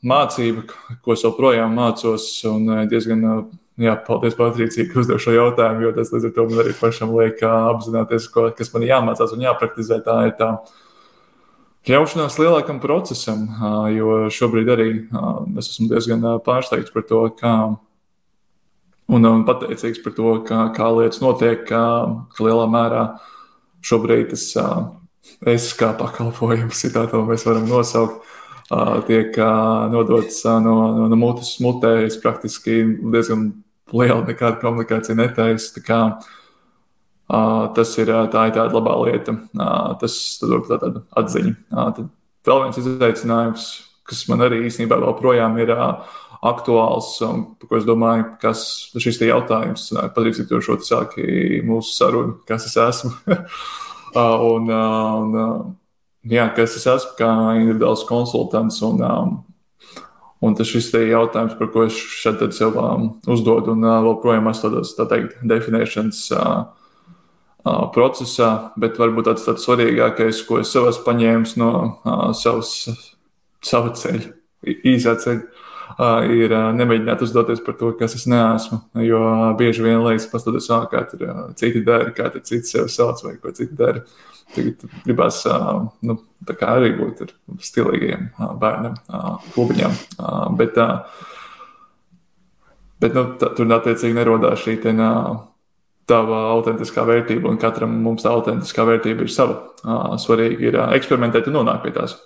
mācība, 0.05 0.65
ko 1.03 1.15
es 1.15 1.23
joprojām 1.25 1.75
mācos. 1.77 2.27
Un 2.49 2.69
eh, 2.69 2.85
diezgan, 2.91 3.23
eh, 3.25 3.43
jā, 3.87 3.95
paldies, 4.07 4.37
Patricija, 4.37 4.87
ka 4.91 5.01
uzdev 5.01 5.21
šo 5.23 5.35
jautājumu, 5.35 5.87
jo 5.87 5.93
tas 5.97 6.13
līdz 6.13 6.29
ar 6.29 6.33
to 6.35 6.47
man 6.49 6.63
arī 6.63 6.75
pašam 6.79 7.13
liek 7.17 7.43
apzināties, 7.49 8.27
ko, 8.33 8.49
kas 8.57 8.73
man 8.75 8.87
jāmācās 8.87 9.35
un 9.35 9.45
jāpraktizē. 9.45 10.01
Tā 10.05 10.17
ir 10.29 10.35
tā 10.39 10.51
ļaušanās 11.89 12.39
lielākam 12.41 12.81
procesam, 12.81 13.45
jo 13.93 14.25
šobrīd 14.33 14.71
arī 14.73 14.89
es 15.59 15.69
esmu 15.69 15.91
diezgan 15.91 16.23
pārsteigts 16.45 16.93
par 16.93 17.05
to, 17.09 17.27
kā. 17.37 17.55
Un, 19.05 19.21
un 19.21 19.43
pateicīgs 19.45 19.99
par 20.01 20.15
to, 20.17 20.31
kā, 20.47 20.63
kā 20.73 20.87
lietas 20.89 21.21
notiek, 21.21 21.59
kā, 21.69 21.83
ka 22.33 22.45
lielā 22.47 22.63
mērā 22.65 23.03
šobrīd 23.85 24.31
tas 24.31 24.47
es 25.45 25.67
kā 25.77 25.91
pakalpojums, 25.97 26.81
ja 26.87 27.05
tā 27.05 27.21
mēs 27.27 27.45
varam 27.45 27.67
nosaukt, 27.69 28.25
tiek 29.07 29.37
nodots 29.91 30.41
no, 30.45 30.59
no, 30.95 31.07
no 31.11 31.19
mutes 31.19 31.57
mutē. 31.61 32.05
Es 32.07 32.17
praktiski 32.21 32.81
diezgan 33.13 33.51
liela 33.93 34.23
nekāda 34.25 34.59
komunikācija 34.63 35.17
netaisu. 35.19 35.83
Tas 37.25 37.95
ir, 37.97 38.11
tā 38.33 38.47
ir 38.49 38.55
tāda 38.57 38.69
labā 38.73 38.97
lieta. 39.05 39.37
Tas 40.01 40.17
ir 40.41 40.67
tāda 40.69 41.05
atziņa. 41.21 41.55
Tad 41.73 42.05
vēl 42.45 42.63
viens 42.65 42.81
izaicinājums, 42.81 43.69
kas 44.05 44.25
man 44.29 44.45
arī 44.45 44.65
īstenībā 44.67 44.99
joprojām 45.01 45.57
ir 45.61 45.73
aktuāls, 46.45 47.15
un 47.25 47.45
par 47.57 47.69
ko 47.69 47.79
es 47.79 47.87
domāju, 47.87 48.27
kas 48.41 48.61
šis 49.01 49.21
jautājums, 49.25 49.87
patīk, 50.13 50.43
to 50.49 50.61
šo 50.61 50.77
sāki 50.85 51.61
mūsu 51.65 51.95
sarunu, 51.95 52.37
kas 52.45 52.67
es 52.69 52.77
esmu. 52.81 53.15
un, 54.51 54.69
un, 54.69 55.39
jā, 56.29 56.45
kas 56.55 56.77
es 56.79 56.87
esmu 56.89 57.17
kā 57.19 57.31
individuāls 57.59 58.05
konsultants. 58.09 58.79
Un, 58.85 59.01
um, 59.05 59.35
un 60.45 60.55
tas 60.57 60.71
ir 60.75 61.09
jautājums, 61.11 61.57
par 61.59 61.71
ko 61.73 61.85
es 61.87 61.97
šeit 61.97 62.43
sev 62.57 62.77
um, 62.81 63.11
uzdodu, 63.31 63.75
un 63.75 63.85
uh, 63.85 63.99
joprojām 64.05 64.49
esmu 64.51 64.69
tādos, 64.69 64.95
tā 64.97 65.07
teikt, 65.11 65.37
definēšanas 65.47 66.21
uh, 66.35 66.55
uh, 67.65 67.83
procesā, 67.95 68.51
bet 68.81 68.99
varbūt 69.01 69.29
tāds, 69.31 69.45
tāds 69.47 69.67
svarīgākais, 69.67 70.43
ko 70.47 70.61
es 70.61 70.73
sev 70.73 70.89
esmu 70.91 71.05
paņēmis 71.09 71.57
no 71.61 71.71
uh, 71.81 72.31
savas, 72.37 72.73
sava 73.65 73.93
ceļa, 73.97 74.33
īsā 74.85 75.17
ceļa. 75.23 75.63
Ir 76.35 76.53
nemēģināt 76.75 77.21
uzdoties 77.23 77.61
par 77.63 77.77
to, 77.79 77.91
kas 77.99 78.17
es 78.17 78.25
neesmu. 78.29 78.81
Jo 79.05 79.19
bieži 79.59 79.85
vien 79.85 80.01
liekas, 80.03 80.27
paskatās, 80.31 80.69
kā 80.91 81.03
tur 81.11 81.27
citi 81.59 81.83
dara, 81.85 82.09
kā 82.15 82.31
citi 82.41 82.65
sev 82.67 82.89
sauc 82.91 83.21
vai 83.23 83.35
ko 83.41 83.53
citi 83.55 83.77
dara. 83.77 84.03
Tagad 84.55 84.83
gribās 85.05 85.41
nu, 86.05 86.17
arī 86.67 86.91
būt 86.99 87.23
stilīgiem 87.65 88.27
bērniem, 88.61 88.99
klubiņiem. 89.55 89.97
Bet, 90.59 90.77
bet 93.01 93.17
nu, 93.17 93.25
tā, 93.41 93.49
tur 93.57 93.73
attiecīgi 93.79 94.17
nerodās 94.17 94.61
šī 94.65 94.77
te, 94.83 94.93
tava 96.09 96.43
autentiskā 96.53 97.05
vērtība, 97.07 97.49
un 97.49 97.57
katram 97.61 97.97
mums 98.05 98.25
tā 98.25 98.33
autentiskā 98.35 98.85
vērtība 98.85 99.25
ir 99.25 99.33
sava. 99.33 99.57
Svarīgi 100.21 100.69
ir 100.69 100.79
eksperimentēt 100.85 101.49
un 101.49 101.59
nonākt 101.61 101.87
pie 101.87 101.95
tās. 101.97 102.17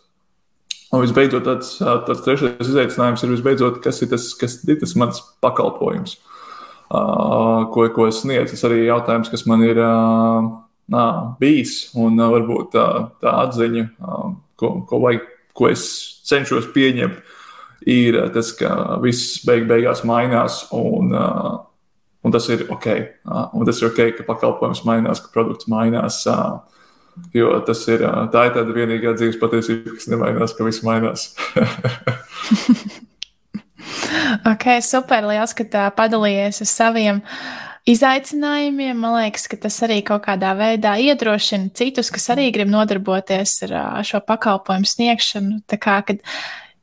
Un 0.90 1.04
visbeidzot, 1.04 1.46
tāds, 1.46 1.76
tāds 1.78 2.24
trešais 2.26 2.66
izaicinājums 2.66 3.22
ir, 3.22 3.34
visbeidzot, 3.36 3.78
kas 3.84 4.02
ir 4.02 4.10
tas, 4.10 4.32
kas 4.38 4.58
ir 4.66 4.80
tas 4.82 4.96
mans 4.98 5.20
pakalpojums, 5.44 6.16
ko, 6.90 7.86
ko 7.94 8.08
es 8.10 8.24
sniedzu. 8.24 8.56
Tas 8.56 8.66
arī 8.66 8.88
jautājums, 8.88 9.30
kas 9.30 9.46
man 9.50 9.62
ir 9.68 9.78
nā, 10.90 11.06
bijis. 11.42 11.76
Un 11.94 12.18
varbūt 12.18 12.74
tā, 12.74 12.88
tā 13.22 13.36
atziņa, 13.46 13.86
ko, 14.58 14.72
ko, 14.90 15.02
vajag, 15.06 15.28
ko 15.54 15.70
es 15.70 15.86
cenšos 16.26 16.72
pieņemt, 16.74 17.22
ir 17.90 18.18
tas, 18.34 18.50
ka 18.58 18.98
viss 19.04 19.44
beig 19.46 19.70
beigās 19.70 20.02
mainās. 20.10 20.64
Un, 20.74 21.14
un 21.14 22.34
tas 22.34 22.50
ir 22.50 22.66
ok. 22.74 22.90
Un 23.30 23.70
tas 23.70 23.78
ir 23.78 23.92
ok, 23.92 24.02
ka 24.18 24.26
pakalpojums 24.26 24.82
mainās, 24.90 25.22
ka 25.22 25.30
produkts 25.38 25.70
mainās. 25.70 26.24
Jo 27.34 27.54
tas 27.66 27.82
ir 27.92 28.04
tā 28.34 28.48
ir 28.48 28.56
tāda 28.56 28.76
vienīgā 28.76 29.14
dzīves 29.18 29.40
patiesība, 29.42 29.96
kas 29.98 30.10
nemainās, 30.10 30.56
ka 30.58 30.66
viss 30.66 30.84
mainās. 30.86 31.30
ok, 34.54 34.66
super. 34.86 35.28
Liels, 35.30 35.56
ka 35.58 35.66
tā 35.70 35.88
padalījies 35.96 36.64
ar 36.66 36.72
saviem 36.72 37.22
izaicinājumiem. 37.90 38.98
Man 38.98 39.18
liekas, 39.20 39.48
ka 39.52 39.60
tas 39.66 39.78
arī 39.86 40.00
kaut 40.06 40.26
kādā 40.28 40.56
veidā 40.58 40.96
iedrošina 41.02 41.74
citus, 41.78 42.12
kas 42.14 42.32
arī 42.36 42.50
grib 42.56 42.72
nodarboties 42.72 43.60
ar 43.70 44.02
šo 44.08 44.24
pakalpojumu 44.26 44.90
sniegšanu. 44.90 45.62
Tā 45.70 45.80
kā, 45.82 46.00
kad 46.08 46.26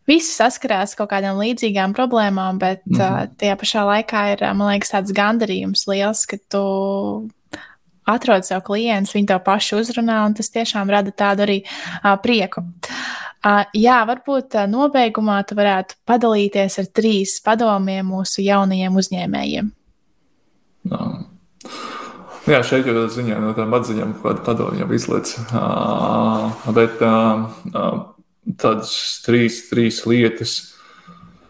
visi 0.07 0.31
saskarās 0.35 0.95
ar 0.95 1.03
kaut 1.03 1.13
kādām 1.15 1.41
līdzīgām 1.43 1.95
problēmām, 1.97 2.61
bet 2.63 2.87
mm 2.87 2.99
-hmm. 2.99 3.35
tajā 3.41 3.57
pašā 3.63 3.87
laikā 3.91 4.23
ir, 4.33 4.47
man 4.55 4.73
liekas, 4.73 4.95
tāds 4.95 5.13
gandarījums 5.13 5.87
liels, 5.91 6.27
ka 6.27 6.39
tu 6.49 6.63
atrod 8.07 8.47
sev 8.47 8.63
klientus, 8.67 9.15
viņi 9.17 9.31
to 9.33 9.39
pašu 9.47 9.81
uzrunā, 9.83 10.23
un 10.29 10.37
tas 10.39 10.51
tiešām 10.55 10.91
rada 10.93 11.13
tādu 11.15 11.47
arī 11.47 11.61
uh, 11.67 12.15
prieku. 12.23 12.65
Uh, 13.47 13.63
jā, 13.77 14.01
varbūt 14.09 14.57
uh, 14.59 14.67
nobeigumā 14.71 15.41
tu 15.47 15.59
varētu 15.59 15.99
padalīties 16.09 16.81
ar 16.83 16.91
trīs 16.95 17.39
padomiem 17.45 18.09
mūsu 18.15 18.43
jaunajiem 18.47 18.97
uzņēmējiem. 19.03 19.73
No. 20.91 21.03
Jā, 22.47 22.61
šeit 22.63 22.87
jau 22.87 23.09
ziņā 23.11 23.41
no 23.43 23.51
tām 23.59 23.75
atziņām, 23.75 24.13
ko 24.23 24.37
padomju 24.47 24.85
jau 24.85 24.93
izlaiž. 24.95 25.33
Uh, 25.51 26.53
bet 26.77 27.01
uh, 27.03 27.49
uh, 27.73 27.97
tādas 28.63 28.93
trīs, 29.27 29.65
trīs 29.67 30.05
lietas. 30.07 30.55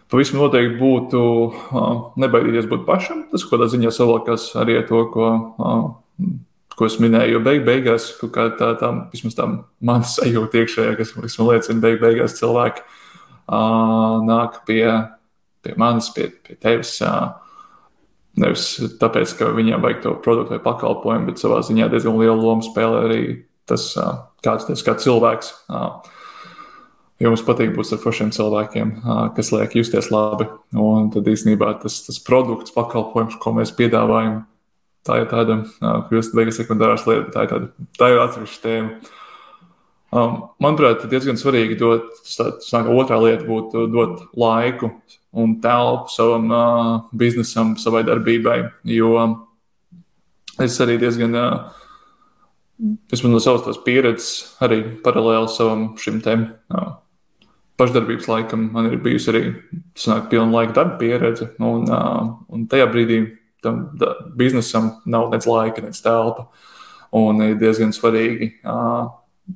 Pavisam 0.09 0.41
noteikti 0.41 0.79
būtu 0.81 1.21
uh, 1.21 1.91
nebaidīties 2.17 2.69
būt 2.71 2.87
pašam. 2.89 3.27
Tas, 3.29 3.45
ko 3.45 3.59
tādā 3.59 3.69
ziņā 3.75 3.93
savākās 3.93 4.49
arī 4.57 4.79
ar 4.81 4.87
to, 4.89 5.03
ko, 5.13 5.29
uh, 5.61 5.85
ko 6.77 6.89
es 6.89 6.99
minēju. 7.01 7.39
Jo 7.39 7.43
beig 7.45 7.65
beigās, 7.67 8.11
kā 8.21 8.51
tā, 8.59 8.75
tā 8.81 8.93
vismaz 9.13 9.37
tā 9.39 9.49
mana 9.81 10.07
sajūta 10.07 10.63
iekšējā, 10.63 10.95
kas, 10.99 11.15
man 11.17 11.51
liecina, 11.51 11.83
beig 11.83 11.99
beigās 12.03 12.37
cilvēki 12.39 12.85
uh, 12.85 14.21
nāk 14.27 14.63
pie, 14.69 14.85
pie 15.65 15.75
manis, 15.81 16.13
pie, 16.15 16.31
pie 16.45 16.59
tevis. 16.61 16.99
Uh, 17.05 17.35
Nevis 18.37 18.67
tāpēc, 19.01 19.31
ka 19.39 19.47
viņiem 19.57 19.81
vajag 19.81 20.03
to 20.05 20.11
produktu 20.21 20.53
vai 20.53 20.61
pakalpojumu, 20.61 21.31
bet 21.31 21.41
savā 21.41 21.63
ziņā 21.65 21.87
diezgan 21.89 22.19
lielu 22.21 22.37
lomu 22.37 22.65
spēlē 22.67 22.99
arī 23.07 23.21
tas, 23.69 23.95
kāds 24.45 24.67
tas 24.69 24.85
kā 24.85 24.93
cilvēks. 25.01 25.55
Jums 27.25 27.45
patīk 27.47 27.73
būt 27.73 27.95
ar 27.97 28.03
foršiem 28.03 28.35
cilvēkiem, 28.37 28.91
kas 29.39 29.53
liek 29.55 29.79
justies 29.79 30.11
labi. 30.13 30.51
Un 30.77 31.09
tad 31.15 31.31
īstenībā 31.33 31.79
tas, 31.81 32.03
tas 32.05 32.21
produkts, 32.21 32.75
pakalpojums, 32.77 33.39
ko 33.41 33.55
mēs 33.57 33.73
piedāvājam, 33.79 34.43
tā 35.07 35.21
ir 35.23 35.29
tāda, 35.31 35.61
kļūst 36.09 36.35
beigas 36.37 36.59
sekundārās 36.61 37.07
lieta, 37.09 37.31
tā 37.35 37.47
ir 37.47 37.53
tāda, 37.53 37.87
tā 37.99 38.11
ir 38.13 38.23
atsevišķa 38.25 38.65
tēma. 38.65 39.15
Um, 40.17 40.37
manuprāt, 40.63 41.03
diezgan 41.11 41.39
svarīgi 41.39 41.79
dot, 41.81 42.13
tas 42.25 42.69
tā 42.71 42.83
otrā 42.95 43.19
lieta 43.21 43.45
būtu 43.45 43.89
dot 43.91 44.23
laiku 44.39 44.93
un 45.37 45.57
telpu 45.61 46.15
savam 46.15 46.53
uh, 46.55 46.93
biznesam, 47.17 47.75
savai 47.81 48.05
darbībai, 48.07 48.61
jo 48.87 49.11
es 50.63 50.79
arī 50.81 50.97
diezgan 51.03 51.35
uh, 51.37 51.83
Esmu 53.13 53.31
no 53.33 53.39
savas 53.41 53.79
pieredzes, 53.87 54.57
arī 54.61 54.83
paralēli 55.01 55.49
savam 55.49 55.85
šim 56.01 56.19
te 56.21 56.35
uh, 56.37 56.91
pašdarbības 57.81 58.29
laikam, 58.29 58.67
man 58.75 58.91
ir 58.91 58.99
bijusi 59.01 59.31
arī 59.33 59.43
pilna 60.31 60.59
laika 60.59 60.75
darba 60.77 60.99
pieredze. 61.01 61.49
Un, 61.57 61.87
uh, 61.89 62.35
un 62.53 62.67
tajā 62.69 62.89
brīdī 62.93 63.23
tam 63.67 63.83
da, 63.99 64.15
biznesam 64.39 64.95
nav 65.07 65.29
nec 65.35 65.47
laika, 65.51 65.85
nec 65.85 65.99
telpa. 66.03 66.49
Un 67.17 67.43
ir 67.45 67.59
diezgan 67.61 67.95
svarīgi 67.95 68.51
uh, 68.67 69.11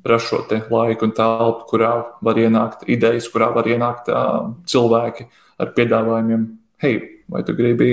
rast 0.07 0.29
šo 0.29 0.43
laiku 0.49 1.07
un 1.07 1.15
telpu, 1.15 1.67
kurā 1.73 1.93
var 2.23 2.39
ienākt 2.39 2.85
idejas, 2.89 3.29
kurā 3.31 3.51
var 3.55 3.67
ienākt 3.67 4.11
uh, 4.11 4.53
cilvēki 4.69 5.27
ar 5.61 5.73
piedāvājumiem. 5.77 6.45
Hei, 6.81 6.95
vai 7.31 7.43
tu 7.47 7.53
gribi 7.57 7.91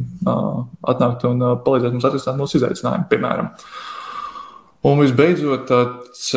uh, 0.00 0.60
atnākt 0.92 1.24
un 1.28 1.40
uh, 1.42 1.56
palīdzēt 1.64 1.96
mums 1.96 2.10
atrisināt 2.10 2.38
mūsu 2.42 2.60
izaicinājumu, 2.60 3.08
piemēram? 3.10 3.54
Uh, 3.54 3.88
Un 4.80 4.96
visbeidzot, 5.02 5.66
tāds 5.68 6.30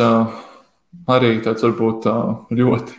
arī 1.08 1.30
tāds 1.44 1.64
varbūt 1.64 2.08
ļoti 2.52 2.96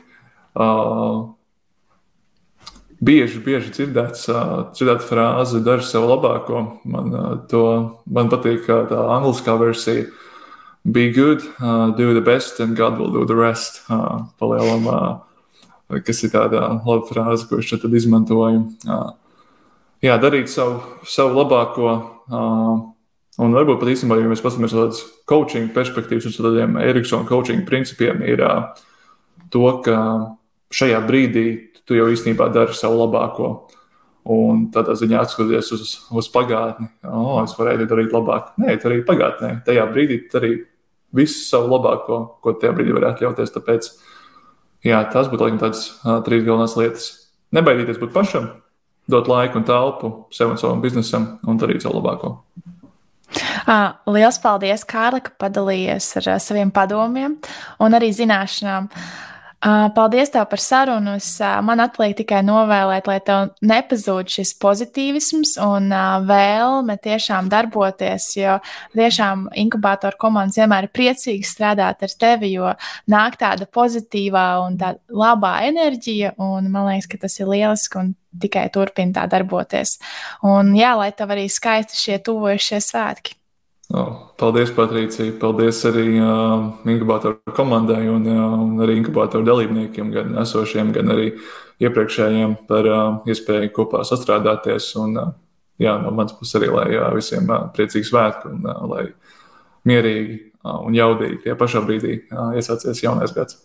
bieži, 3.05 3.41
bieži 3.43 3.71
dzirdēts, 3.75 4.27
dzirdēta 4.75 5.05
frāze, 5.05 5.61
dari 5.65 5.85
sev 5.85 6.07
labāko. 6.09 6.63
Man, 6.89 7.11
to, 7.51 7.65
man 8.05 8.31
patīk 8.31 8.67
tā 8.67 9.01
angliskā 9.17 9.57
versija. 9.61 10.07
Be 10.85 11.09
good, 11.09 11.41
uh, 11.57 11.89
do 11.97 12.13
the 12.13 12.21
best, 12.21 12.59
and 12.59 12.77
God 12.77 12.99
will 12.99 13.11
do 13.11 13.25
the 13.25 13.35
rest. 13.35 13.81
Uh, 13.89 14.27
palielam, 14.37 14.85
uh, 14.85 15.99
kas 16.05 16.21
ir 16.21 16.33
tāda 16.35 16.67
laba 16.77 17.01
frāze, 17.09 17.47
ko 17.49 17.57
es 17.57 17.65
šeit 17.65 17.87
izmantoju. 17.89 18.67
Uh, 18.85 19.07
jā, 20.05 20.19
darīt 20.21 20.51
savu, 20.53 20.83
savu 21.09 21.41
labāko. 21.41 21.95
Uh, 22.29 22.91
Un 23.35 23.51
varbūt 23.51 23.81
pat 23.81 23.89
īstenībā, 23.91 24.15
ja 24.21 24.29
mēs 24.31 24.39
paskatāmies 24.39 24.71
uz 24.71 24.79
tādas 24.79 24.99
coaching 25.27 25.67
perspektīvas, 25.75 26.29
uz 26.29 26.37
tādiem 26.39 26.77
Eriksona 26.79 27.27
coaching 27.27 27.65
principiem, 27.67 28.21
ir 28.23 28.39
to, 29.51 29.65
ka 29.83 29.97
šajā 30.71 31.01
brīdī 31.03 31.43
tu 31.85 31.97
jau 31.97 32.07
īstenībā 32.11 32.49
dari 32.53 32.75
savu 32.77 33.01
labāko. 33.03 33.49
Un 34.35 34.63
tādā 34.73 34.95
ziņā 34.97 35.19
atskatoties 35.21 35.67
uz, 35.75 35.89
uz 36.09 36.27
pagātni, 36.33 36.87
oh, 37.05 37.43
es 37.43 37.53
varēju 37.53 37.85
darīt 37.91 38.13
labāk. 38.15 38.55
Nē, 38.57 38.73
tā 38.81 38.89
arī 38.89 39.03
pagātnē. 39.05 39.51
Tajā 39.67 39.83
brīdī 39.91 40.17
arī 40.39 40.55
visu 41.15 41.43
savu 41.45 41.69
labāko, 41.75 42.17
ko 42.41 42.55
tajā 42.57 42.73
brīdī 42.73 42.95
varētu 42.95 43.21
atļauties. 43.21 43.53
Tāpēc 43.53 43.91
jā, 44.87 45.03
tas 45.13 45.29
būtu 45.29 45.45
laikam 45.45 45.61
tādas 45.61 45.85
uh, 46.01 46.17
trīs 46.25 46.41
galvenās 46.47 46.73
lietas. 46.79 47.09
Nebaidīties 47.53 48.01
būt 48.01 48.15
pašam, 48.17 48.49
dot 49.13 49.29
laiku 49.29 49.61
un 49.61 49.67
telpu 49.67 50.15
sev 50.33 50.55
un 50.55 50.57
savam 50.59 50.81
biznesam 50.81 51.35
un 51.45 51.61
darīt 51.61 51.85
savu 51.85 52.01
labāko. 52.01 52.33
Lielas 54.09 54.37
paldies, 54.41 54.83
Kārli, 54.87 55.21
ka 55.25 55.33
padalījies 55.41 56.11
ar 56.21 56.35
saviem 56.41 56.71
padomiem 56.73 57.37
un 57.81 57.97
arī 57.97 58.11
zināšanām. 58.13 58.89
Paldies 59.61 60.29
tev 60.29 60.45
par 60.49 60.61
sarunu. 60.61 61.15
Man 61.65 61.81
atliek 61.81 62.13
tikai 62.19 62.41
novēlēt, 62.45 63.07
lai 63.09 63.17
tev 63.25 63.53
nepazūd 63.65 64.29
šis 64.29 64.51
pozitīvisms 64.61 65.55
un 65.63 65.87
vēlme 66.27 66.97
tiešām 67.01 67.47
darboties, 67.49 68.27
jo 68.37 68.59
tiešām 68.93 69.47
inkubātoru 69.63 70.19
komandas 70.21 70.59
vienmēr 70.59 70.85
ir 70.85 70.93
priecīgi 70.93 71.47
strādāt 71.49 72.05
ar 72.05 72.13
tevi, 72.25 72.51
jo 72.57 72.75
nāk 73.11 73.39
tāda 73.41 73.65
pozitīvā 73.65 74.45
un 74.65 74.77
tāda 74.81 75.01
labā 75.09 75.55
enerģija, 75.71 76.35
un 76.37 76.69
man 76.73 76.91
liekas, 76.91 77.09
ka 77.09 77.23
tas 77.25 77.39
ir 77.39 77.49
lieliski 77.49 78.01
un 78.01 78.13
tikai 78.41 78.67
turpina 78.69 79.21
tā 79.21 79.25
darboties. 79.31 79.97
Un 80.45 80.75
jā, 80.77 80.93
lai 80.99 81.09
tev 81.15 81.33
arī 81.33 81.47
skaisti 81.49 81.97
šie 82.03 82.21
tuvojušie 82.27 82.83
svētki. 82.83 83.39
Oh, 83.93 84.33
paldies, 84.39 84.71
Patricija. 84.73 85.33
Paldies 85.39 85.83
arī 85.85 86.15
uh, 86.17 86.71
inkubātoru 86.89 87.53
komandai 87.53 88.07
un, 88.09 88.23
uh, 88.25 88.55
un 88.63 88.81
arī 88.81 88.97
inkubātoru 88.97 89.45
dalībniekiem, 89.45 90.09
gan 90.13 90.33
esošiem, 90.41 90.89
gan 90.95 91.13
arī 91.13 91.27
iepriekšējiem 91.85 92.55
par 92.69 92.89
uh, 92.89 93.03
iespēju 93.29 93.69
kopā 93.75 94.01
sastrādāties. 94.07 94.89
Un, 95.01 95.13
uh, 95.21 95.29
jā, 95.81 95.93
no 96.01 96.15
manas 96.17 96.33
puses 96.39 96.57
arī, 96.57 96.71
lai 96.73 96.87
uh, 96.97 97.11
visiem 97.13 97.45
uh, 97.45 97.69
priecīgi 97.77 98.09
svētki 98.09 98.49
un 98.55 98.65
uh, 98.65 98.81
lai 98.89 99.05
mierīgi 99.85 100.41
uh, 100.41 100.81
un 100.81 100.97
jaudīgi 100.97 101.43
tie 101.45 101.57
pašā 101.59 101.85
brīdī 101.85 102.23
uh, 102.25 102.57
iesācies 102.57 103.05
jaunais 103.05 103.37
gads. 103.37 103.61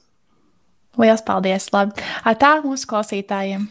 Lielas 1.01 1.25
paldies! 1.25 1.73
Labi. 1.73 1.97
Tā 2.37 2.59
mūsu 2.67 2.93
klausītājiem! 2.93 3.71